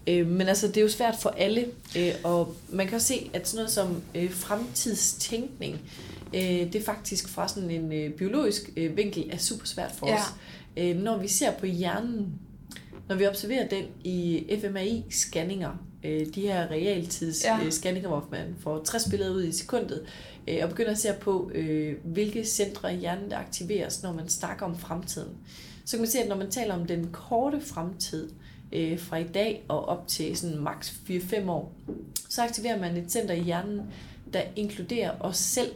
Øh, 0.07 0.27
men 0.27 0.47
altså, 0.47 0.67
det 0.67 0.77
er 0.77 0.81
jo 0.81 0.89
svært 0.89 1.15
for 1.21 1.29
alle, 1.29 1.65
øh, 1.97 2.11
og 2.23 2.55
man 2.69 2.87
kan 2.87 2.95
også 2.95 3.07
se, 3.07 3.29
at 3.33 3.47
sådan 3.47 3.57
noget 3.57 3.71
som 3.71 4.01
øh, 4.15 4.31
fremtidstænkning, 4.31 5.79
øh, 6.33 6.41
det 6.41 6.75
er 6.75 6.83
faktisk 6.83 7.29
fra 7.29 7.47
sådan 7.47 7.69
en 7.71 7.93
øh, 7.93 8.11
biologisk 8.13 8.69
øh, 8.77 8.97
vinkel 8.97 9.29
er 9.31 9.37
super 9.37 9.65
svært 9.65 9.91
for 9.97 10.07
Ja. 10.07 10.15
os. 10.15 10.21
Øh, 10.77 10.95
når 10.97 11.17
vi 11.17 11.27
ser 11.27 11.51
på 11.51 11.65
hjernen, 11.65 12.27
når 13.09 13.15
vi 13.15 13.27
observerer 13.27 13.67
den 13.67 13.83
i 14.03 14.43
fMRI-scanninger, 14.61 15.69
øh, 16.03 16.25
de 16.35 16.41
her 16.41 16.71
realtids 16.71 17.43
Ja. 17.43 17.59
øh, 17.65 17.71
scanninger, 17.71 18.09
hvor 18.09 18.27
man 18.31 18.55
får 18.59 18.83
60 18.83 19.09
billeder 19.09 19.33
ud 19.33 19.43
i 19.43 19.51
sekundet, 19.51 20.05
øh, 20.47 20.57
og 20.63 20.69
begynder 20.69 20.91
at 20.91 20.97
se 20.97 21.07
på, 21.21 21.51
øh, 21.53 21.95
hvilke 22.03 22.45
centre 22.45 22.93
i 22.95 22.97
hjernen, 22.97 23.29
der 23.31 23.37
aktiveres, 23.37 24.03
når 24.03 24.13
man 24.13 24.29
snakker 24.29 24.65
om 24.65 24.77
fremtiden. 24.77 25.29
Så 25.85 25.91
kan 25.97 26.01
man 26.01 26.09
se, 26.09 26.19
at 26.19 26.29
når 26.29 26.35
man 26.37 26.51
taler 26.51 26.73
om 26.73 26.85
den 26.85 27.09
korte 27.11 27.61
fremtid, 27.61 28.29
øh, 28.71 28.99
fra 28.99 29.17
i 29.17 29.23
dag 29.23 29.63
og 29.67 29.85
op 29.85 30.07
til 30.07 30.37
sådan 30.37 30.57
maks 30.59 30.89
4-5 31.09 31.49
år, 31.49 31.71
så 32.29 32.41
aktiverer 32.43 32.79
man 32.79 32.97
et 32.97 33.11
center 33.11 33.33
i 33.33 33.41
hjernen, 33.41 33.81
der 34.33 34.41
inkluderer 34.55 35.11
os 35.19 35.37
selv 35.37 35.71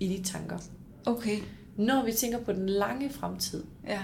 i 0.00 0.08
de 0.16 0.22
tanker. 0.22 0.58
okay. 1.06 1.38
Når 1.76 2.04
vi 2.04 2.12
tænker 2.12 2.38
på 2.38 2.52
den 2.52 2.68
lange 2.68 3.10
fremtid, 3.10 3.64
Ja, 3.88 4.00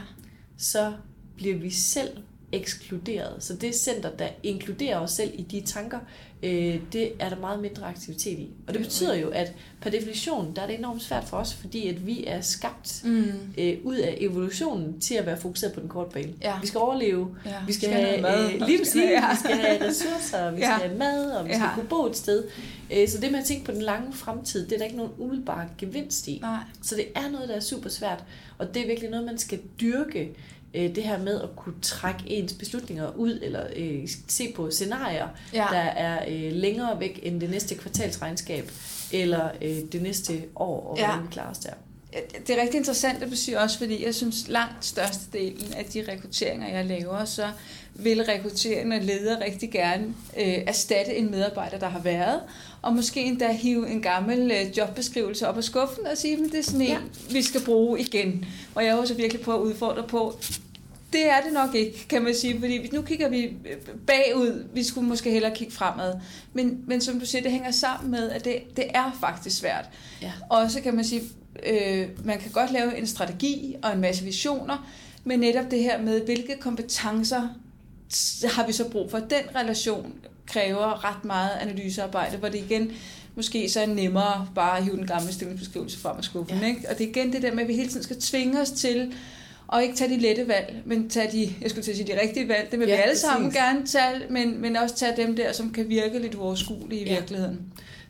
så 0.57 0.93
bliver 1.37 1.57
vi 1.57 1.71
selv 1.71 2.17
ekskluderet. 2.53 3.43
Så 3.45 3.55
det 3.55 3.75
center, 3.75 4.11
der 4.11 4.29
inkluderer 4.43 4.99
os 4.99 5.11
selv 5.13 5.31
i 5.35 5.43
de 5.43 5.61
tanker, 5.61 5.99
øh, 6.43 6.81
det 6.93 7.13
er 7.19 7.29
der 7.29 7.37
meget 7.41 7.61
mindre 7.61 7.87
aktivitet 7.87 8.39
i. 8.39 8.51
Og 8.69 8.75
det 8.75 8.83
betyder 8.83 9.15
jo, 9.15 9.29
at 9.29 9.53
per 9.81 9.91
definition, 9.91 10.53
der 10.57 10.63
er 10.63 10.67
det 10.67 10.79
enormt 10.79 11.03
svært 11.03 11.25
for 11.25 11.37
os, 11.37 11.55
fordi 11.55 11.89
at 11.89 12.07
vi 12.07 12.25
er 12.27 12.41
skabt 12.41 13.01
Mm. 13.05 13.25
øh, 13.59 13.77
ud 13.85 13.97
af 13.97 14.17
evolutionen 14.21 15.01
til 15.01 15.15
at 15.15 15.27
være 15.27 15.37
fokuseret 15.41 15.73
på 15.73 15.81
den 15.81 15.89
korte 15.89 16.11
bane. 16.11 16.33
Ja. 16.43 16.61
Vi 16.61 16.67
skal 16.67 16.79
overleve, 16.79 17.29
Ja, 17.47 17.55
vi 17.67 17.73
skal, 17.73 17.89
have 17.89 18.07
have 18.09 18.23
mad, 18.23 18.45
øh, 18.45 18.51
lige 18.53 18.67
vi 18.67 18.77
præcis, 18.79 18.89
skal- 18.89 19.03
ja. 19.03 19.31
vi 19.31 19.37
skal 19.39 19.57
have 19.57 19.89
ressourcer, 19.89 20.51
vi 20.51 20.61
Ja. 20.61 20.77
skal 20.79 20.89
have 20.89 20.99
mad, 20.99 21.31
og 21.31 21.45
vi 21.45 21.51
skal 21.53 21.63
Ja. 21.63 21.75
kunne 21.75 21.89
bo 21.89 22.07
et 22.07 22.17
sted. 22.17 22.45
Øh, 22.97 23.09
så 23.09 23.21
det 23.21 23.31
med 23.33 23.39
at 23.41 23.45
tænke 23.45 23.65
på 23.65 23.73
den 23.73 23.83
lange 23.83 24.13
fremtid, 24.13 24.65
det 24.67 24.73
er 24.73 24.79
der 24.79 24.85
ikke 24.85 24.97
nogen 24.97 25.13
umiddelbar 25.19 25.69
gevinst 25.79 26.29
i. 26.29 26.39
Nej. 26.43 26.59
Så 26.83 26.97
det 26.97 27.05
er 27.15 27.31
noget, 27.31 27.49
der 27.49 27.55
er 27.55 27.61
super 27.61 27.89
svært, 27.89 28.25
og 28.59 28.75
det 28.75 28.83
er 28.83 28.87
virkelig 28.87 29.11
noget, 29.11 29.27
man 29.27 29.39
skal 29.39 29.59
dyrke, 29.81 30.29
øh, 30.77 30.95
det 30.95 31.03
her 31.03 31.19
med 31.19 31.41
at 31.41 31.49
kunne 31.57 31.75
trække 31.83 32.21
ens 32.27 32.53
beslutninger 32.53 33.17
ud, 33.17 33.39
eller 33.43 33.63
øh, 33.77 34.09
se 34.29 34.53
på 34.57 34.71
scenarier, 34.71 35.29
Ja. 35.55 35.67
der 35.71 35.79
er 35.79 36.25
øh, 36.29 36.53
længere 36.53 37.01
væk 37.01 37.21
end 37.23 37.41
det 37.41 37.51
næste 37.51 37.75
kvartalsregnskab, 37.75 38.71
eller 39.13 39.49
øh, 39.63 39.77
det 39.93 40.03
næste 40.03 40.33
år, 40.57 40.81
og 40.91 40.99
Ja. 40.99 41.07
hvordan 41.07 41.23
vi 41.27 41.33
klarer 41.33 41.51
os 41.51 41.59
der. 41.59 41.71
Det 42.47 42.59
er 42.59 42.63
rigtig 42.63 42.79
interessant 42.79 43.23
at 43.23 43.31
besøge 43.31 43.61
også, 43.61 43.79
fordi 43.79 44.05
jeg 44.05 44.15
synes 44.15 44.49
langt 44.49 44.85
størstedelen 44.85 45.75
af 45.75 45.85
de 45.85 46.05
rekrutteringer, 46.09 46.69
jeg 46.69 46.85
laver, 46.85 47.25
så 47.25 47.47
vil 47.95 48.23
rekrutterende 48.25 49.01
leder 49.01 49.41
rigtig 49.45 49.71
gerne 49.71 50.05
øh, 50.37 50.45
erstatte 50.67 51.17
en 51.17 51.31
medarbejder, 51.31 51.79
der 51.79 51.89
har 51.89 51.99
været, 52.01 52.41
og 52.83 52.93
måske 52.95 53.21
endda 53.23 53.53
hive 53.53 53.91
en 53.91 54.03
gammel 54.03 54.51
øh, 54.51 54.79
jobbeskrivelse 54.79 55.49
op 55.49 55.57
af 55.57 55.65
skuffen 55.65 56.07
og 56.07 56.17
sige, 56.19 56.33
at 56.35 56.39
det 56.53 56.59
er 56.59 56.63
sådan 56.63 56.81
en, 56.81 56.87
Ja. 56.87 56.93
ja. 56.93 56.99
vi 57.31 57.43
skal 57.43 57.65
bruge 57.65 58.01
igen. 58.01 58.45
Og 58.75 58.85
jeg 58.85 58.91
er 58.91 58.97
også 58.97 59.15
virkelig 59.15 59.43
på 59.43 59.55
at 59.55 59.61
udfordre 59.61 60.03
på, 60.09 60.39
det 61.17 61.31
er 61.31 61.41
det 61.41 61.53
nok 61.53 61.75
ikke, 61.75 62.09
kan 62.09 62.23
man 62.23 62.35
sige, 62.35 62.61
fordi 62.61 62.91
nu 62.93 63.03
kigger 63.03 63.29
vi 63.29 63.43
øh, 63.45 63.77
bagud, 64.07 64.65
vi 64.75 64.85
skulle 64.85 65.09
måske 65.09 65.31
hellere 65.31 65.55
kigge 65.55 65.73
fremad. 65.73 66.15
Men, 66.53 66.85
men 66.87 67.01
som 67.01 67.21
du 67.21 67.27
siger, 67.27 67.43
det 67.43 67.51
hænger 67.51 67.71
sammen 67.71 68.11
med, 68.11 68.31
at 68.31 68.45
det, 68.45 68.77
det 68.77 68.85
er 68.95 69.17
faktisk 69.21 69.59
svært. 69.59 69.85
Ja. 70.23 70.33
Og 70.51 70.71
så 70.71 70.81
kan 70.81 70.95
man 70.95 71.05
sige, 71.05 71.23
øh, 71.67 72.09
man 72.25 72.39
kan 72.39 72.51
godt 72.51 72.73
lave 72.73 72.99
en 72.99 73.07
strategi 73.07 73.77
og 73.83 73.93
en 73.93 74.01
masse 74.01 74.25
visioner, 74.25 74.89
men 75.25 75.41
netop 75.41 75.71
det 75.71 75.83
her 75.83 76.03
med, 76.03 76.21
hvilke 76.25 76.57
kompetencer 76.61 77.49
har 78.45 78.67
vi 78.67 78.73
så 78.73 78.89
brug 78.89 79.11
for. 79.11 79.19
Den 79.19 79.43
relation 79.55 80.15
kræver 80.47 81.05
ret 81.05 81.25
meget 81.25 81.51
analysearbejde, 81.61 82.37
hvor 82.37 82.49
det 82.49 82.59
igen 82.59 82.93
måske 83.35 83.69
så 83.69 83.81
er 83.81 83.87
nemmere 83.87 84.49
bare 84.55 84.79
at 84.79 84.85
hive 84.85 84.97
den 84.97 85.07
gamle 85.07 85.33
stillingsbeskrivelse 85.33 85.99
frem 85.99 86.17
af 86.19 86.25
skuffen. 86.25 86.59
Ja. 86.59 86.67
Ikke? 86.67 86.89
Og 86.91 86.99
det 86.99 87.05
er 87.05 87.09
igen 87.09 87.33
det 87.33 87.43
der 87.43 87.55
med, 87.55 87.63
at 87.63 87.69
vi 87.69 87.75
hele 87.75 87.89
tiden 87.89 88.03
skal 88.03 88.21
tvinge 88.21 88.61
os 88.61 88.71
til 88.71 89.13
at 89.73 89.83
ikke 89.83 89.95
tage 89.97 90.11
de 90.15 90.19
lette 90.19 90.49
valg, 90.49 90.83
men 90.85 91.09
tage 91.11 91.33
de, 91.33 91.55
jeg 91.63 91.71
skulle 91.71 91.85
til 91.85 91.91
at 91.91 91.97
sige, 91.97 92.13
de 92.13 92.21
rigtige 92.21 92.49
valg. 92.49 92.69
Det 92.71 92.79
vil 92.81 92.89
Ja, 92.89 92.95
vi 92.95 93.01
alle 93.03 93.11
præcis. 93.13 93.21
sammen 93.25 93.51
gerne 93.51 93.87
tage, 93.87 94.23
men, 94.31 94.61
men 94.61 94.77
også 94.77 94.95
tage 94.97 95.17
dem 95.17 95.37
der, 95.37 95.53
som 95.53 95.73
kan 95.73 95.89
virke 95.89 96.19
lidt 96.19 96.35
uoverskuelige 96.35 97.01
i 97.01 97.09
Ja. 97.09 97.15
virkeligheden. 97.19 97.61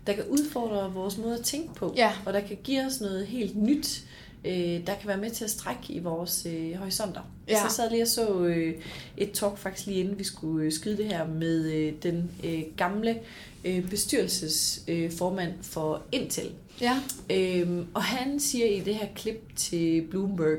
Der 0.06 0.12
kan 0.12 0.24
udfordre 0.28 0.92
vores 0.94 1.18
måde 1.18 1.34
at 1.38 1.44
tænke 1.44 1.74
på, 1.74 1.94
Ja. 1.96 2.12
og 2.26 2.32
der 2.32 2.40
kan 2.40 2.56
give 2.64 2.86
os 2.86 3.00
noget 3.00 3.26
helt 3.26 3.56
nyt, 3.62 4.02
øh, 4.44 4.52
der 4.86 4.94
kan 5.00 5.06
være 5.08 5.16
med 5.16 5.30
til 5.30 5.44
at 5.44 5.50
strække 5.50 5.80
i 5.88 5.98
vores 5.98 6.46
øh, 6.50 6.74
horisonter. 6.74 7.20
Ja. 7.48 7.68
Så 7.68 7.74
sad 7.76 7.90
lige 7.90 8.02
og 8.02 8.08
så 8.08 8.38
øh, 8.38 8.74
et 9.16 9.30
talk 9.32 9.58
faktisk 9.58 9.86
lige 9.86 10.00
inden 10.00 10.18
vi 10.18 10.24
skulle 10.24 10.66
øh, 10.66 10.72
skyde 10.72 10.96
det 10.96 11.06
her 11.06 11.26
med 11.28 11.72
øh, 11.72 11.92
den 12.02 12.30
øh, 12.44 12.62
gamle 12.76 13.18
øh, 13.64 13.90
bestyrelsesformand 13.90 15.52
øh, 15.58 15.62
for 15.64 16.02
Intel. 16.12 16.50
Ja. 16.80 16.96
Øhm, 17.30 17.86
og 17.94 18.02
han 18.02 18.40
siger 18.40 18.66
i 18.66 18.80
det 18.80 18.94
her 18.94 19.06
klip 19.14 19.56
til 19.56 20.02
Bloomberg, 20.10 20.58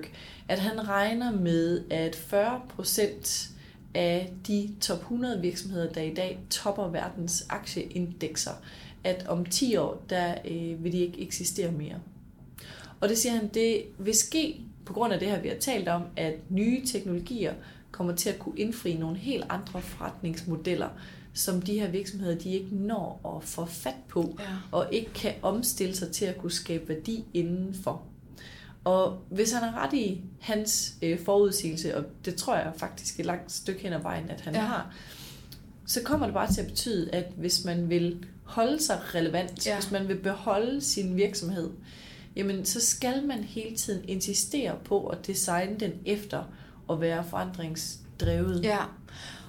at 0.49 0.59
han 0.59 0.87
regner 0.87 1.31
med, 1.31 1.83
at 1.91 2.15
40% 2.15 3.49
af 3.95 4.33
de 4.47 4.69
top 4.81 4.99
100 4.99 5.41
virksomheder, 5.41 5.93
der 5.93 6.01
i 6.01 6.13
dag 6.13 6.39
topper 6.49 6.87
verdens 6.87 7.45
aktieindekser, 7.49 8.51
at 9.03 9.27
om 9.27 9.45
10 9.45 9.75
år, 9.75 10.03
der 10.09 10.35
øh, 10.45 10.83
vil 10.83 10.91
de 10.91 10.97
ikke 10.97 11.21
eksistere 11.21 11.71
mere. 11.71 11.95
Og 12.99 13.09
det 13.09 13.17
siger 13.17 13.33
han, 13.33 13.47
det 13.47 13.81
vil 13.97 14.13
ske 14.13 14.61
på 14.85 14.93
grund 14.93 15.13
af 15.13 15.19
det 15.19 15.27
her, 15.27 15.41
vi 15.41 15.47
har 15.47 15.55
talt 15.55 15.87
om, 15.87 16.03
at 16.17 16.33
nye 16.49 16.85
teknologier 16.85 17.53
kommer 17.91 18.15
til 18.15 18.29
at 18.29 18.39
kunne 18.39 18.59
indfri 18.59 18.93
nogle 18.93 19.17
helt 19.17 19.45
andre 19.49 19.81
forretningsmodeller, 19.81 20.89
som 21.33 21.61
de 21.61 21.79
her 21.79 21.87
virksomheder, 21.89 22.35
de 22.37 22.49
ikke 22.53 22.75
når 22.75 23.35
at 23.37 23.47
få 23.47 23.65
fat 23.65 23.95
på, 24.07 24.35
Ja. 24.39 24.45
og 24.71 24.87
ikke 24.91 25.13
kan 25.13 25.33
omstille 25.41 25.95
sig 25.95 26.11
til 26.11 26.25
at 26.25 26.37
kunne 26.37 26.51
skabe 26.51 26.89
værdi 26.89 27.25
indenfor. 27.33 28.01
Og 28.87 29.17
hvis 29.29 29.51
han 29.51 29.63
har 29.63 29.83
ret 29.85 29.93
i 29.93 30.21
hans 30.39 30.93
øh, 31.01 31.19
forudsigelse, 31.25 31.97
og 31.97 32.03
det 32.25 32.35
tror 32.35 32.55
jeg 32.55 32.71
faktisk 32.77 33.19
et 33.19 33.25
langt 33.25 33.51
stykke 33.51 33.81
hen 33.81 33.93
ad 33.93 34.01
vejen, 34.01 34.29
at 34.29 34.41
han 34.41 34.53
Ja. 34.53 34.59
ja. 34.61 34.65
har, 34.67 34.93
så 35.85 36.01
kommer 36.03 36.25
det 36.25 36.33
bare 36.33 36.53
til 36.53 36.61
at 36.61 36.67
betyde, 36.67 37.09
at 37.15 37.25
hvis 37.37 37.65
man 37.65 37.89
vil 37.89 38.25
holde 38.43 38.83
sig 38.83 38.99
relevant, 39.15 39.65
Ja. 39.65 39.71
ja. 39.71 39.79
hvis 39.79 39.91
man 39.91 40.07
vil 40.07 40.15
beholde 40.15 40.81
sin 40.81 41.15
virksomhed, 41.17 41.69
jamen 42.35 42.65
så 42.65 42.79
skal 42.85 43.25
man 43.25 43.43
hele 43.43 43.75
tiden 43.75 44.01
insistere 44.09 44.75
på 44.85 45.07
at 45.07 45.27
designe 45.27 45.75
den 45.79 45.91
efter 46.05 46.43
at 46.91 47.01
være 47.01 47.23
forandringsdrevet. 47.29 48.63
Ja. 48.63 48.77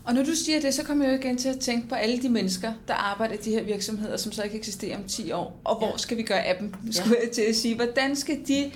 Og 0.05 0.15
når 0.15 0.23
du 0.23 0.35
siger 0.35 0.61
det, 0.61 0.75
så 0.75 0.83
kommer 0.85 1.05
jeg 1.05 1.13
jo 1.15 1.19
igen 1.19 1.39
til 1.39 1.49
at 1.49 1.61
tænke 1.61 1.89
på 1.89 1.95
alle 1.95 2.23
de 2.23 2.29
mennesker, 2.29 2.73
der 2.89 2.95
arbejder 2.95 3.35
i 3.35 3.37
de 3.37 3.51
her 3.51 3.63
virksomheder, 3.65 4.17
som 4.17 4.33
så 4.33 4.43
ikke 4.43 4.57
eksisterer 4.57 4.97
om 4.99 5.05
10 5.05 5.33
år. 5.33 5.61
Og 5.65 5.79
hvor 5.79 5.87
Ja. 5.91 5.97
skal 5.97 6.17
vi 6.17 6.23
gøre 6.23 6.43
af 6.45 6.57
dem, 6.61 6.75
skulle 6.93 7.17
jeg 7.23 7.31
til 7.31 7.43
at 7.43 7.57
sige. 7.57 7.75
Hvordan 7.75 8.17
skal 8.17 8.39
de 8.49 8.71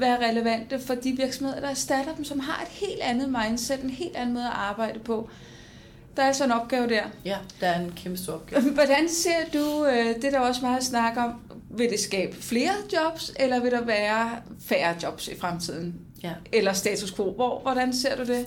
være 0.00 0.28
relevante 0.28 0.78
for 0.80 0.94
de 0.94 1.12
virksomheder, 1.12 1.60
der 1.60 1.68
erstatter 1.68 2.14
dem, 2.14 2.24
som 2.24 2.40
har 2.40 2.62
et 2.62 2.68
helt 2.68 3.00
andet 3.00 3.28
mindset, 3.28 3.80
en 3.82 3.90
helt 3.90 4.16
anden 4.16 4.34
måde 4.34 4.46
at 4.46 4.52
arbejde 4.54 4.98
på. 4.98 5.30
Der 6.16 6.22
er 6.22 6.26
altså 6.26 6.44
en 6.44 6.52
opgave 6.52 6.88
der. 6.88 7.02
ja 7.24 7.36
der 7.60 7.66
er 7.66 7.80
en 7.80 7.92
kæmpe 7.96 8.18
stor 8.18 8.32
opgave. 8.32 8.62
Hvordan 8.74 9.08
ser 9.08 9.44
du, 9.52 9.86
øh, 9.86 10.14
det 10.16 10.24
er 10.24 10.30
der 10.30 10.40
også 10.40 10.60
meget 10.60 10.84
snak 10.84 11.16
om, 11.16 11.32
vil 11.70 11.90
det 11.90 12.00
skabe 12.00 12.36
flere 12.36 12.72
jobs, 12.92 13.32
eller 13.40 13.60
vil 13.60 13.70
der 13.70 13.84
være 13.84 14.30
færre 14.60 14.96
jobs 15.02 15.28
i 15.28 15.38
fremtiden? 15.38 15.94
Ja. 16.22 16.32
Eller 16.52 16.72
status 16.72 17.12
quo? 17.12 17.32
Hvor, 17.32 17.60
hvordan 17.60 17.92
ser 17.92 18.16
du 18.16 18.24
det? 18.32 18.46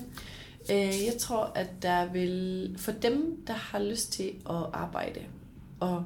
Øh, 0.71 0.77
Jeg 1.05 1.13
tror, 1.19 1.51
at 1.55 1.67
der 1.81 2.05
vil, 2.05 2.75
for 2.79 2.91
dem, 2.91 3.43
der 3.47 3.53
har 3.53 3.79
lyst 3.79 4.11
til 4.13 4.31
at 4.49 4.55
arbejde 4.73 5.19
og 5.79 6.03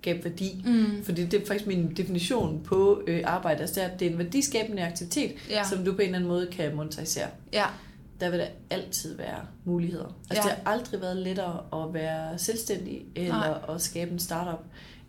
skabe 0.00 0.24
værdi, 0.24 0.62
Mm. 0.66 1.04
fordi 1.04 1.24
det 1.26 1.42
er 1.42 1.46
faktisk 1.46 1.66
min 1.66 1.94
definition 1.96 2.60
på 2.64 3.02
øh, 3.06 3.20
arbejde, 3.24 3.60
altså 3.60 3.74
det 3.74 3.82
er, 3.82 3.88
at 3.88 4.00
det 4.00 4.06
er 4.08 4.12
en 4.12 4.18
værdiskabende 4.18 4.82
aktivitet, 4.86 5.32
Ja. 5.50 5.64
som 5.64 5.84
du 5.84 5.92
på 5.92 5.98
en 5.98 6.04
eller 6.04 6.16
anden 6.18 6.28
måde 6.28 6.48
kan 6.52 6.76
monetisere. 6.76 7.28
Ja. 7.52 7.64
Der 8.20 8.30
vil 8.30 8.38
der 8.38 8.46
altid 8.70 9.16
være 9.16 9.38
muligheder. 9.64 10.16
Altså 10.30 10.48
Ja. 10.48 10.54
det 10.54 10.62
har 10.64 10.72
aldrig 10.72 11.00
været 11.00 11.16
lettere 11.16 11.84
at 11.86 11.94
være 11.94 12.38
selvstændig 12.38 13.02
eller 13.16 13.34
Nej. 13.68 13.74
at 13.74 13.82
skabe 13.82 14.10
en 14.10 14.18
startup, 14.18 14.64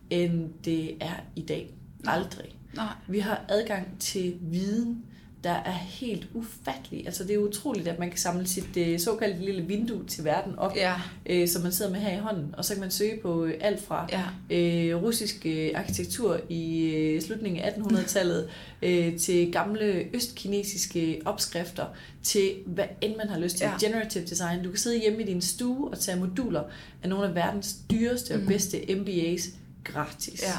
end 0.10 0.50
det 0.66 1.04
er 1.04 1.14
i 1.36 1.42
dag. 1.42 1.74
Aldrig. 2.08 2.56
Nej. 2.76 2.86
Vi 3.08 3.20
har 3.20 3.42
adgang 3.50 3.88
til 4.00 4.36
viden, 4.42 5.04
der 5.44 5.50
er 5.52 5.72
helt 5.72 6.28
ufattelig. 6.34 7.06
Altså 7.06 7.24
det 7.24 7.34
er 7.34 7.38
utroligt, 7.38 7.88
at 7.88 8.00
man 8.00 8.10
kan 8.10 8.18
samle 8.20 8.48
sit 8.48 8.78
øh, 8.78 9.00
såkaldte 9.00 9.46
lille 9.46 9.62
vindue 9.62 10.06
til 10.06 10.24
verden 10.24 10.60
op, 10.60 10.76
Ja. 10.76 10.96
øh, 11.26 11.48
som 11.48 11.62
man 11.62 11.72
sidder 11.72 11.92
med 11.92 12.00
her 12.00 12.18
i 12.18 12.20
hånden, 12.20 12.56
og 12.58 12.66
så 12.66 12.74
kan 12.74 12.82
man 12.82 12.92
søge 12.92 13.20
på 13.22 13.46
øh, 13.46 13.54
alt 13.62 13.84
fra 13.84 14.08
Ja. 14.12 14.56
øh, 14.56 15.04
russisk 15.04 15.46
øh, 15.46 15.72
arkitektur 15.76 16.40
i 16.50 16.80
øh, 16.86 17.22
slutningen 17.22 17.62
af 17.64 17.72
1800-tallet 17.72 18.50
øh, 18.82 19.18
til 19.18 19.52
gamle 19.52 20.06
østkinesiske 20.14 21.22
opskrifter 21.26 21.86
til 22.24 22.52
hvad 22.66 22.86
end 23.02 23.16
man 23.16 23.30
har 23.30 23.40
lyst 23.40 23.58
til. 23.58 23.66
Ja. 23.66 23.88
Generative 23.88 24.26
design. 24.26 24.64
Du 24.64 24.70
kan 24.70 24.78
sidde 24.80 25.00
hjemme 25.00 25.22
i 25.22 25.26
din 25.26 25.42
stue 25.42 25.90
og 25.92 26.00
tage 26.00 26.20
moduler 26.20 26.64
af 27.04 27.10
nogle 27.10 27.28
af 27.28 27.36
verdens 27.36 27.76
dyreste 27.92 28.32
og 28.32 28.40
Mhm. 28.40 28.48
bedste 28.48 28.78
MBA's 28.78 29.50
gratis. 29.84 30.42
Ja. 30.44 30.54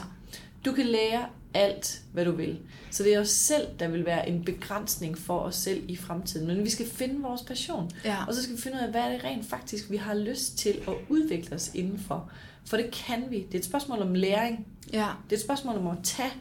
Du 0.64 0.72
kan 0.72 0.86
lære 0.86 1.26
alt, 1.54 2.00
hvad 2.12 2.24
du 2.24 2.30
vil. 2.30 2.58
Så 2.90 3.02
det 3.02 3.14
er 3.14 3.20
os 3.20 3.28
selv, 3.28 3.66
der 3.78 3.88
vil 3.88 4.06
være 4.06 4.28
en 4.28 4.44
begrænsning 4.44 5.18
for 5.18 5.38
os 5.38 5.56
selv 5.56 5.84
i 5.88 5.96
fremtiden. 5.96 6.46
Men 6.46 6.64
vi 6.64 6.70
skal 6.70 6.86
finde 6.86 7.22
vores 7.22 7.42
passion. 7.42 7.90
Ja. 8.04 8.16
Og 8.28 8.34
så 8.34 8.42
skal 8.42 8.56
vi 8.56 8.60
finde 8.60 8.76
ud 8.76 8.82
af, 8.82 8.90
hvad 8.90 9.00
er 9.00 9.08
det 9.08 9.24
rent 9.24 9.46
faktisk, 9.46 9.90
vi 9.90 9.96
har 9.96 10.14
lyst 10.14 10.58
til 10.58 10.80
at 10.88 10.94
udvikle 11.08 11.56
os 11.56 11.70
indenfor. 11.74 12.30
For 12.64 12.76
det 12.76 12.90
kan 12.90 13.24
vi. 13.30 13.36
Det 13.36 13.54
er 13.54 13.58
et 13.58 13.64
spørgsmål 13.64 13.98
om 13.98 14.14
læring. 14.14 14.66
Ja. 14.92 15.08
Det 15.24 15.32
er 15.32 15.36
et 15.36 15.42
spørgsmål 15.42 15.76
om 15.76 15.86
at 15.86 15.98
tage 16.04 16.32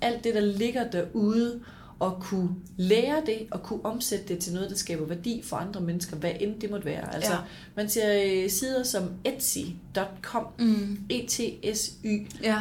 alt 0.00 0.24
det, 0.24 0.34
der 0.34 0.40
ligger 0.40 0.90
derude, 0.90 1.60
og 2.00 2.18
kunne 2.20 2.48
lære 2.76 3.22
det, 3.26 3.38
og 3.50 3.62
kunne 3.62 3.84
omsætte 3.84 4.24
det 4.28 4.38
til 4.38 4.52
noget, 4.52 4.70
der 4.70 4.76
skaber 4.76 5.06
værdi 5.06 5.42
for 5.44 5.56
andre 5.56 5.80
mennesker, 5.80 6.16
hvad 6.16 6.30
end 6.40 6.60
det 6.60 6.70
måtte 6.70 6.86
være. 6.86 7.14
Altså, 7.14 7.32
Ja. 7.32 7.38
man 7.76 7.88
ser 7.88 8.22
øh, 8.44 8.50
sider 8.50 8.82
som 8.82 9.10
etsy.com, 9.24 10.46
Mm. 10.58 10.98
etsy.com, 11.10 12.36
Ja. 12.42 12.56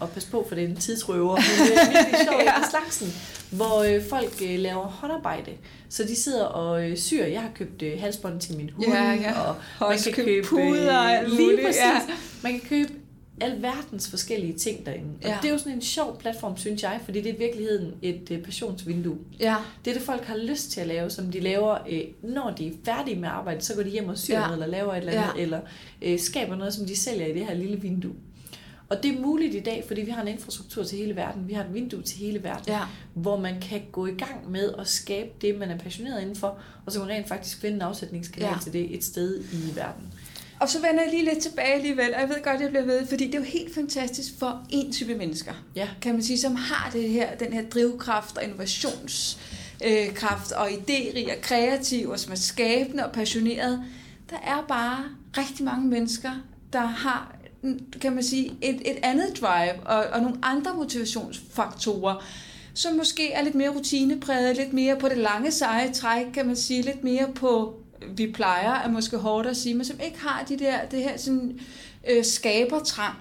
og 0.00 0.10
pas 0.10 0.24
på, 0.24 0.44
for 0.48 0.54
det 0.54 0.64
er 0.64 0.68
en 0.68 0.76
tidsrøver, 0.76 1.36
men 1.58 1.68
det 1.68 1.76
er 1.76 1.86
virkelig 1.92 2.20
sjovt 2.30 2.42
Ja. 2.44 2.52
slagsen, 2.70 3.08
hvor 3.50 3.82
øh, 3.82 4.02
folk 4.08 4.42
øh, 4.42 4.58
laver 4.58 4.84
håndarbejde. 4.86 5.50
Så 5.88 6.02
de 6.02 6.16
sidder 6.16 6.44
og 6.44 6.90
øh, 6.90 6.96
syr. 6.96 7.24
Jeg 7.24 7.40
har 7.40 7.50
købt 7.54 7.82
øh, 7.82 8.00
halsbånd 8.00 8.40
til 8.40 8.56
min 8.56 8.70
hund, 8.70 8.86
Ja, 8.88 9.12
ja. 9.12 9.40
og 9.40 9.56
man 9.80 9.88
også 9.88 10.10
kan 10.10 10.24
købe 10.24 10.46
puder 10.46 11.22
lige 11.28 11.58
præcis. 11.64 11.80
ja. 11.80 12.00
Man 12.42 12.52
kan 12.52 12.60
købe 12.68 12.92
alverdens 13.40 14.10
forskellige 14.10 14.52
ting 14.52 14.86
derinde. 14.86 15.08
Og 15.22 15.28
Ja. 15.28 15.38
det 15.42 15.48
er 15.48 15.52
jo 15.52 15.58
sådan 15.58 15.72
en 15.72 15.82
sjov 15.82 16.18
platform, 16.20 16.56
synes 16.56 16.82
jeg, 16.82 17.00
fordi 17.04 17.20
det 17.20 17.30
er 17.30 17.34
i 17.34 17.38
virkeligheden 17.38 17.94
et 18.02 18.28
øh, 18.30 18.42
passionsvindue. 18.42 19.18
Ja, 19.40 19.56
Det 19.84 19.90
er 19.90 19.94
det, 19.94 20.02
folk 20.02 20.24
har 20.24 20.36
lyst 20.36 20.70
til 20.70 20.80
at 20.80 20.86
lave, 20.86 21.10
som 21.10 21.30
de 21.32 21.40
laver, 21.40 21.78
øh, 21.90 22.00
når 22.22 22.50
de 22.58 22.66
er 22.66 22.72
færdige 22.84 23.16
med 23.16 23.28
arbejde, 23.28 23.60
så 23.60 23.74
går 23.74 23.82
de 23.82 23.90
hjem 23.90 24.08
og 24.08 24.18
syr 24.18 24.34
Ja. 24.34 24.40
noget, 24.40 24.52
eller 24.52 24.66
laver 24.66 24.92
et 24.92 24.98
eller 24.98 25.12
andet, 25.12 25.32
Ja. 25.36 25.42
eller 25.42 25.60
øh, 26.02 26.18
skaber 26.18 26.56
noget, 26.56 26.74
som 26.74 26.86
de 26.86 26.96
sælger 26.96 27.26
i 27.26 27.32
det 27.34 27.46
her 27.46 27.54
lille 27.54 27.80
vindue. 27.80 28.14
Og 28.90 29.02
det 29.02 29.14
er 29.16 29.20
muligt 29.20 29.54
i 29.54 29.60
dag, 29.60 29.84
fordi 29.86 30.00
vi 30.02 30.10
har 30.10 30.22
en 30.22 30.28
infrastruktur 30.28 30.82
til 30.84 30.98
hele 30.98 31.16
verden. 31.16 31.48
Vi 31.48 31.52
har 31.52 31.64
et 31.64 31.74
vindue 31.74 32.02
til 32.02 32.18
hele 32.18 32.42
verden, 32.42 32.64
ja, 32.72 32.80
hvor 33.14 33.36
man 33.40 33.60
kan 33.60 33.82
gå 33.92 34.06
i 34.06 34.10
gang 34.14 34.50
med 34.50 34.72
at 34.78 34.88
skabe 34.88 35.30
det, 35.40 35.58
man 35.58 35.70
er 35.70 35.78
passioneret 35.78 36.20
indenfor, 36.20 36.58
og 36.86 36.92
så 36.92 36.98
kan 36.98 37.08
man 37.08 37.16
rent 37.16 37.28
faktisk 37.28 37.60
finde 37.60 37.76
en 37.76 37.82
afsætningskanal 37.82 38.48
ja. 38.48 38.58
til 38.62 38.72
det 38.72 38.94
et 38.94 39.04
sted 39.04 39.40
i 39.52 39.76
verden. 39.76 40.12
Og 40.60 40.68
så 40.68 40.78
vender 40.80 41.02
jeg 41.02 41.10
lige 41.12 41.24
lidt 41.24 41.38
tilbage 41.38 41.74
alligevel, 41.74 42.14
og 42.14 42.20
jeg 42.20 42.28
ved 42.28 42.42
godt, 42.44 42.60
jeg 42.60 42.68
bliver 42.70 42.84
ved, 42.84 43.06
fordi 43.06 43.26
det 43.26 43.34
er 43.34 43.38
jo 43.38 43.44
helt 43.44 43.74
fantastisk 43.74 44.32
for 44.38 44.66
en 44.70 44.92
type 44.92 45.14
mennesker, 45.14 45.52
Ja. 45.74 45.88
kan 46.02 46.12
man 46.14 46.22
sige, 46.22 46.38
som 46.38 46.56
har 46.56 46.90
det 46.92 47.08
her, 47.08 47.34
den 47.34 47.52
her 47.52 47.62
drivkraft 47.62 48.36
og 48.36 48.44
innovationskraft 48.44 50.52
og 50.52 50.68
idérig 50.70 51.32
og 51.36 51.40
kreativ, 51.42 52.08
og 52.08 52.18
som 52.18 52.32
er 52.32 52.36
skabende 52.36 53.06
og 53.06 53.12
passioneret. 53.12 53.82
Der 54.30 54.36
er 54.36 54.64
bare 54.68 55.04
rigtig 55.38 55.64
mange 55.64 55.88
mennesker, 55.88 56.30
der 56.72 56.86
har 56.86 57.34
kan 58.00 58.14
man 58.14 58.22
sige, 58.22 58.52
et, 58.62 58.74
et 58.84 58.96
andet 59.02 59.38
drive 59.40 59.72
og, 59.86 60.04
og 60.12 60.20
nogle 60.22 60.36
andre 60.42 60.74
motivationsfaktorer, 60.74 62.24
som 62.74 62.94
måske 62.94 63.32
er 63.32 63.42
lidt 63.42 63.54
mere 63.54 63.68
rutinepræget, 63.68 64.56
lidt 64.56 64.72
mere 64.72 64.96
på 64.96 65.08
det 65.08 65.18
lange 65.18 65.50
seje 65.50 65.92
træk, 65.92 66.26
kan 66.34 66.46
man 66.46 66.56
sige, 66.56 66.82
lidt 66.82 67.04
mere 67.04 67.28
på, 67.34 67.74
vi 68.16 68.32
plejer, 68.32 68.72
er 68.74 68.88
måske 68.88 69.16
hårdt 69.16 69.46
at 69.48 69.56
sige, 69.56 69.74
men 69.74 69.84
som 69.84 70.00
ikke 70.06 70.18
har 70.20 70.44
de 70.48 70.58
der, 70.58 70.84
det 70.90 71.02
her 71.02 71.16
sådan, 71.16 71.60
øh, 72.10 72.24
skabertrang. 72.24 73.14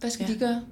Hvad 0.00 0.10
skal 0.10 0.26
ja. 0.28 0.34
De 0.34 0.38
gøre? 0.38 0.62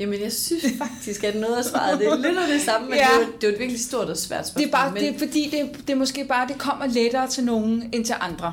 Jamen, 0.00 0.20
jeg 0.22 0.32
synes 0.32 0.64
faktisk, 0.78 1.24
at 1.24 1.34
noget 1.34 1.56
af 1.56 1.64
svaret 1.64 1.98
det 1.98 2.06
er 2.06 2.16
lidt 2.28 2.38
af 2.38 2.48
det 2.52 2.60
samme, 2.60 2.88
men 2.88 2.96
Ja. 2.98 3.04
ja. 3.12 3.18
det, 3.18 3.22
er 3.22 3.26
jo, 3.26 3.32
det 3.40 3.44
er 3.44 3.48
jo 3.48 3.54
et 3.54 3.60
virkelig 3.60 3.80
stort 3.84 4.08
og 4.08 4.16
svært 4.16 4.46
spørgsmål. 4.48 4.62
Det 4.62 4.68
er 4.68 4.72
bare, 4.72 4.92
men 4.92 5.02
det 5.02 5.14
er, 5.14 5.18
fordi 5.18 5.48
det, 5.50 5.86
det 5.86 5.90
er 5.92 5.96
måske 5.96 6.24
bare, 6.24 6.48
det 6.48 6.58
kommer 6.58 6.86
lettere 6.86 7.28
til 7.28 7.44
nogen 7.44 7.90
end 7.92 8.04
til 8.04 8.14
andre. 8.20 8.52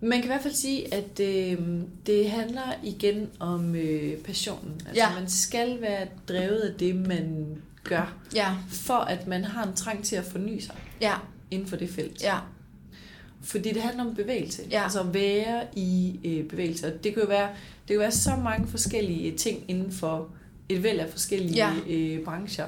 man 0.00 0.12
kan 0.18 0.24
i 0.24 0.26
hvert 0.26 0.42
fald 0.42 0.54
sige, 0.54 0.94
at 0.94 1.20
øh, 1.20 1.58
det 2.06 2.30
handler 2.30 2.74
igen 2.82 3.28
om 3.38 3.74
øh, 3.74 4.16
passionen. 4.16 4.72
Altså, 4.86 4.94
Ja. 4.94 5.14
man 5.20 5.28
skal 5.30 5.80
være 5.80 6.06
drevet 6.28 6.60
af 6.60 6.74
det, 6.78 6.94
man 6.96 7.46
gør, 7.84 8.14
Ja, 8.34 8.48
for 8.70 8.94
at 8.94 9.26
man 9.26 9.44
har 9.44 9.64
en 9.66 9.74
trang 9.76 10.04
til 10.04 10.16
at 10.16 10.24
forny 10.24 10.58
sig 10.60 10.74
ja, 11.00 11.14
inden 11.50 11.68
for 11.68 11.76
det 11.76 11.90
felt. 11.90 12.22
ja, 12.22 12.38
Fordi 13.42 13.68
det 13.72 13.82
handler 13.82 14.04
om 14.04 14.14
bevægelse. 14.14 14.62
Ja. 14.70 14.82
Altså 14.82 15.00
at 15.00 15.14
være 15.14 15.62
i 15.76 16.20
øh, 16.24 16.44
bevægelse. 16.48 16.86
Og 16.86 17.04
det 17.04 17.14
kan 17.14 17.22
jo 17.22 17.28
være, 17.28 17.48
det 17.88 17.94
kan 17.94 17.98
være 17.98 18.12
så 18.12 18.30
mange 18.44 18.68
forskellige 18.68 19.36
ting 19.36 19.64
inden 19.68 19.92
for 19.92 20.28
et 20.68 20.82
væld 20.82 20.98
af 21.00 21.10
forskellige 21.10 21.54
Ja. 21.54 21.70
øh, 21.88 22.24
brancher. 22.24 22.66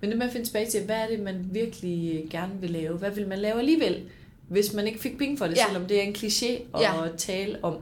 Men 0.00 0.10
det 0.10 0.18
med 0.18 0.26
at 0.26 0.32
finde 0.32 0.46
tilbage 0.46 0.70
til, 0.70 0.84
hvad 0.84 0.96
er 0.96 1.06
det, 1.08 1.20
man 1.20 1.48
virkelig 1.52 2.22
øh, 2.24 2.30
gerne 2.30 2.52
vil 2.60 2.70
lave? 2.70 2.96
Hvad 2.98 3.10
vil 3.10 3.28
man 3.28 3.38
lave 3.38 3.58
alligevel, 3.58 4.02
hvis 4.48 4.72
man 4.72 4.86
ikke 4.86 4.98
fik 5.00 5.18
penge 5.18 5.38
for 5.38 5.46
det, 5.46 5.56
Ja. 5.56 5.64
selvom 5.66 5.86
det 5.86 5.98
er 5.98 6.02
en 6.02 6.14
kliché 6.14 6.52
at 6.76 6.80
Ja. 6.80 6.92
tale 7.16 7.64
om. 7.64 7.76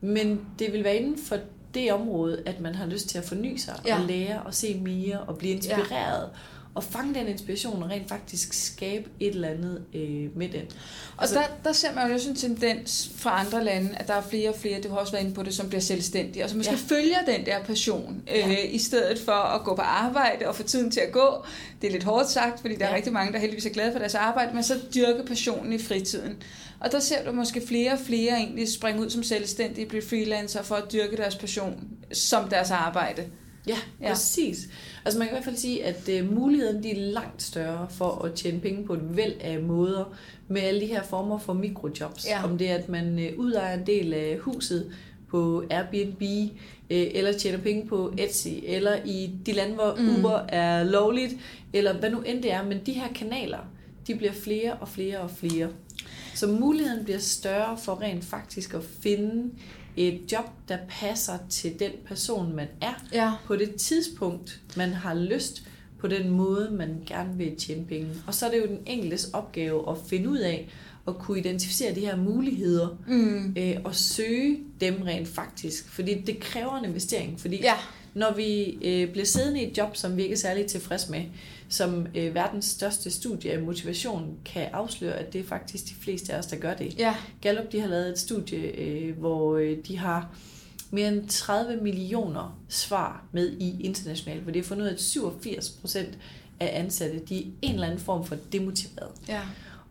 Men 0.00 0.40
det 0.58 0.72
vil 0.72 0.84
være 0.84 0.96
inden 0.96 1.18
for 1.18 1.36
det 1.74 1.92
område, 1.92 2.42
at 2.46 2.60
man 2.60 2.74
har 2.74 2.86
lyst 2.86 3.08
til 3.08 3.18
at 3.18 3.24
forny 3.24 3.56
sig 3.56 3.74
ja. 3.86 4.00
og 4.00 4.06
lære 4.06 4.42
og 4.42 4.54
se 4.54 4.80
mere 4.80 5.20
og 5.20 5.38
blive 5.38 5.52
inspireret. 5.54 6.22
Ja. 6.22 6.38
Og 6.74 6.84
fange 6.84 7.14
den 7.14 7.28
inspiration 7.28 7.82
og 7.82 7.90
rent 7.90 8.08
faktisk 8.08 8.52
skabe 8.52 9.10
et 9.20 9.34
eller 9.34 9.48
andet 9.48 9.84
øh, 9.94 10.36
med 10.36 10.48
den. 10.48 10.62
Og 11.16 11.22
altså, 11.22 11.34
der, 11.34 11.42
der 11.64 11.72
ser 11.72 11.94
man 11.94 12.08
jo 12.08 12.14
også 12.14 12.30
en 12.30 12.36
tendens 12.36 13.10
fra 13.16 13.40
andre 13.40 13.64
lande, 13.64 13.96
at 13.96 14.08
der 14.08 14.14
er 14.14 14.22
flere 14.22 14.48
og 14.48 14.56
flere, 14.56 14.80
du 14.80 14.88
har 14.88 14.96
også 14.96 15.12
været 15.12 15.24
inde 15.24 15.34
på 15.34 15.42
det, 15.42 15.54
som 15.54 15.68
bliver 15.68 15.80
selvstændige, 15.80 16.44
og 16.44 16.50
som 16.50 16.56
måske 16.56 16.72
ja. 16.72 16.96
Følger 16.96 17.18
den 17.26 17.46
der 17.46 17.64
passion, 17.64 18.22
ja. 18.26 18.38
Ja. 18.38 18.48
øh, 18.48 18.74
i 18.74 18.78
stedet 18.78 19.18
for 19.18 19.32
at 19.32 19.64
gå 19.64 19.74
på 19.74 19.82
arbejde 19.82 20.48
og 20.48 20.56
få 20.56 20.62
tiden 20.62 20.90
til 20.90 21.00
at 21.00 21.12
gå. 21.12 21.44
Det 21.82 21.88
er 21.88 21.92
lidt 21.92 22.04
hårdt 22.04 22.30
sagt, 22.30 22.60
fordi 22.60 22.74
der 22.74 22.84
ja. 22.84 22.90
er 22.90 22.96
rigtig 22.96 23.12
mange, 23.12 23.32
der 23.32 23.38
heldigvis 23.38 23.66
er 23.66 23.70
glade 23.70 23.92
for 23.92 23.98
deres 23.98 24.14
arbejde, 24.14 24.54
men 24.54 24.62
så 24.62 24.74
dyrke 24.94 25.22
passionen 25.26 25.72
i 25.72 25.78
fritiden. 25.78 26.36
Og 26.80 26.92
der 26.92 26.98
ser 27.00 27.24
du 27.24 27.32
måske 27.32 27.66
flere 27.66 27.92
og 27.92 27.98
flere 27.98 28.36
egentlig 28.36 28.72
springe 28.72 29.00
ud 29.00 29.10
som 29.10 29.22
selvstændige, 29.22 29.86
blive 29.86 30.02
freelancer 30.02 30.62
for 30.62 30.74
at 30.74 30.92
dyrke 30.92 31.16
deres 31.16 31.36
passion 31.36 31.88
som 32.12 32.48
deres 32.48 32.70
arbejde. 32.70 33.24
Ja, 33.66 33.76
Ja. 34.00 34.08
præcis. 34.08 34.68
Altså 35.04 35.18
man 35.18 35.28
kan 35.28 35.34
i 35.34 35.36
hvert 35.36 35.44
fald 35.44 35.56
sige, 35.56 35.84
at 35.84 36.08
uh, 36.22 36.32
muligheden 36.34 36.82
de 36.82 36.90
er 36.90 36.96
langt 37.12 37.42
større 37.42 37.86
for 37.90 38.24
at 38.24 38.34
tjene 38.34 38.60
penge 38.60 38.84
på 38.86 38.94
et 38.94 39.16
væld 39.16 39.34
af 39.40 39.62
måder 39.62 40.14
med 40.48 40.60
alle 40.60 40.80
de 40.80 40.86
her 40.86 41.02
former 41.02 41.38
for 41.38 41.52
mikrojobs. 41.52 42.26
Ja. 42.26 42.44
Om 42.44 42.58
det 42.58 42.70
er, 42.70 42.74
at 42.74 42.88
man 42.88 43.14
uh, 43.18 43.44
udlejer 43.44 43.78
en 43.78 43.86
del 43.86 44.14
af 44.14 44.38
huset 44.40 44.92
på 45.30 45.64
Airbnb, 45.70 46.22
uh, 46.22 46.48
eller 46.88 47.32
tjener 47.32 47.58
penge 47.58 47.86
på 47.86 48.12
Etsy, 48.18 48.48
eller 48.62 48.96
i 49.04 49.30
de 49.46 49.52
lande, 49.52 49.74
hvor 49.74 49.94
mm. 49.98 50.18
Uber 50.18 50.38
er 50.48 50.84
lovligt, 50.84 51.34
eller 51.72 51.92
hvad 51.98 52.10
nu 52.10 52.20
end 52.20 52.42
det 52.42 52.52
er. 52.52 52.64
Men 52.64 52.78
de 52.86 52.92
her 52.92 53.12
kanaler, 53.14 53.58
de 54.06 54.14
bliver 54.14 54.32
flere 54.32 54.72
og 54.74 54.88
flere 54.88 55.18
og 55.18 55.30
flere. 55.30 55.68
Så 56.34 56.46
muligheden 56.46 57.04
bliver 57.04 57.18
større 57.18 57.78
for 57.78 58.00
rent 58.00 58.24
faktisk 58.24 58.74
at 58.74 58.80
finde 59.02 59.50
et 59.96 60.32
job, 60.32 60.44
der 60.68 60.78
passer 60.88 61.38
til 61.50 61.78
den 61.78 61.90
person, 62.06 62.56
man 62.56 62.66
er, 62.82 63.04
Ja. 63.12 63.32
på 63.46 63.56
det 63.56 63.74
tidspunkt, 63.74 64.60
man 64.76 64.90
har 64.92 65.14
lyst, 65.14 65.62
på 65.98 66.06
den 66.08 66.30
måde, 66.30 66.70
man 66.72 66.96
gerne 67.06 67.36
vil 67.38 67.56
tjene 67.56 67.84
penge. 67.86 68.08
Og 68.26 68.34
så 68.34 68.46
er 68.46 68.50
det 68.50 68.58
jo 68.58 68.66
den 68.66 68.78
enkeltes 68.86 69.24
opgave 69.32 69.90
at 69.90 69.96
finde 70.08 70.28
ud 70.30 70.38
af, 70.38 70.68
at 71.08 71.18
kunne 71.18 71.38
identificere 71.38 71.94
de 71.94 72.00
her 72.00 72.16
muligheder, 72.16 72.88
Mm. 73.08 73.54
øh, 73.58 73.76
og 73.84 73.94
søge 73.94 74.58
dem 74.80 75.02
rent 75.02 75.28
faktisk. 75.28 75.88
Fordi 75.88 76.14
det 76.20 76.40
kræver 76.40 76.76
en 76.78 76.84
investering. 76.84 77.40
Fordi 77.40 77.56
Ja. 77.62 77.74
når 78.14 78.34
vi 78.34 78.78
øh, 78.84 79.10
bliver 79.12 79.24
siddende 79.24 79.62
i 79.62 79.70
et 79.70 79.78
job, 79.78 79.96
som 79.96 80.16
vi 80.16 80.22
ikke 80.22 80.32
er 80.32 80.36
særlig 80.38 80.66
tilfreds 80.66 81.08
med, 81.08 81.22
som 81.74 82.06
øh, 82.14 82.34
verdens 82.34 82.64
største 82.64 83.10
studie 83.10 83.52
af 83.52 83.62
motivation 83.62 84.38
kan 84.44 84.68
afsløre, 84.72 85.14
at 85.14 85.32
det 85.32 85.40
er 85.40 85.44
faktisk 85.44 85.88
de 85.88 85.94
fleste 85.94 86.32
af 86.32 86.38
os, 86.38 86.46
der 86.46 86.56
gør 86.56 86.74
det. 86.74 86.98
Ja. 86.98 87.16
Gallup 87.40 87.72
de 87.72 87.80
har 87.80 87.88
lavet 87.88 88.08
et 88.08 88.18
studie, 88.18 88.58
øh, 88.58 89.18
hvor 89.18 89.56
øh, 89.56 89.76
de 89.86 89.98
har 89.98 90.28
mere 90.90 91.08
end 91.08 91.28
30 91.28 91.82
millioner 91.82 92.58
svar 92.68 93.24
med 93.32 93.52
i 93.52 93.82
internationalt, 93.82 94.42
hvor 94.42 94.52
de 94.52 94.58
har 94.58 94.64
fundet 94.64 94.84
ud 94.84 94.88
af, 94.88 94.92
at 94.92 95.00
87 95.00 95.70
procent 95.70 96.18
af 96.60 96.80
ansatte, 96.80 97.18
de 97.28 97.38
er 97.38 97.46
en 97.62 97.74
eller 97.74 97.86
anden 97.86 98.00
form 98.00 98.24
for 98.24 98.36
demotiveret. 98.52 99.10
Ja. 99.28 99.40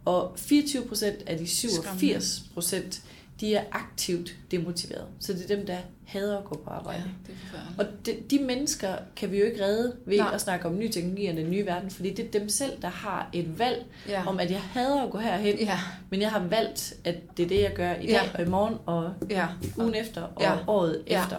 Og 0.06 0.34
24 0.36 0.86
procent 0.86 1.18
af 1.28 1.38
de 1.38 1.48
87 1.48 2.44
procent, 2.54 3.04
de 3.40 3.56
er 3.56 3.64
aktivt 3.72 4.36
demotiveret. 4.52 5.06
Så 5.20 5.34
det 5.34 5.52
er 5.52 5.56
dem, 5.56 5.66
der 5.66 5.78
hader 6.06 6.38
at 6.38 6.44
gå 6.44 6.56
på 6.56 6.64
ja, 6.68 6.76
arbejde. 6.78 7.04
det 7.28 7.36
er. 7.54 7.58
Og 7.84 7.86
de, 8.06 8.16
de 8.30 8.40
mennesker 8.40 8.88
kan 9.16 9.32
vi 9.32 9.40
jo 9.40 9.46
ikke 9.46 9.64
redde 9.64 9.96
ved 10.06 10.18
Nej. 10.18 10.32
At 10.34 10.42
snakke 10.42 10.66
om 10.68 10.78
ny 10.78 10.92
teknologi 10.92 11.28
og 11.28 11.36
den 11.36 11.50
nye 11.52 11.66
verden, 11.66 11.90
fordi 11.92 12.14
det 12.14 12.26
er 12.26 12.40
dem 12.40 12.50
selv, 12.50 12.82
der 12.82 12.88
har 12.88 13.30
et 13.34 13.60
valg 13.60 13.86
Ja. 14.10 14.28
om, 14.28 14.40
at 14.40 14.52
jeg 14.52 14.62
hader 14.62 15.02
at 15.04 15.10
gå 15.12 15.18
herhen, 15.18 15.60
Ja. 15.60 15.80
men 16.10 16.22
jeg 16.22 16.32
har 16.32 16.40
valgt, 16.40 16.94
at 17.06 17.16
det 17.38 17.44
er 17.46 17.48
det, 17.50 17.62
jeg 17.62 17.74
gør 17.76 17.94
i 17.94 17.96
dag 17.96 18.10
Ja. 18.10 18.22
og 18.34 18.42
i 18.42 18.46
morgen 18.50 18.76
og 18.86 19.14
Ja. 19.30 19.48
ugen 19.78 19.96
efter 19.96 20.22
og 20.22 20.42
Ja. 20.42 20.52
ja. 20.54 20.58
året 20.68 21.04
Ja. 21.08 21.14
ja. 21.18 21.24
efter. 21.24 21.38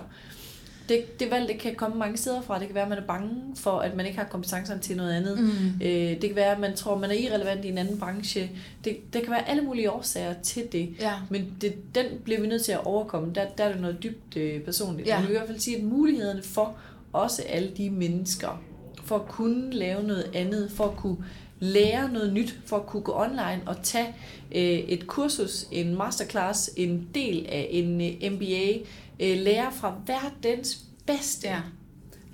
Det, 0.89 1.21
det 1.21 1.31
valg 1.31 1.49
det 1.49 1.59
kan 1.59 1.75
komme 1.75 1.97
mange 1.97 2.17
steder 2.17 2.43
fra. 2.43 2.59
Det 2.59 2.67
kan 2.67 2.75
være, 2.75 2.85
at 2.85 2.89
man 2.89 2.99
er 2.99 3.07
bange 3.07 3.31
for, 3.57 3.79
at 3.79 3.97
man 3.97 4.07
ikke 4.07 4.19
har 4.19 4.27
kompetencerne 4.27 4.81
til 4.81 4.97
noget 4.97 5.13
andet. 5.13 5.39
Mm. 5.41 5.87
Øh, 5.87 5.91
det 5.91 6.21
kan 6.21 6.37
være, 6.37 6.53
at 6.53 6.61
man 6.61 6.77
tror, 6.77 6.95
at 6.95 7.01
man 7.01 7.11
er 7.11 7.15
irrelevant 7.15 7.65
i 7.65 7.69
en 7.69 7.79
anden 7.79 7.99
branche. 7.99 8.51
Det, 8.85 9.13
der 9.13 9.21
kan 9.21 9.31
være 9.31 9.49
alle 9.49 9.63
mulige 9.63 9.91
årsager 9.91 10.35
til 10.43 10.63
det. 10.73 10.95
Ja. 11.01 11.13
Men 11.31 11.57
det, 11.61 11.75
den 11.95 12.07
bliver 12.25 12.41
vi 12.41 12.47
nødt 12.47 12.65
til 12.65 12.73
at 12.73 12.85
overkomme. 12.85 13.33
Der, 13.35 13.47
der 13.59 13.65
er 13.65 13.73
det 13.73 13.81
noget 13.81 14.03
dybt 14.03 14.37
øh, 14.37 14.61
personligt. 14.61 15.09
Ja. 15.09 15.19
Men 15.19 15.23
vi 15.23 15.27
kan 15.27 15.35
i 15.35 15.39
hvert 15.39 15.49
fald 15.49 15.61
sige, 15.61 15.77
at 15.77 15.85
mulighederne 15.85 16.43
for 16.43 16.77
også 17.13 17.43
alle 17.43 17.71
de 17.77 17.91
mennesker, 17.91 18.63
for 19.05 19.17
at 19.17 19.29
kunne 19.29 19.73
lave 19.73 20.03
noget 20.03 20.31
andet, 20.35 20.71
for 20.71 20.85
at 20.85 20.97
kunne 20.97 21.17
lære 21.61 22.13
noget 22.13 22.33
nyt, 22.33 22.59
for 22.67 22.77
at 22.77 22.87
kunne 22.87 23.03
gå 23.03 23.13
online 23.17 23.63
og 23.67 23.77
tage 23.83 24.09
øh, 24.55 24.63
et 24.63 25.07
kursus, 25.07 25.67
en 25.73 25.95
masterclass, 25.95 26.71
en 26.77 27.09
del 27.15 27.47
af 27.49 27.69
en 27.71 28.01
øh, 28.01 28.33
MBA, 28.33 28.79
øh, 29.21 29.39
lære 29.39 29.73
fra 29.73 29.95
verdens 30.07 30.79
bedste. 31.07 31.49
Ja. 31.49 31.61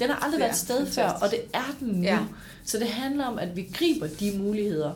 Den 0.00 0.08
har 0.10 0.16
aldrig 0.24 0.40
været 0.40 0.50
et 0.50 0.56
sted 0.56 0.76
fantastisk. 0.76 0.94
før, 1.00 1.08
og 1.08 1.30
det 1.30 1.40
er 1.54 1.76
den 1.80 1.88
nu. 1.88 2.02
Ja. 2.02 2.18
Så 2.64 2.78
det 2.78 2.88
handler 2.88 3.24
om, 3.24 3.38
at 3.38 3.56
vi 3.56 3.68
griber 3.72 4.06
de 4.20 4.38
muligheder, 4.38 4.92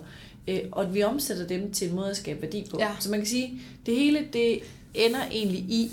øh, 0.49 0.59
og 0.73 0.83
at 0.85 0.95
vi 0.95 1.03
omsætter 1.03 1.47
dem 1.47 1.73
til 1.73 1.89
en 1.89 1.95
måde 1.97 2.11
at 2.11 2.17
skabe 2.17 2.43
værdi 2.43 2.67
på. 2.71 2.77
Ja. 2.81 2.91
Så 3.01 3.11
man 3.11 3.21
kan 3.21 3.27
sige, 3.27 3.61
det 3.87 3.97
hele 3.97 4.25
det 4.33 4.59
ender 4.95 5.21
egentlig 5.31 5.59
i 5.61 5.91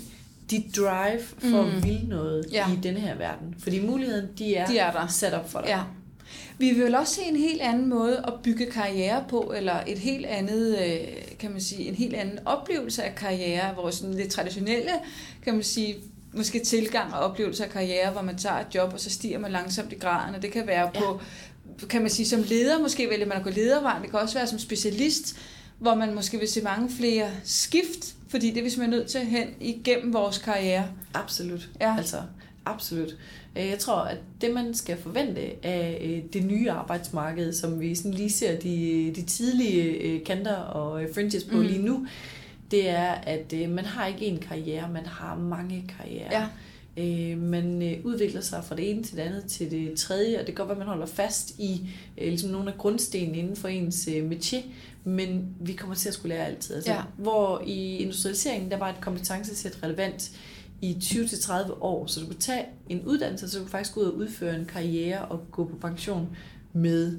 dit 0.50 0.76
drive 0.76 1.20
for 1.38 1.62
Mm. 1.62 1.76
at 1.76 1.84
ville 1.84 2.08
noget 2.08 2.46
Ja. 2.52 2.72
i 2.72 2.76
denne 2.82 3.00
her 3.00 3.14
verden. 3.14 3.54
Fordi 3.58 3.80
muligheden, 3.86 4.28
de 4.38 4.54
er, 4.56 4.66
De 4.66 4.78
er 4.78 4.92
der. 4.92 5.06
sat 5.06 5.34
op 5.34 5.50
for 5.50 5.58
dig. 5.60 5.68
Ja. 5.68 5.80
Vi 6.58 6.70
vil 6.72 6.94
også 6.94 7.14
se 7.14 7.22
en 7.22 7.36
helt 7.36 7.60
anden 7.60 7.88
måde 7.88 8.16
at 8.26 8.32
bygge 8.42 8.66
karriere 8.66 9.24
på, 9.28 9.52
eller 9.56 9.76
et 9.86 9.98
helt 9.98 10.26
andet, 10.26 10.78
øh, 10.78 10.98
kan 11.42 11.50
man 11.50 11.60
sige, 11.60 11.88
en 11.88 11.94
helt 11.94 12.14
anden 12.14 12.38
oplevelse 12.44 13.02
af 13.02 13.14
karriere, 13.14 13.72
hvor 13.72 13.90
sådan 13.90 14.14
lidt 14.14 14.30
traditionelle, 14.30 14.92
kan 15.44 15.54
man 15.54 15.62
sige, 15.62 15.96
måske 16.32 16.58
tilgang 16.58 17.14
og 17.14 17.20
oplevelse 17.20 17.64
af 17.64 17.70
karriere, 17.70 18.10
hvor 18.10 18.22
man 18.22 18.38
tager 18.38 18.58
et 18.58 18.66
job, 18.74 18.92
og 18.92 19.00
så 19.00 19.10
stiger 19.10 19.38
man 19.38 19.52
langsomt 19.52 19.92
i 19.92 19.94
graden, 19.94 20.34
og 20.34 20.42
det 20.42 20.52
kan 20.52 20.66
være 20.66 20.90
på, 20.94 21.20
kan 21.88 22.00
man 22.02 22.10
sige, 22.10 22.26
som 22.26 22.42
leder, 22.42 22.78
måske 22.78 23.10
vælger 23.10 23.26
man 23.26 23.36
at 23.36 23.44
gå 23.44 23.50
ledervejen, 23.50 24.02
det 24.02 24.10
kan 24.10 24.20
også 24.20 24.34
være 24.34 24.46
som 24.46 24.58
specialist, 24.58 25.36
hvor 25.78 25.94
man 25.94 26.14
måske 26.14 26.38
vil 26.38 26.48
se 26.48 26.62
mange 26.62 26.90
flere 26.90 27.30
skift, 27.44 28.14
fordi 28.28 28.50
det 28.50 28.58
er 28.58 28.62
vi 28.62 28.70
simpelthen 28.70 28.98
nødt 28.98 29.10
til 29.10 29.20
hen 29.20 29.48
igennem 29.60 30.12
vores 30.12 30.38
karriere. 30.38 30.88
Absolut. 31.14 31.68
Ja. 31.80 31.96
Altså, 31.98 32.22
absolut. 32.66 33.16
Øh, 33.56 33.68
Jeg 33.68 33.78
tror, 33.78 33.94
at 34.00 34.18
det, 34.40 34.54
man 34.54 34.74
skal 34.74 34.96
forvente 34.96 35.40
af 35.66 35.98
øh, 36.04 36.22
det 36.32 36.44
nye 36.44 36.70
arbejdsmarked, 36.70 37.52
som 37.52 37.80
vi 37.80 37.94
sådan 37.94 38.14
lige 38.14 38.30
ser 38.30 38.58
de, 38.60 39.12
de 39.16 39.22
tidlige 39.22 39.82
øh, 39.82 40.24
kanter 40.24 40.56
og 40.56 41.06
fringes 41.14 41.44
på 41.44 41.56
Mm. 41.56 41.62
lige 41.62 41.82
nu, 41.82 42.06
det 42.70 42.88
er, 42.88 43.10
at 43.12 43.54
man 43.68 43.84
har 43.84 44.06
ikke 44.06 44.26
én 44.26 44.48
karriere, 44.48 44.90
man 44.92 45.06
har 45.06 45.36
mange 45.36 45.84
karrierer. 45.98 46.40
Ja. 46.40 46.46
Øh, 46.96 47.38
man 47.38 47.82
øh, 47.82 47.98
udvikler 48.04 48.40
sig 48.40 48.64
fra 48.64 48.76
det 48.76 48.90
ene 48.90 49.02
til 49.02 49.16
det 49.16 49.22
andet 49.22 49.44
til 49.44 49.70
det 49.70 49.98
tredje, 49.98 50.34
og 50.40 50.46
det 50.46 50.46
kan 50.46 50.54
godt 50.54 50.68
være, 50.68 50.74
at 50.74 50.78
man 50.78 50.86
holder 50.86 51.06
fast 51.06 51.50
i 51.58 51.80
øh, 52.18 52.28
ligesom 52.28 52.50
nogle 52.50 52.72
af 52.72 52.78
grundstenene 52.78 53.38
inden 53.38 53.56
for 53.56 53.68
ens 53.68 54.08
øh, 54.12 54.32
men 55.04 55.46
vi 55.60 55.72
kommer 55.72 55.94
til 55.96 56.08
at 56.08 56.14
skulle 56.14 56.34
lære 56.34 56.46
altid. 56.46 56.74
Altså, 56.74 56.92
Ja. 56.92 57.00
Hvor 57.16 57.62
i 57.66 57.96
industrialiseringen, 57.96 58.70
der 58.70 58.76
var 58.76 58.88
et 58.88 59.00
kompetencesæt 59.00 59.78
relevant 59.82 60.30
i 60.82 60.96
20-30 61.02 61.72
år, 61.80 62.06
så 62.06 62.20
du 62.20 62.26
kunne 62.26 62.38
tage 62.40 62.64
en 62.88 63.02
uddannelse, 63.06 63.48
så 63.50 63.58
du 63.58 63.64
kunne 63.64 63.70
faktisk 63.70 63.94
gå 63.94 64.00
ud 64.00 64.06
og 64.06 64.14
udføre 64.16 64.56
en 64.56 64.64
karriere 64.64 65.24
og 65.24 65.40
gå 65.50 65.64
på 65.64 65.76
pension 65.76 66.28
med 66.72 67.18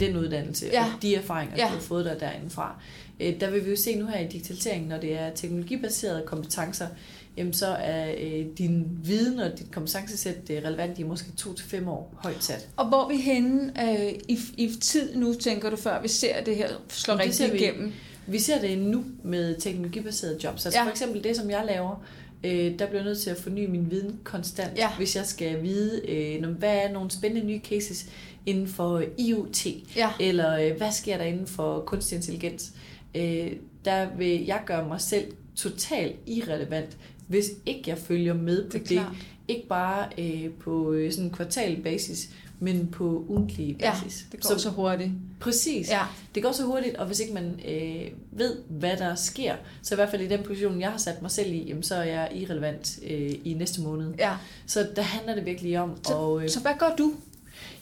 den 0.00 0.16
uddannelse 0.16 0.66
Ja. 0.72 0.84
og 0.84 1.02
de 1.02 1.14
erfaringer, 1.14 1.54
Ja. 1.58 1.64
du 1.64 1.68
har 1.68 1.80
fået 1.80 2.04
der 2.04 2.18
derindefra. 2.18 2.80
Øh, 3.20 3.40
Der 3.40 3.50
vil 3.50 3.64
vi 3.64 3.70
jo 3.70 3.76
se 3.76 3.94
nu 3.98 4.06
her 4.06 4.18
i 4.18 4.26
digitaliseringen, 4.28 4.88
når 4.88 4.98
det 4.98 5.12
er 5.18 5.30
teknologibaserede 5.34 6.22
kompetencer, 6.26 6.86
jamen 7.36 7.52
så 7.52 7.66
er 7.66 8.14
øh, 8.20 8.46
din 8.58 8.86
viden 9.04 9.38
og 9.40 9.58
dit 9.58 9.70
kompetencesæt 9.72 10.50
øh, 10.50 10.56
relevant 10.64 10.98
i 10.98 11.02
måske 11.02 11.28
2-5 11.40 11.88
år 11.88 12.14
højt 12.22 12.44
sat. 12.44 12.68
Og 12.76 12.88
hvor 12.88 13.04
er 13.04 13.08
vi 13.08 13.16
henne 13.16 13.72
øh, 13.90 14.12
i, 14.28 14.38
i 14.56 14.74
tid 14.80 15.16
nu, 15.16 15.34
tænker 15.34 15.70
du, 15.70 15.76
før 15.76 16.02
vi 16.02 16.08
ser 16.08 16.44
det 16.44 16.56
her 16.56 16.68
slå 16.88 17.14
rigtig 17.14 17.34
ser 17.34 17.52
vi. 17.52 17.58
igennem? 17.58 17.92
Vi 18.26 18.38
ser 18.38 18.60
det 18.60 18.78
nu 18.78 19.04
med 19.24 19.54
teknologibaserede 19.60 20.38
jobs. 20.44 20.66
Altså 20.66 20.80
ja. 20.80 20.84
for 20.86 20.90
eksempel 20.90 21.24
det, 21.24 21.36
som 21.36 21.50
jeg 21.50 21.64
laver, 21.66 22.04
øh, 22.44 22.78
der 22.78 22.86
bliver 22.86 22.92
jeg 22.92 23.04
nødt 23.04 23.18
til 23.18 23.30
at 23.30 23.36
forny 23.36 23.66
min 23.70 23.90
viden 23.90 24.20
konstant, 24.24 24.78
Ja. 24.78 24.90
hvis 24.96 25.16
jeg 25.16 25.26
skal 25.26 25.62
vide, 25.62 26.10
øh, 26.10 26.50
hvad 26.50 26.76
er 26.76 26.92
nogle 26.92 27.10
spændende 27.10 27.46
nye 27.46 27.60
cases 27.64 28.06
inden 28.46 28.66
for 28.68 29.02
IoT, 29.18 29.66
Ja. 29.96 30.10
eller 30.20 30.58
øh, 30.70 30.76
hvad 30.76 30.92
sker 30.92 31.16
der 31.16 31.24
inden 31.24 31.46
for 31.46 31.80
kunstig 31.80 32.16
intelligens. 32.16 32.72
Øh, 33.14 33.52
der 33.84 34.16
vil 34.16 34.44
jeg 34.46 34.60
gøre 34.66 34.88
mig 34.88 35.00
selv 35.00 35.32
totalt 35.56 36.16
irrelevant, 36.26 36.96
hvis 37.26 37.50
ikke 37.66 37.82
jeg 37.86 37.98
følger 37.98 38.34
med 38.34 38.70
på 38.70 38.78
Det 38.78 38.88
det. 38.88 39.02
Ikke 39.48 39.68
bare 39.68 40.08
øh, 40.18 40.50
på 40.60 40.92
øh, 40.92 41.12
sådan 41.12 41.24
en 41.24 41.30
kvartalbasis, 41.30 42.30
men 42.60 42.88
på 42.92 43.24
ugentlig 43.28 43.76
Ja, 43.80 43.92
basis. 43.92 44.26
det 44.32 44.42
går 44.42 44.48
så, 44.48 44.58
så 44.62 44.70
hurtigt. 44.70 45.10
Præcis. 45.40 45.90
Ja. 45.90 46.02
Det 46.34 46.42
går 46.42 46.52
så 46.52 46.62
hurtigt, 46.64 46.96
og 46.96 47.06
hvis 47.06 47.20
ikke 47.20 47.34
man 47.34 47.60
øh, 47.68 48.06
ved, 48.32 48.56
hvad 48.68 48.96
der 48.96 49.14
sker, 49.14 49.54
så 49.82 49.94
i 49.94 49.96
hvert 49.96 50.10
fald 50.10 50.22
i 50.22 50.26
den 50.28 50.42
position, 50.42 50.80
jeg 50.80 50.90
har 50.90 50.98
sat 50.98 51.22
mig 51.22 51.30
selv 51.30 51.52
i, 51.52 51.64
jamen, 51.68 51.82
så 51.82 51.94
er 51.94 52.02
jeg 52.02 52.28
irrelevant 52.34 52.98
øh, 53.10 53.34
i 53.44 53.54
næste 53.58 53.80
måned. 53.80 54.14
Ja. 54.18 54.32
Så 54.66 54.88
der 54.96 55.02
handler 55.02 55.34
det 55.34 55.46
virkelig 55.46 55.78
om 55.80 55.90
at... 55.90 56.42
Øh, 56.42 56.48
Så 56.50 56.60
hvad 56.60 56.72
gør 56.78 56.94
du? 56.98 57.12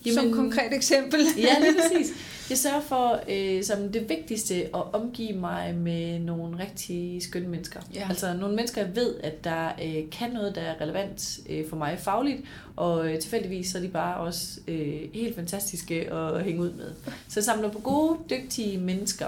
Jamen, 0.07 0.19
som 0.19 0.33
konkret 0.33 0.73
eksempel. 0.75 1.21
ja, 1.39 1.59
lige 1.61 1.75
præcis. 1.83 2.13
Jeg 2.51 2.59
sørger 2.59 2.81
for, 2.81 3.21
øh, 3.29 3.65
som 3.65 3.93
det 3.93 4.09
vigtigste, 4.09 4.55
at 4.55 4.83
omgive 4.93 5.33
mig 5.33 5.75
med 5.75 6.19
nogle 6.19 6.59
rigtig 6.59 7.23
skønne 7.23 7.49
mennesker. 7.49 7.81
Ja. 7.95 8.07
Altså 8.09 8.35
nogle 8.35 8.57
mennesker, 8.57 8.81
jeg 8.81 8.97
ved, 8.97 9.15
at 9.23 9.45
der 9.45 9.69
øh, 9.85 10.11
kan 10.13 10.31
noget, 10.31 10.55
der 10.55 10.61
er 10.61 10.81
relevant 10.81 11.39
øh, 11.49 11.69
for 11.69 11.77
mig 11.77 11.99
fagligt, 11.99 12.41
og 12.77 13.09
øh, 13.09 13.19
tilfældigvis 13.19 13.71
så 13.71 13.79
er 13.79 13.83
de 13.83 13.89
bare 13.89 14.17
også 14.17 14.61
øh, 14.69 15.01
helt 15.15 15.35
fantastiske 15.37 16.13
at 16.13 16.45
hænge 16.45 16.61
ud 16.61 16.71
med. 16.73 16.91
Så 17.29 17.33
jeg 17.41 17.45
samler 17.45 17.71
på 17.71 17.81
gode, 17.81 18.19
dygtige 18.31 18.79
mennesker, 18.79 19.27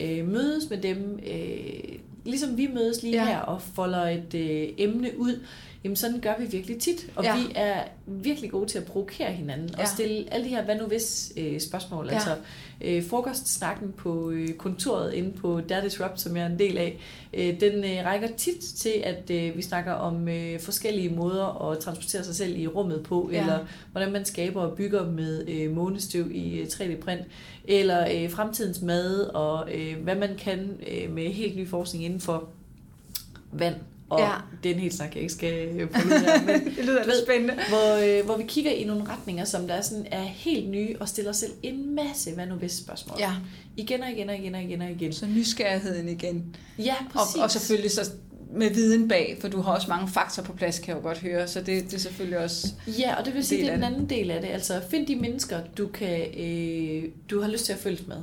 øh, 0.00 0.28
mødes 0.28 0.70
med 0.70 0.78
dem, 0.78 1.20
øh, 1.32 1.98
ligesom 2.24 2.56
vi 2.56 2.68
mødes 2.74 3.02
lige 3.02 3.14
Ja. 3.14 3.24
her 3.24 3.38
og 3.38 3.62
folder 3.62 4.08
et 4.08 4.34
øh, 4.34 4.68
emne 4.78 5.10
ud, 5.18 5.40
jamen 5.84 5.96
sådan 5.96 6.20
gør 6.20 6.34
vi 6.38 6.44
virkelig 6.46 6.78
tit. 6.78 7.10
Og 7.16 7.24
Ja. 7.24 7.36
vi 7.36 7.42
er 7.54 7.82
virkelig 8.06 8.50
gode 8.50 8.66
til 8.66 8.78
at 8.78 8.84
provokere 8.84 9.32
hinanden 9.32 9.70
Ja. 9.76 9.82
og 9.82 9.88
stille 9.88 10.24
alle 10.34 10.44
de 10.44 10.50
her 10.50 10.64
hvad 10.64 10.76
nu 10.76 10.84
hvis 10.86 11.32
øh, 11.36 11.60
spørgsmål. 11.60 12.06
Ja. 12.06 12.14
Altså 12.14 12.36
øh, 12.80 13.04
frokostsnakken 13.08 13.92
på 13.92 14.30
øh, 14.30 14.48
kontoret 14.52 15.12
inde 15.14 15.32
på 15.32 15.60
Der 15.68 15.80
Disrupt, 15.82 16.20
som 16.20 16.36
jeg 16.36 16.42
er 16.42 16.46
en 16.46 16.58
del 16.58 16.78
af, 16.78 16.98
øh, 17.34 17.60
den 17.60 17.84
øh, 17.84 18.04
rækker 18.04 18.28
tit 18.36 18.60
til, 18.60 18.92
at 19.04 19.30
øh, 19.30 19.56
vi 19.56 19.62
snakker 19.62 19.92
om 19.92 20.28
øh, 20.28 20.60
forskellige 20.60 21.08
måder 21.08 21.70
at 21.70 21.78
transportere 21.78 22.24
sig 22.24 22.34
selv 22.36 22.58
i 22.58 22.66
rummet 22.66 23.02
på, 23.02 23.28
Ja. 23.32 23.36
ja. 23.36 23.42
eller 23.42 23.66
hvordan 23.92 24.12
man 24.12 24.24
skaber 24.24 24.60
og 24.62 24.76
bygger 24.76 25.10
med 25.10 25.48
øh, 25.48 25.70
månestøv 25.74 26.30
i 26.32 26.58
øh, 26.58 26.66
3D-print, 26.66 27.22
eller 27.64 28.06
øh, 28.14 28.30
fremtidens 28.30 28.82
mad, 28.82 29.20
og 29.20 29.68
øh, 29.74 30.02
hvad 30.02 30.14
man 30.14 30.36
kan 30.38 30.70
øh, 30.90 31.12
med 31.12 31.32
helt 31.32 31.56
ny 31.56 31.68
forskning 31.68 32.04
inden 32.04 32.20
for 32.20 32.48
vand. 33.52 33.74
Og 34.10 34.20
Ja. 34.20 34.30
det 34.62 34.70
er 34.70 34.74
en 34.74 34.80
helt 34.80 34.94
snak, 34.94 35.14
jeg 35.14 35.22
ikke 35.22 35.34
skal 35.34 35.52
øh, 35.68 35.88
få 35.94 36.06
ud 36.06 36.12
af, 36.12 36.42
men 36.46 36.64
det 36.76 36.84
lyder 36.84 37.02
Du 37.02 37.08
lidt 37.08 37.22
spændende. 37.26 37.54
hvor, 37.68 38.18
øh, 38.18 38.24
hvor 38.24 38.36
vi 38.36 38.44
kigger 38.48 38.70
i 38.70 38.84
nogle 38.84 39.04
retninger, 39.08 39.44
som 39.44 39.66
der 39.68 39.74
er, 39.74 39.80
sådan, 39.82 40.06
er 40.10 40.22
helt 40.22 40.70
nye, 40.70 40.96
og 41.00 41.08
stiller 41.08 41.32
selv 41.32 41.52
en 41.62 41.94
masse 41.94 42.32
hvad 42.34 42.46
nu 42.46 42.54
hvis 42.54 42.72
spørgsmål. 42.72 43.16
Ja, 43.20 43.32
Igen 43.76 44.02
og 44.02 44.10
igen 44.10 44.28
og 44.28 44.36
igen 44.36 44.54
og 44.54 44.62
igen 44.62 44.82
og 44.82 44.90
igen. 44.90 45.12
så 45.12 45.26
nysgerrigheden 45.26 46.08
igen. 46.08 46.56
Ja, 46.78 46.94
præcis. 47.12 47.36
Og, 47.36 47.42
og 47.42 47.50
selvfølgelig 47.50 47.90
så 47.90 48.10
med 48.52 48.70
viden 48.70 49.08
bag, 49.08 49.36
for 49.40 49.48
du 49.48 49.60
har 49.60 49.72
også 49.74 49.88
mange 49.88 50.08
fakta 50.08 50.42
på 50.42 50.52
plads, 50.52 50.78
kan 50.78 50.88
jeg 50.88 51.02
jo 51.02 51.08
godt 51.08 51.18
høre, 51.18 51.48
så 51.48 51.60
det, 51.60 51.84
det 51.84 51.94
er 51.94 51.98
selvfølgelig 51.98 52.38
også... 52.38 52.68
Ja, 52.98 53.14
og 53.14 53.24
det 53.24 53.34
vil 53.34 53.44
sige, 53.44 53.60
det 53.62 53.68
er 53.70 53.74
den 53.74 53.84
anden 53.84 54.10
del 54.10 54.30
af 54.30 54.40
det. 54.40 54.48
Altså, 54.48 54.80
find 54.90 55.06
de 55.06 55.16
mennesker, 55.16 55.60
du, 55.78 55.86
kan, 55.86 56.20
øh, 56.38 57.04
du 57.30 57.40
har 57.40 57.48
lyst 57.48 57.64
til 57.64 57.72
at 57.72 57.78
følges 57.78 58.06
med. 58.06 58.16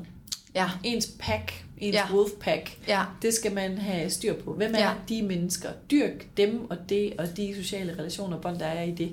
Ja, 0.55 0.69
Ens 0.83 1.09
pack, 1.19 1.65
ens 1.83 1.93
Ja. 1.95 2.07
ja. 2.09 2.15
wolf 2.15 2.31
pack, 2.39 2.77
ja, 2.87 3.03
det 3.21 3.33
skal 3.33 3.53
man 3.53 3.77
have 3.77 4.09
styr 4.09 4.33
på. 4.33 4.53
Hvem 4.53 4.73
er 4.75 4.79
Ja. 4.79 4.93
de 5.09 5.21
mennesker? 5.21 5.69
Dyrk 5.91 6.37
dem 6.37 6.69
og 6.71 6.77
det 6.89 7.13
og 7.17 7.37
de 7.37 7.55
sociale 7.55 7.93
relationer, 7.99 8.39
bånd, 8.39 8.59
der 8.59 8.65
er 8.65 8.83
i 8.83 8.91
det. 8.91 9.11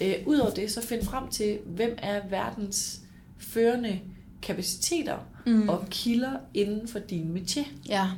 Øh, 0.00 0.14
Udover 0.26 0.50
det, 0.50 0.70
så 0.72 0.82
find 0.82 1.02
frem 1.04 1.28
til, 1.28 1.58
hvem 1.66 1.98
er 2.02 2.20
verdens 2.30 3.00
førende 3.38 4.00
kapaciteter 4.42 5.16
mm. 5.46 5.68
og 5.68 5.84
kilder 5.90 6.32
inden 6.54 6.88
for 6.88 6.98
din 6.98 7.36
métier. 7.36 7.66
ja, 7.88 8.08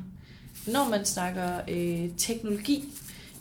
Når 0.66 0.88
man 0.90 1.04
snakker 1.04 1.60
øh, 1.68 2.08
teknologi, 2.16 2.84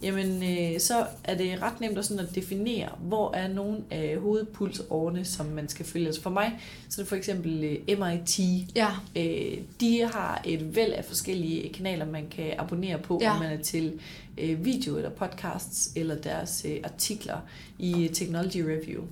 jamen 0.04 0.44
øh, 0.44 0.80
så 0.80 1.06
er 1.24 1.36
det 1.38 1.62
ret 1.62 1.82
nemt 1.82 1.98
at, 1.98 2.06
sådan 2.06 2.26
at 2.26 2.36
definere, 2.36 2.90
hvor 3.02 3.34
er 3.34 3.48
nogle 3.48 3.78
af 3.92 4.18
hovedpulsårene, 4.18 5.26
som 5.26 5.46
man 5.46 5.70
skal 5.70 5.86
følge. 5.86 6.06
Altså 6.06 6.22
for 6.22 6.30
mig, 6.30 6.60
så 6.90 7.02
er 7.02 7.04
det 7.04 7.10
for 7.10 7.16
eksempel 7.16 7.64
øh, 7.64 8.00
MIT. 8.00 8.40
ja, 8.76 8.88
Øh, 9.16 9.58
de 9.80 10.02
har 10.14 10.42
et 10.46 10.76
væld 10.76 10.94
af 10.94 11.06
forskellige 11.06 11.74
kanaler, 11.74 12.06
man 12.06 12.28
kan 12.32 12.54
abonnere 12.58 12.98
på, 13.00 13.20
Ja. 13.22 13.34
om 13.34 13.40
man 13.40 13.60
er 13.60 13.64
til 13.64 13.94
øh, 14.38 14.66
video 14.66 14.98
eller 14.98 15.10
podcasts, 15.10 15.92
eller 15.96 16.16
deres 16.16 16.66
øh, 16.70 16.78
artikler 16.84 17.38
i 17.80 18.10
Technology 18.14 18.58
Review. 18.62 19.04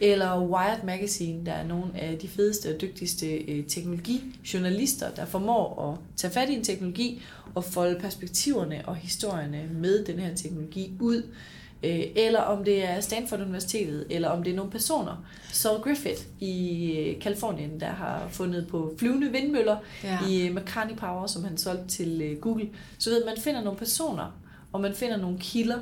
Eller 0.00 0.40
Wired 0.40 0.82
Magazine, 0.84 1.46
der 1.46 1.52
er 1.52 1.66
nogle 1.66 1.84
af 1.94 2.18
de 2.18 2.28
fedeste 2.28 2.74
og 2.74 2.80
dygtigste 2.80 3.26
øh, 3.26 3.66
teknologijournalister, 3.66 5.10
der 5.10 5.24
formår 5.24 5.90
at 5.92 6.16
tage 6.16 6.32
fat 6.32 6.48
i 6.48 6.54
en 6.54 6.64
teknologi 6.64 7.22
og 7.54 7.64
folde 7.64 8.00
perspektiverne 8.00 8.82
og 8.86 8.96
historierne 8.96 9.68
med 9.72 10.04
den 10.04 10.18
her 10.18 10.34
teknologi 10.34 10.92
ud. 11.00 11.22
Øh, 11.82 12.00
eller 12.16 12.40
om 12.40 12.64
det 12.64 12.84
er 12.84 13.00
Stanford 13.00 13.40
Universitetet, 13.40 14.06
eller 14.10 14.28
om 14.28 14.42
det 14.42 14.52
er 14.52 14.56
nogle 14.56 14.70
personer. 14.70 15.24
Saul 15.52 15.80
Griffith 15.80 16.22
i 16.40 16.86
øh, 16.98 17.20
Kalifornien, 17.20 17.80
der 17.80 17.86
har 17.86 18.28
fundet 18.30 18.66
på 18.68 18.94
flyvende 18.98 19.32
vindmøller 19.32 19.76
ja. 20.04 20.18
i 20.28 20.46
øh, 20.46 20.54
Makani 20.54 20.94
Power, 20.94 21.26
som 21.26 21.44
han 21.44 21.58
solgte 21.58 21.88
til 21.88 22.22
øh, 22.22 22.38
Google. 22.38 22.68
Så 22.98 23.10
ved 23.10 23.24
man 23.24 23.34
finder 23.38 23.62
nogle 23.62 23.78
personer, 23.78 24.40
og 24.72 24.80
man 24.80 24.94
finder 24.94 25.16
nogle 25.16 25.38
kilder, 25.38 25.78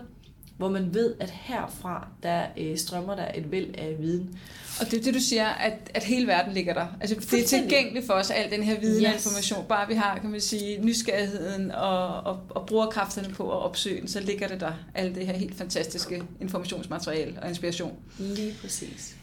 hvor 0.59 0.68
man 0.68 0.94
ved, 0.94 1.14
at 1.20 1.30
herfra, 1.30 2.09
der 2.22 2.42
øh, 2.59 2.78
strømmer 2.78 3.14
der 3.16 3.26
et 3.34 3.50
væld 3.50 3.74
af 3.78 3.96
viden. 3.98 4.38
Og 4.80 4.90
det 4.90 4.98
er 4.98 5.02
det, 5.02 5.14
du 5.14 5.20
siger, 5.20 5.46
at, 5.48 5.72
at 5.94 6.04
hele 6.04 6.26
verden 6.26 6.52
ligger 6.52 6.74
der. 6.74 6.86
Altså, 7.00 7.16
det 7.30 7.42
er 7.42 7.46
tilgængeligt 7.46 8.06
for 8.06 8.12
os, 8.14 8.30
al 8.30 8.50
den 8.50 8.62
her 8.62 8.80
viden 8.80 9.06
og 9.06 9.12
Yes. 9.14 9.26
information. 9.26 9.64
Bare 9.68 9.88
vi 9.88 9.94
har, 9.94 10.18
kan 10.18 10.30
man 10.30 10.40
sige, 10.40 10.80
nysgerrigheden 10.84 11.70
og, 11.70 12.09
og, 12.09 12.40
og 12.50 12.66
bruger 12.66 12.86
kræfterne 12.86 13.28
på 13.28 13.50
at 13.52 13.59
opsøge 13.62 14.00
den, 14.00 14.09
så 14.09 14.20
ligger 14.20 14.48
det 14.48 14.61
der, 14.61 14.72
alt 14.94 15.14
det 15.14 15.26
her 15.26 15.32
helt 15.36 15.54
fantastiske 15.59 16.22
informationsmateriale 16.40 17.38
og 17.42 17.48
inspiration. 17.48 17.92
Lige 18.18 18.54
præcis. 18.62 19.14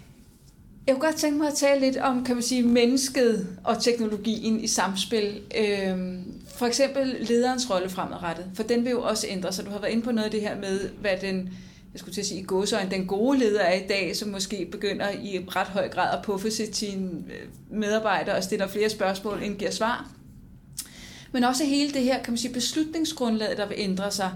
Jeg 0.87 0.95
kunne 0.95 1.05
godt 1.05 1.15
tænke 1.15 1.37
mig 1.37 1.47
at 1.47 1.53
tale 1.53 1.79
lidt 1.79 1.97
om, 1.97 2.25
kan 2.25 2.35
man 2.35 2.43
sige, 2.43 2.63
mennesket 2.63 3.47
og 3.63 3.83
teknologien 3.83 4.59
i 4.59 4.67
samspil. 4.67 5.41
Øhm, 5.57 6.41
for 6.55 6.65
eksempel 6.65 7.17
lederens 7.19 7.69
rolle 7.69 7.89
fremadrettet, 7.89 8.45
for 8.53 8.63
den 8.63 8.83
vil 8.83 8.91
jo 8.91 9.01
også 9.01 9.27
ændre 9.29 9.53
sig. 9.53 9.65
Du 9.65 9.71
har 9.71 9.79
været 9.79 9.91
inde 9.91 10.03
på 10.03 10.11
noget 10.11 10.25
af 10.25 10.31
det 10.31 10.41
her 10.41 10.59
med, 10.59 10.89
hvad 11.01 11.17
den, 11.21 11.49
jeg 11.93 11.99
skulle 11.99 12.13
til 12.13 12.21
at 12.21 12.27
sige 12.27 12.41
i 12.41 12.89
den 12.91 13.07
gode 13.07 13.39
leder 13.39 13.61
er 13.61 13.73
i 13.73 13.87
dag, 13.87 14.15
som 14.15 14.29
måske 14.29 14.67
begynder 14.71 15.09
i 15.09 15.45
ret 15.47 15.67
høj 15.67 15.89
grad 15.89 16.17
at 16.17 16.25
puffe 16.25 16.51
sit 16.51 16.75
sine 16.75 17.09
øh, 17.09 17.77
medarbejdere 17.79 18.35
og 18.35 18.43
stiller 18.43 18.67
flere 18.67 18.89
spørgsmål, 18.89 19.43
end 19.43 19.55
giver 19.55 19.71
svar. 19.71 20.09
Men 21.31 21.43
også 21.43 21.65
hele 21.65 21.93
det 21.93 22.01
her, 22.01 22.23
kan 22.23 22.31
man 22.31 22.37
sige, 22.37 22.53
beslutningsgrundlaget, 22.53 23.57
der 23.57 23.67
vil 23.67 23.77
ændre 23.79 24.11
sig 24.11 24.31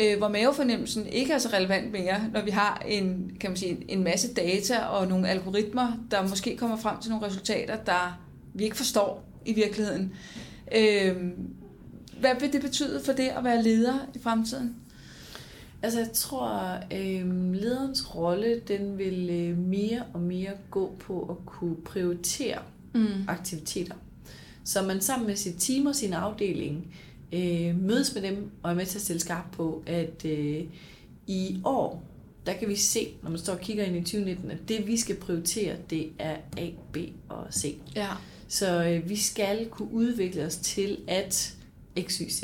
øh, 0.00 0.18
hvor 0.18 0.28
mavefornemmelsen 0.28 1.06
ikke 1.06 1.32
er 1.32 1.38
så 1.38 1.48
relevant 1.52 1.92
mere, 1.92 2.20
når 2.32 2.42
vi 2.42 2.50
har 2.50 2.82
en, 2.88 3.32
kan 3.40 3.50
man 3.50 3.56
sige, 3.56 3.84
en 3.88 4.04
masse 4.04 4.34
data 4.34 4.78
og 4.78 5.06
nogle 5.06 5.28
algoritmer, 5.28 5.92
der 6.10 6.28
måske 6.28 6.56
kommer 6.56 6.76
frem 6.76 7.00
til 7.00 7.10
nogle 7.10 7.26
resultater, 7.26 7.76
der 7.76 8.20
vi 8.54 8.64
ikke 8.64 8.76
forstår 8.76 9.24
i 9.46 9.52
virkeligheden. 9.52 10.14
Øh, 10.74 11.16
hvad 12.20 12.30
vil 12.40 12.52
det 12.52 12.62
betyde 12.62 13.00
for 13.04 13.12
det 13.12 13.28
at 13.28 13.44
være 13.44 13.62
leder 13.62 13.98
i 14.14 14.18
fremtiden? 14.18 14.76
Altså 15.82 15.98
jeg 15.98 16.12
tror, 16.12 16.78
øh, 16.92 17.54
lederens 17.54 18.14
rolle, 18.14 18.60
den 18.68 18.98
vil 18.98 19.30
øh, 19.30 19.58
mere 19.58 20.02
og 20.14 20.20
mere 20.20 20.50
gå 20.70 20.96
på 21.00 21.22
at 21.30 21.46
kunne 21.46 21.76
prioritere 21.76 22.58
mm. 22.94 23.06
aktiviteter. 23.28 23.94
Så 24.64 24.82
man 24.82 25.00
sammen 25.00 25.26
med 25.26 25.36
sit 25.36 25.54
team 25.58 25.86
og 25.86 25.94
sin 25.94 26.12
afdeling 26.12 26.94
øh, 27.32 27.82
mødes 27.82 28.14
med 28.14 28.22
dem 28.22 28.50
og 28.62 28.70
er 28.70 28.74
med 28.74 28.86
til 28.86 28.98
at 28.98 29.02
stille 29.02 29.20
skarp 29.20 29.44
på, 29.52 29.82
at 29.86 30.24
øh, 30.24 30.64
i 31.26 31.60
år, 31.64 32.02
der 32.46 32.52
kan 32.52 32.68
vi 32.68 32.76
se, 32.76 33.08
når 33.22 33.30
man 33.30 33.38
står 33.38 33.52
og 33.52 33.60
kigger 33.60 33.84
ind 33.84 33.96
i 33.96 34.00
2019, 34.00 34.50
at 34.50 34.58
det 34.68 34.86
vi 34.86 34.96
skal 34.96 35.16
prioritere, 35.16 35.76
det 35.90 36.12
er 36.18 36.36
A, 36.56 36.68
B 36.92 36.96
og 37.28 37.46
C. 37.50 37.78
Ja. 37.96 38.08
Så 38.48 38.84
øh, 38.84 39.08
vi 39.08 39.16
skal 39.16 39.68
kunne 39.68 39.92
udvikle 39.92 40.44
os 40.44 40.56
til 40.56 40.98
at 41.08 41.54
X, 42.00 42.18
Y, 42.18 42.30
Z. 42.30 42.42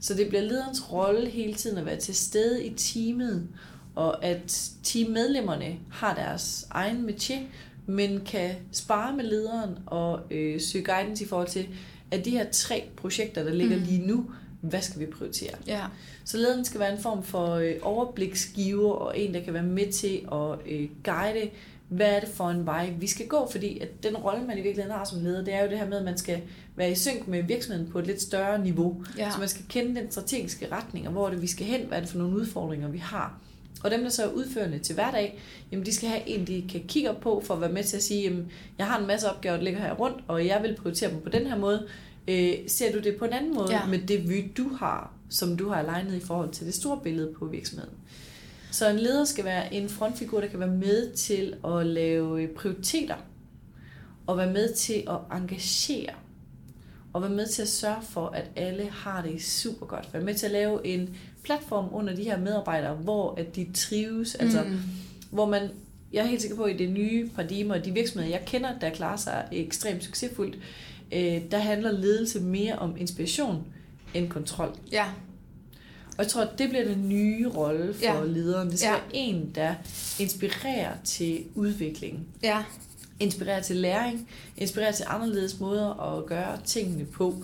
Så 0.00 0.14
det 0.14 0.28
bliver 0.28 0.42
lederens 0.42 0.92
rolle 0.92 1.28
hele 1.28 1.54
tiden 1.54 1.78
at 1.78 1.86
være 1.86 2.00
til 2.00 2.14
stede 2.14 2.64
i 2.64 2.74
teamet, 2.74 3.48
og 3.94 4.24
at 4.24 4.70
teammedlemmerne 4.82 5.76
har 5.90 6.14
deres 6.14 6.66
egen 6.70 7.08
métier, 7.08 7.40
men 7.86 8.20
kan 8.20 8.54
spare 8.72 9.16
med 9.16 9.24
lederen 9.24 9.78
og 9.86 10.20
øh, 10.30 10.60
søge 10.60 10.84
guidance 10.84 11.24
i 11.24 11.26
forhold 11.26 11.48
til, 11.48 11.68
at 12.10 12.24
de 12.24 12.30
her 12.30 12.50
tre 12.52 12.84
projekter, 12.96 13.44
der 13.44 13.54
ligger 13.54 13.76
mm. 13.76 13.82
lige 13.82 14.06
nu, 14.06 14.30
hvad 14.60 14.82
skal 14.82 15.00
vi 15.00 15.06
prioritere? 15.06 15.54
Ja. 15.66 15.84
Så 16.24 16.36
lederen 16.36 16.64
skal 16.64 16.80
være 16.80 16.92
en 16.92 16.98
form 16.98 17.22
for 17.22 17.54
øh, 17.54 17.74
overbliksgiver, 17.82 18.92
og 18.92 19.18
en, 19.18 19.34
der 19.34 19.40
kan 19.40 19.54
være 19.54 19.62
med 19.62 19.92
til 19.92 20.28
at 20.32 20.72
øh, 20.72 20.88
guide, 21.04 21.50
hvad 21.88 22.16
er 22.16 22.20
det 22.20 22.28
for 22.28 22.50
en 22.50 22.66
vej, 22.66 22.94
vi 22.98 23.06
skal 23.06 23.26
gå, 23.26 23.48
fordi 23.50 23.78
at 23.78 24.02
den 24.02 24.16
rolle, 24.16 24.46
man 24.46 24.58
i 24.58 24.60
virkeligheden 24.60 24.98
har 24.98 25.04
som 25.04 25.20
leder, 25.20 25.44
det 25.44 25.54
er 25.54 25.62
jo 25.62 25.70
det 25.70 25.78
her 25.78 25.88
med, 25.88 25.98
at 25.98 26.04
man 26.04 26.18
skal 26.18 26.42
være 26.76 26.90
i 26.90 26.94
synk 26.94 27.28
med 27.28 27.42
virksomheden 27.42 27.90
på 27.92 27.98
et 27.98 28.06
lidt 28.06 28.22
større 28.22 28.58
niveau. 28.58 29.04
Ja. 29.18 29.30
Så 29.30 29.38
man 29.38 29.48
skal 29.48 29.64
kende 29.68 30.00
den 30.00 30.10
strategiske 30.10 30.68
retning, 30.72 31.06
og 31.06 31.12
hvor 31.12 31.28
det 31.28 31.42
vi 31.42 31.46
skal 31.46 31.66
hen, 31.66 31.80
hvad 31.80 31.98
er 31.98 32.00
det 32.00 32.10
for 32.10 32.18
nogle 32.18 32.36
udfordringer, 32.36 32.88
vi 32.88 32.98
har. 32.98 33.38
Og 33.86 33.92
dem, 33.92 34.02
der 34.02 34.10
så 34.10 34.22
er 34.24 34.28
udførende 34.32 34.78
til 34.78 34.94
hverdag, 34.94 35.38
jamen 35.72 35.86
de 35.86 35.94
skal 35.94 36.08
have 36.08 36.28
en, 36.28 36.46
de 36.46 36.64
kan 36.70 36.82
kigge 36.88 37.10
op 37.10 37.20
på, 37.20 37.42
for 37.46 37.54
at 37.54 37.60
være 37.60 37.72
med 37.72 37.84
til 37.84 37.96
at 37.96 38.02
sige, 38.02 38.22
jamen, 38.22 38.52
jeg 38.78 38.86
har 38.86 38.98
en 39.00 39.06
masse 39.06 39.30
opgaver, 39.30 39.56
der 39.56 39.64
ligger 39.64 39.80
her 39.80 39.94
rundt, 39.94 40.24
og 40.28 40.46
jeg 40.46 40.62
vil 40.62 40.76
prioritere 40.76 41.10
dem 41.10 41.20
på 41.20 41.28
den 41.28 41.46
her 41.46 41.56
måde. 41.58 41.86
Øh, 42.28 42.54
ser 42.66 42.92
du 42.92 42.98
det 43.00 43.16
på 43.16 43.24
en 43.24 43.32
anden 43.32 43.54
måde 43.54 43.72
Ja. 43.72 43.86
med 43.86 43.98
det 43.98 44.28
vy, 44.28 44.52
du 44.56 44.68
har, 44.68 45.12
som 45.30 45.56
du 45.56 45.68
har 45.68 45.76
alignet 45.76 46.22
i 46.22 46.26
forhold 46.26 46.50
til 46.50 46.66
det 46.66 46.74
store 46.74 47.00
billede 47.02 47.32
på 47.38 47.46
virksomheden? 47.46 47.92
Så 48.70 48.88
en 48.88 48.96
leder 48.98 49.24
skal 49.24 49.44
være 49.44 49.74
en 49.74 49.88
frontfigur, 49.88 50.40
der 50.40 50.46
kan 50.46 50.60
være 50.60 50.68
med 50.68 51.12
til 51.12 51.54
at 51.64 51.86
lave 51.86 52.48
prioriteter, 52.48 53.16
og 54.26 54.36
være 54.36 54.52
med 54.52 54.74
til 54.74 55.04
at 55.08 55.38
engagere, 55.38 56.14
og 57.12 57.22
være 57.22 57.30
med 57.30 57.46
til 57.46 57.62
at 57.62 57.68
sørge 57.68 58.02
for, 58.02 58.26
at 58.26 58.44
alle 58.56 58.88
har 58.90 59.22
det 59.22 59.42
super 59.42 59.86
godt. 59.86 60.08
Være 60.12 60.22
med 60.22 60.34
til 60.34 60.46
at 60.46 60.52
lave 60.52 60.86
en 60.86 61.16
platform 61.46 61.88
under 61.92 62.16
de 62.16 62.22
her 62.24 62.38
medarbejdere, 62.38 62.94
hvor 62.94 63.34
at 63.38 63.56
de 63.56 63.66
trives, 63.74 64.34
altså 64.34 64.62
Mm. 64.64 64.78
hvor 65.30 65.46
man, 65.46 65.68
jeg 66.12 66.22
er 66.24 66.26
helt 66.28 66.40
sikker 66.40 66.56
på, 66.56 66.62
at 66.62 66.74
i 66.74 66.76
det 66.78 66.90
nye 66.90 67.28
paradigme, 67.36 67.74
og 67.74 67.84
de 67.84 67.90
virksomheder, 67.92 68.30
jeg 68.36 68.42
kender, 68.46 68.78
der 68.78 68.90
klarer 68.90 69.16
sig 69.16 69.44
ekstremt 69.52 70.04
succesfuldt, 70.04 70.58
øh, 71.12 71.40
der 71.50 71.58
handler 71.58 71.90
ledelse 71.92 72.40
mere 72.40 72.76
om 72.78 72.96
inspiration 72.98 73.64
end 74.14 74.28
kontrol. 74.28 74.76
Ja. 74.92 75.04
Og 76.18 76.22
jeg 76.24 76.26
tror, 76.28 76.42
at 76.42 76.58
det 76.58 76.68
bliver 76.68 76.84
den 76.84 77.08
nye 77.08 77.48
rolle 77.48 77.94
for 77.94 78.02
Ja. 78.04 78.24
lederen. 78.24 78.70
Det 78.70 78.78
skal 78.78 78.86
ja. 78.88 78.92
være 78.92 79.02
en, 79.12 79.50
der 79.54 79.74
inspirerer 80.20 80.92
til 81.04 81.44
udvikling, 81.54 82.26
Ja. 82.42 82.62
inspirerer 83.20 83.62
til 83.62 83.76
læring, 83.76 84.28
inspirerer 84.56 84.92
til 84.92 85.04
anderledes 85.08 85.60
måder 85.60 86.16
at 86.18 86.26
gøre 86.26 86.58
tingene 86.64 87.04
på. 87.04 87.34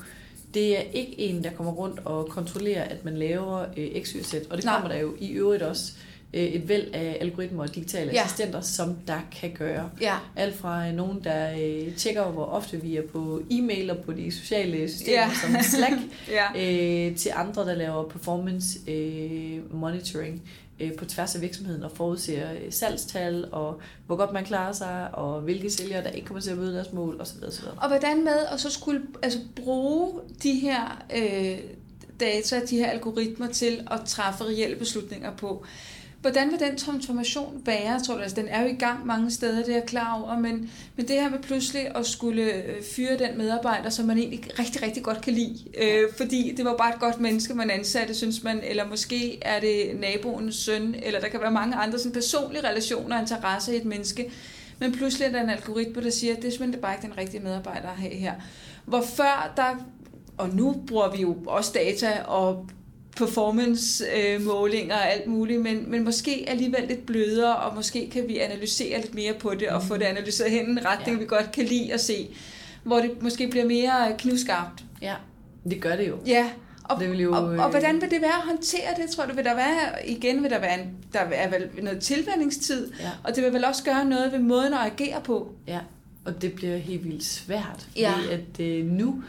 Det 0.54 0.78
er 0.78 0.82
ikke 0.92 1.20
en, 1.20 1.44
der 1.44 1.50
kommer 1.50 1.72
rundt 1.72 2.00
og 2.04 2.28
kontrollerer, 2.28 2.82
at 2.84 3.04
man 3.04 3.16
laver 3.16 3.64
øh, 3.76 4.02
X, 4.02 4.08
Y, 4.10 4.22
Z. 4.22 4.34
Og 4.50 4.56
det 4.56 4.64
Nej. 4.64 4.74
kommer 4.74 4.94
der 4.94 5.00
jo 5.00 5.14
i 5.20 5.28
øvrigt 5.30 5.62
også 5.62 5.92
øh, 6.34 6.42
et 6.42 6.68
væld 6.68 6.86
af 6.92 7.16
algoritmer 7.20 7.62
og 7.62 7.74
digitale 7.74 8.10
Ja. 8.14 8.22
assistenter, 8.24 8.60
som 8.60 8.96
der 9.06 9.18
kan 9.40 9.50
gøre. 9.58 9.90
Ja. 10.00 10.14
Alt 10.36 10.54
fra 10.56 10.88
øh, 10.88 10.94
nogen, 10.94 11.20
der 11.24 11.52
øh, 11.60 11.94
tjekker, 11.96 12.24
hvor 12.24 12.44
ofte 12.44 12.82
vi 12.82 12.96
er 12.96 13.02
på 13.12 13.42
e-mail 13.50 13.90
og 13.90 13.98
på 13.98 14.12
de 14.12 14.32
sociale 14.32 14.88
systemer 14.88 15.12
ja. 15.18 15.30
som 15.42 15.56
Slack, 15.62 15.94
Ja. 16.56 17.08
øh, 17.10 17.16
til 17.16 17.30
andre, 17.34 17.62
der 17.64 17.74
laver 17.74 18.08
performance 18.08 18.78
øh, 18.90 19.74
monitoring 19.74 20.42
øh, 20.82 20.96
på 20.96 21.04
tværs 21.04 21.34
af 21.34 21.40
virksomheden 21.40 21.82
og 21.82 21.90
forudser 21.90 22.52
øh, 22.52 22.72
salgstal 22.72 23.48
og 23.52 23.80
hvor 24.06 24.16
godt 24.16 24.32
man 24.32 24.44
klarer 24.44 24.72
sig 24.72 25.14
og 25.14 25.40
hvilke 25.40 25.70
sælgere, 25.70 26.04
der 26.04 26.10
ikke 26.10 26.26
kommer 26.26 26.40
til 26.40 26.50
at 26.50 26.58
møde 26.58 26.74
deres 26.74 26.92
mål 26.92 27.20
osv. 27.20 27.44
osv. 27.44 27.64
Og 27.76 27.88
hvordan 27.88 28.24
med 28.24 28.38
at 28.52 28.60
så 28.60 28.70
skulle 28.70 29.02
altså, 29.22 29.38
bruge 29.56 30.20
de 30.42 30.52
her 30.52 31.04
øh, 31.16 31.58
data, 32.20 32.60
de 32.70 32.76
her 32.76 32.90
algoritmer 32.90 33.46
til 33.46 33.88
at 33.90 34.00
træffe 34.06 34.44
reelle 34.44 34.76
beslutninger 34.76 35.36
på. 35.36 35.64
Hvordan 36.22 36.50
vil 36.50 36.60
den 36.60 36.76
transformation 36.76 37.62
være, 37.64 38.00
tror 38.00 38.14
du? 38.14 38.20
Altså, 38.20 38.40
den 38.40 38.48
er 38.48 38.62
jo 38.62 38.68
i 38.68 38.74
gang 38.74 39.06
mange 39.06 39.30
steder, 39.30 39.56
det 39.56 39.68
er 39.68 39.72
jeg 39.72 39.86
klar 39.86 40.22
over, 40.22 40.38
men, 40.38 40.70
men 40.96 41.08
det 41.08 41.20
her 41.20 41.30
med 41.30 41.38
pludselig 41.38 41.96
at 41.96 42.06
skulle 42.06 42.42
øh, 42.42 42.82
fyre 42.96 43.18
den 43.18 43.38
medarbejder, 43.38 43.90
som 43.90 44.06
man 44.06 44.18
egentlig 44.18 44.58
rigtig, 44.58 44.82
rigtig 44.82 45.02
godt 45.02 45.20
kan 45.20 45.32
lide, 45.32 45.58
øh, 45.82 46.08
fordi 46.16 46.54
det 46.56 46.64
var 46.64 46.76
bare 46.76 46.94
et 46.94 47.00
godt 47.00 47.20
menneske, 47.20 47.54
man 47.54 47.70
ansatte, 47.70 48.14
synes 48.14 48.42
man, 48.42 48.60
eller 48.62 48.88
måske 48.88 49.38
er 49.42 49.60
det 49.60 50.00
naboens 50.00 50.56
søn, 50.56 50.94
eller 51.02 51.20
der 51.20 51.28
kan 51.28 51.40
være 51.40 51.50
mange 51.50 51.76
andre 51.76 51.98
sådan 51.98 52.12
personlige 52.12 52.68
relationer 52.68 53.16
og 53.16 53.22
interesser 53.22 53.72
i 53.72 53.76
et 53.76 53.84
menneske, 53.84 54.30
men 54.78 54.92
pludselig 54.92 55.26
er 55.26 55.32
der 55.32 55.42
en 55.42 55.50
algoritme, 55.50 56.02
der 56.02 56.10
siger, 56.10 56.36
at 56.36 56.42
det 56.42 56.48
er 56.48 56.50
simpelthen 56.50 56.82
bare 56.82 56.94
ikke 56.94 57.06
den 57.06 57.18
rigtige 57.18 57.42
medarbejder 57.42 57.88
at 57.88 57.96
have 57.96 58.14
her. 58.14 58.32
Hvor 58.84 59.02
før 59.16 59.52
der, 59.56 59.86
og 60.36 60.48
nu 60.48 60.82
bruger 60.86 61.10
vi 61.10 61.22
jo 61.22 61.36
også 61.46 61.72
data 61.74 62.22
og 62.22 62.68
performance-målinger 63.16 64.94
og 64.94 65.12
alt 65.12 65.26
muligt, 65.26 65.60
men, 65.62 65.90
men 65.90 66.04
måske 66.04 66.44
alligevel 66.48 66.84
lidt 66.88 67.06
blødere, 67.06 67.56
og 67.56 67.74
måske 67.76 68.10
kan 68.12 68.28
vi 68.28 68.38
analysere 68.38 69.00
lidt 69.00 69.14
mere 69.14 69.34
på 69.34 69.54
det, 69.54 69.68
og 69.68 69.82
få 69.82 69.96
det 69.96 70.02
analyseret 70.04 70.50
hen 70.50 70.66
i 70.66 70.70
en 70.70 70.86
retning, 70.86 71.16
ja. 71.16 71.22
Vi 71.22 71.26
godt 71.26 71.52
kan 71.52 71.64
lide 71.64 71.92
at 71.92 72.00
se, 72.00 72.28
hvor 72.82 72.96
det 72.98 73.22
måske 73.22 73.48
bliver 73.48 73.64
mere 73.66 74.14
knivskarpt. 74.18 74.84
Ja, 75.02 75.14
det 75.70 75.80
gør 75.80 75.96
det 75.96 76.08
jo. 76.08 76.16
Ja, 76.26 76.50
og, 76.84 77.00
Det 77.00 77.10
vil 77.10 77.20
jo, 77.20 77.32
og, 77.32 77.44
og 77.44 77.54
øh, 77.54 77.70
hvordan 77.70 78.00
vil 78.00 78.10
det 78.10 78.20
være 78.20 78.34
at 78.42 78.46
håndtere 78.46 78.88
det, 79.02 79.10
tror 79.10 79.24
du? 79.26 79.34
Vil 79.34 79.44
der 79.44 79.54
være, 79.54 80.08
igen 80.08 80.42
vil 80.42 80.50
der 80.50 80.58
være, 80.58 80.80
en, 80.82 80.90
der 81.12 81.18
er 81.20 81.50
vel 81.50 81.68
noget 81.82 82.00
tilvændingstid, 82.00 82.92
Ja. 83.00 83.10
og 83.24 83.36
det 83.36 83.44
vil 83.44 83.52
vel 83.52 83.64
også 83.64 83.84
gøre 83.84 84.04
noget 84.04 84.32
ved 84.32 84.38
måden 84.38 84.74
at 84.74 84.80
agere 84.80 85.20
på. 85.24 85.52
Ja, 85.68 85.78
og 86.24 86.42
det 86.42 86.52
bliver 86.52 86.76
helt 86.76 87.04
vildt 87.04 87.24
svært, 87.24 87.86
fordi 87.88 88.00
Ja. 88.00 88.12
at 88.30 88.60
øh, 88.60 88.84
nu, 88.86 89.22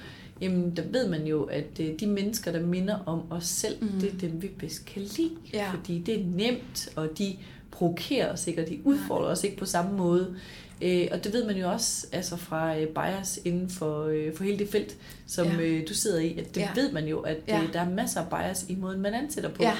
jamen, 0.43 0.75
der 0.75 0.83
ved 0.91 1.07
man 1.09 1.25
jo, 1.27 1.43
at 1.43 1.77
de 1.99 2.07
mennesker, 2.07 2.51
der 2.51 2.61
minder 2.61 2.97
om 3.05 3.21
os 3.31 3.45
selv, 3.45 3.75
Mm. 3.81 3.87
det 4.01 4.13
er 4.13 4.17
dem, 4.17 4.41
vi 4.41 4.47
bedst 4.59 4.85
kan 4.85 5.01
lide. 5.01 5.29
Ja. 5.53 5.71
Fordi 5.71 5.99
det 6.05 6.19
er 6.19 6.23
nemt, 6.25 6.89
og 6.95 7.09
de 7.17 7.35
provokerer 7.71 8.33
os 8.33 8.47
ikke, 8.47 8.61
og 8.63 8.69
de 8.69 8.79
udfordrer 8.83 9.27
os 9.27 9.43
ikke 9.43 9.57
på 9.57 9.65
samme 9.65 9.97
måde. 9.97 10.35
Øh, 10.81 11.07
og 11.11 11.23
det 11.23 11.33
ved 11.33 11.45
man 11.45 11.57
jo 11.57 11.71
også 11.71 12.07
altså 12.11 12.37
fra 12.37 12.77
øh, 12.79 12.87
bias 12.87 13.39
inden 13.45 13.69
for, 13.69 14.03
øh, 14.05 14.35
for 14.35 14.43
hele 14.43 14.59
det 14.59 14.69
felt, 14.69 14.97
som 15.27 15.47
Ja. 15.47 15.61
øh, 15.61 15.87
du 15.89 15.93
sidder 15.93 16.19
i. 16.19 16.37
At 16.37 16.55
det 16.55 16.61
Ja. 16.61 16.69
ja. 16.75 16.81
ved 16.81 16.91
man 16.91 17.07
jo, 17.07 17.19
at 17.19 17.37
Ja. 17.47 17.61
øh, 17.63 17.73
der 17.73 17.79
er 17.81 17.89
masser 17.89 18.21
af 18.21 18.29
bias 18.29 18.65
i 18.69 18.75
måden, 18.75 19.01
man 19.01 19.13
ansætter 19.13 19.49
på. 19.49 19.63
Ja. 19.63 19.73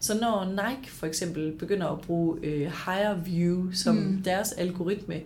Så 0.00 0.18
når 0.20 0.44
Nike 0.44 0.90
for 0.90 1.06
eksempel 1.06 1.52
begynder 1.52 1.86
at 1.86 2.00
bruge 2.00 2.38
øh, 2.42 2.60
Higher 2.60 3.14
View 3.24 3.70
som 3.72 3.96
Mm. 3.96 4.22
deres 4.24 4.52
algoritme, 4.52 5.20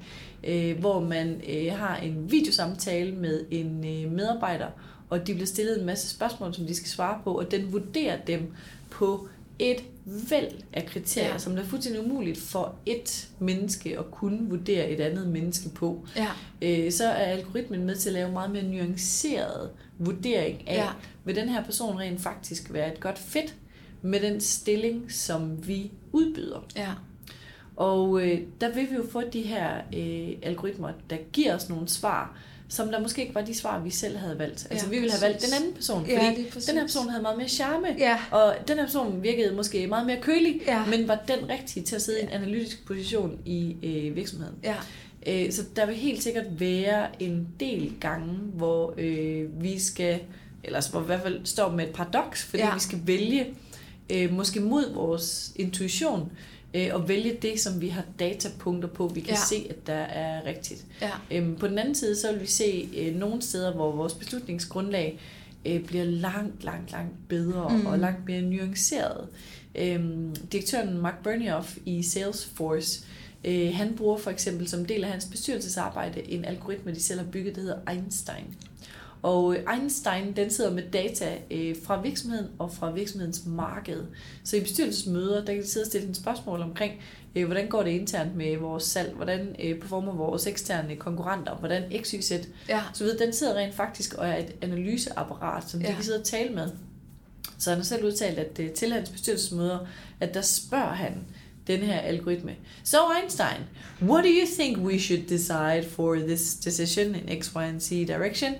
øh, 0.44 0.78
hvor 0.78 1.00
man 1.00 1.40
øh, 1.48 1.72
har 1.72 1.96
en 1.96 2.30
videosamtale 2.30 3.12
med 3.12 3.44
en 3.50 3.84
øh, 4.04 4.12
medarbejder, 4.12 4.66
og 5.10 5.26
de 5.26 5.32
bliver 5.34 5.46
stillet 5.46 5.78
en 5.80 5.86
masse 5.86 6.08
spørgsmål, 6.08 6.54
som 6.54 6.66
de 6.66 6.74
skal 6.74 6.88
svare 6.88 7.18
på, 7.24 7.38
og 7.38 7.50
den 7.50 7.72
vurderer 7.72 8.16
dem 8.26 8.52
på 8.90 9.28
et 9.58 9.76
væld 10.30 10.52
af 10.72 10.86
kriterier, 10.86 11.28
Ja. 11.32 11.38
som 11.38 11.52
det 11.56 11.62
er 11.64 11.68
fuldstændig 11.68 12.04
umuligt 12.04 12.38
for 12.38 12.74
et 12.86 13.28
menneske 13.38 13.98
at 13.98 14.10
kunne 14.10 14.48
vurdere 14.48 14.90
et 14.90 15.00
andet 15.00 15.28
menneske 15.28 15.68
på. 15.68 16.06
Ja, 16.16 16.28
Øh, 16.62 16.92
så 16.92 17.04
er 17.04 17.12
algoritmen 17.24 17.84
med 17.84 17.96
til 17.96 18.08
at 18.08 18.12
lave 18.12 18.32
meget 18.32 18.50
mere 18.50 18.62
nuanceret 18.62 19.70
vurdering 19.98 20.68
af, 20.68 20.76
ja. 20.76 20.88
vil 21.24 21.36
den 21.36 21.48
her 21.48 21.64
person 21.64 21.98
rent 21.98 22.20
faktisk 22.20 22.72
være 22.72 22.92
et 22.92 23.00
godt 23.00 23.18
fit 23.18 23.54
med 24.02 24.20
den 24.20 24.40
stilling, 24.40 25.12
som 25.12 25.68
vi 25.68 25.90
udbyder. 26.12 26.64
ja, 26.76 26.88
Og 27.76 28.22
øh, 28.28 28.40
der 28.60 28.74
vil 28.74 28.90
vi 28.90 28.94
jo 28.96 29.04
få 29.10 29.20
de 29.32 29.42
her 29.42 29.70
øh, 29.96 30.28
algoritmer, 30.42 30.88
der 31.10 31.16
giver 31.32 31.54
os 31.56 31.68
nogle 31.68 31.88
svar, 31.88 32.36
som 32.68 32.88
der 32.88 33.00
måske 33.00 33.22
ikke 33.22 33.34
var 33.34 33.40
de 33.40 33.54
svar, 33.54 33.80
vi 33.80 33.90
selv 33.90 34.16
havde 34.16 34.38
valgt. 34.38 34.66
Altså 34.70 34.86
Ja, 34.86 34.90
vi 34.90 34.98
ville 34.98 35.12
have 35.12 35.22
valgt 35.22 35.42
den 35.46 35.54
anden 35.60 35.74
person, 35.74 36.06
Ja, 36.06 36.28
fordi 36.30 36.44
præcis. 36.52 36.64
den 36.68 36.74
her 36.78 36.84
person 36.84 37.08
havde 37.08 37.22
meget 37.22 37.38
mere 37.38 37.48
charme, 37.48 37.86
ja, 37.98 38.18
og 38.30 38.54
den 38.68 38.76
her 38.76 38.84
person 38.84 39.22
virkede 39.22 39.54
måske 39.54 39.86
meget 39.86 40.06
mere 40.06 40.20
kølig, 40.20 40.60
Ja. 40.66 40.84
men 40.86 41.08
var 41.08 41.18
den 41.28 41.48
rigtige 41.48 41.82
til 41.86 41.96
at 41.96 42.02
sidde 42.02 42.20
i 42.20 42.22
en 42.22 42.28
analytisk 42.28 42.86
position 42.86 43.38
i 43.46 43.76
øh, 43.82 44.16
virksomheden. 44.16 44.54
ja, 44.64 44.74
Øh, 45.26 45.52
Så 45.52 45.62
der 45.76 45.86
vil 45.86 45.94
helt 45.94 46.22
sikkert 46.22 46.60
være 46.60 47.22
en 47.22 47.48
del 47.60 47.92
gange, 48.00 48.28
hvor 48.54 48.94
øh, 48.98 49.62
vi 49.62 49.78
skal, 49.78 50.20
eller 50.64 50.90
hvor 50.90 51.00
i 51.02 51.04
hvert 51.04 51.22
fald 51.22 51.40
står 51.46 51.70
med 51.70 51.84
et 51.88 51.92
paradoks, 51.94 52.44
fordi 52.44 52.62
Ja. 52.62 52.68
ja. 52.68 52.74
vi 52.74 52.80
skal 52.80 52.98
vælge, 53.04 53.46
øh, 54.12 54.32
måske 54.32 54.60
mod 54.60 54.94
vores 54.94 55.52
intuition, 55.56 56.32
øh, 56.74 56.88
og 56.92 57.08
vælge 57.08 57.36
det, 57.42 57.60
som 57.60 57.80
vi 57.80 57.88
har 57.88 58.04
datapunkter 58.18 58.88
på, 58.88 59.08
vi 59.08 59.20
kan 59.20 59.30
Ja. 59.34 59.40
se, 59.48 59.66
at 59.70 59.86
der 59.86 59.94
er 59.94 60.46
rigtigt. 60.46 60.84
Ja. 61.02 61.10
Øhm, 61.30 61.56
på 61.56 61.68
den 61.68 61.78
anden 61.78 61.94
side, 61.94 62.16
så 62.16 62.32
vil 62.32 62.40
vi 62.40 62.46
se 62.46 62.88
øh, 62.96 63.14
nogle 63.14 63.42
steder, 63.42 63.72
hvor 63.74 63.92
vores 63.96 64.14
beslutningsgrundlag 64.14 65.18
øh, 65.66 65.84
bliver 65.84 66.04
langt, 66.04 66.64
langt, 66.64 66.92
langt 66.92 67.28
bedre 67.28 67.68
Mm. 67.68 67.74
mm. 67.80 67.86
og 67.86 67.98
langt 67.98 68.26
mere 68.26 68.40
nuanceret. 68.42 69.28
Øhm, 69.74 70.36
direktøren 70.52 70.98
Mark 70.98 71.22
Bernioff 71.24 71.76
i 71.86 72.02
Salesforce, 72.02 73.04
øh, 73.44 73.74
han 73.74 73.94
bruger 73.96 74.18
for 74.18 74.30
eksempel 74.30 74.68
som 74.68 74.84
del 74.84 75.04
af 75.04 75.10
hans 75.10 75.24
bestyrelsesarbejde 75.24 76.30
en 76.32 76.44
algoritme, 76.44 76.94
de 76.94 77.00
selv 77.02 77.20
har 77.20 77.26
bygget, 77.26 77.54
der 77.54 77.60
hedder 77.60 77.78
Einstein. 77.90 78.44
Og 79.22 79.56
øh, 79.56 79.74
Einstein, 79.74 80.32
den 80.36 80.50
sidder 80.50 80.70
med 80.72 80.82
data 80.92 81.38
øh, 81.50 81.76
fra 81.84 82.00
virksomheden 82.00 82.46
og 82.58 82.72
fra 82.72 82.90
virksomhedens 82.90 83.42
marked. 83.46 84.02
Så 84.44 84.56
i 84.56 84.60
bestyrelsesmøder, 84.60 85.44
der 85.44 85.52
kan 85.54 85.62
de 85.62 85.68
sidde 85.68 85.84
og 85.84 85.88
stille 85.88 86.08
en 86.08 86.14
spørgsmål 86.14 86.60
omkring, 86.60 86.92
øh, 87.36 87.46
hvordan 87.46 87.68
går 87.68 87.82
det 87.82 87.90
internt 87.90 88.36
med 88.36 88.56
vores 88.56 88.84
salg, 88.84 89.12
hvordan 89.14 89.56
performer 89.80 90.12
vores 90.14 90.46
eksterne 90.46 90.96
konkurrenter, 90.96 91.54
hvordan 91.54 91.82
XYZ, 92.04 92.32
Ja. 92.68 92.80
så 92.94 93.04
ved, 93.04 93.18
den 93.18 93.32
sidder 93.32 93.54
rent 93.54 93.74
faktisk 93.74 94.14
og 94.14 94.28
er 94.28 94.36
et 94.36 94.52
analyseapparat, 94.62 95.70
som 95.70 95.80
de 95.80 95.86
Ja. 95.86 95.94
kan 95.94 96.04
sidde 96.04 96.18
og 96.18 96.24
tale 96.24 96.54
med. 96.54 96.68
Så 97.58 97.70
han 97.70 97.78
har 97.78 97.84
selv 97.84 98.04
udtalt, 98.04 98.38
at 98.38 98.60
til 98.74 98.92
hans 98.92 99.10
bestyrelsesmøder, 99.10 99.78
at 100.20 100.34
der 100.34 100.40
spørger 100.42 100.92
han 100.92 101.12
den 101.66 101.80
her 101.80 101.98
algoritme. 101.98 102.52
So 102.84 102.96
Einstein, 103.20 103.60
what 104.02 104.24
do 104.24 104.28
you 104.30 104.46
think 104.58 104.78
we 104.78 104.98
should 104.98 105.22
decide 105.28 105.84
for 105.90 106.14
this 106.14 106.54
decision 106.54 107.14
in 107.14 107.40
X, 107.42 107.52
Y, 107.54 107.58
and 107.58 107.80
Z 107.80 107.90
direction? 107.90 108.52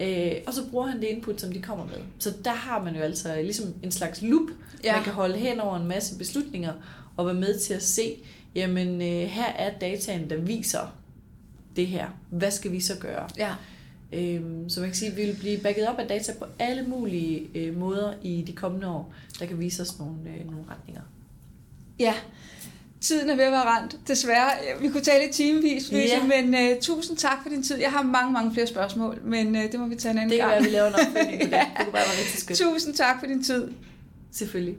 Øh, 0.00 0.32
og 0.46 0.54
så 0.54 0.60
bruger 0.70 0.86
han 0.86 1.00
det 1.00 1.06
input, 1.06 1.40
som 1.40 1.52
de 1.52 1.62
kommer 1.62 1.84
med. 1.84 1.98
Så 2.18 2.34
der 2.44 2.50
har 2.52 2.84
man 2.84 2.96
jo 2.96 3.00
altså 3.00 3.34
ligesom 3.42 3.74
en 3.82 3.90
slags 3.92 4.22
loop, 4.22 4.48
Ja. 4.84 4.94
man 4.94 5.04
kan 5.04 5.12
holde 5.12 5.36
hen 5.36 5.60
over 5.60 5.76
en 5.76 5.86
masse 5.88 6.18
beslutninger, 6.18 6.72
og 7.16 7.26
være 7.26 7.34
med 7.34 7.58
til 7.58 7.74
at 7.74 7.82
se, 7.82 8.16
jamen 8.54 8.88
øh, 9.02 9.28
her 9.28 9.46
er 9.52 9.78
dataen, 9.78 10.30
der 10.30 10.36
viser 10.36 10.96
det 11.76 11.86
her. 11.86 12.06
Hvad 12.30 12.50
skal 12.50 12.72
vi 12.72 12.80
så 12.80 12.98
gøre? 12.98 13.28
Ja. 13.38 13.54
Øhm, 14.12 14.68
så 14.68 14.80
man 14.80 14.88
kan 14.88 14.96
sige, 14.96 15.10
at 15.10 15.16
vi 15.16 15.22
vil 15.24 15.36
blive 15.40 15.58
backet 15.58 15.88
op 15.88 15.98
af 15.98 16.08
data 16.08 16.32
på 16.38 16.44
alle 16.58 16.82
mulige 16.82 17.46
øh, 17.54 17.76
måder 17.78 18.12
i 18.22 18.44
de 18.46 18.52
kommende 18.52 18.88
år, 18.88 19.14
der 19.40 19.46
kan 19.46 19.60
vise 19.60 19.82
os 19.82 19.98
nogle, 19.98 20.14
øh, 20.38 20.46
nogle 20.46 20.64
retninger. 20.70 21.02
Ja, 21.98 22.14
tiden 23.00 23.30
er 23.30 23.36
ved 23.36 23.44
at 23.44 23.52
være 23.52 23.64
rent. 23.78 23.96
Desværre, 24.08 24.50
vi 24.80 24.88
kunne 24.88 25.00
tale 25.02 25.28
i 25.28 25.32
timevis, 25.32 25.92
Louise, 25.92 26.14
Ja. 26.14 26.42
men 26.42 26.54
uh, 26.72 26.80
tusind 26.80 27.16
tak 27.16 27.38
for 27.42 27.48
din 27.48 27.62
tid. 27.62 27.76
Jeg 27.76 27.90
har 27.90 28.02
mange, 28.02 28.32
mange 28.32 28.52
flere 28.52 28.66
spørgsmål, 28.66 29.18
men 29.24 29.56
uh, 29.56 29.62
det 29.62 29.80
må 29.80 29.86
vi 29.86 29.94
tage 29.94 30.12
en 30.12 30.18
anden 30.18 30.30
Det 30.30 30.38
kan 30.40 30.48
gang. 30.48 30.50
være, 30.50 30.58
at 30.58 30.64
vi 30.64 30.70
laver 30.70 30.86
en 30.88 30.94
opfølgning 30.94 31.40
på 31.40 31.46
det. 31.46 31.50
Det 31.78 31.84
kunne 31.84 31.92
bare 31.92 31.92
være 31.92 32.18
rigtig 32.24 32.40
skønt. 32.40 32.58
Tusind 32.58 32.94
tak 32.94 33.20
for 33.20 33.26
din 33.26 33.42
tid. 33.44 33.68
Selvfølgelig. 34.32 34.74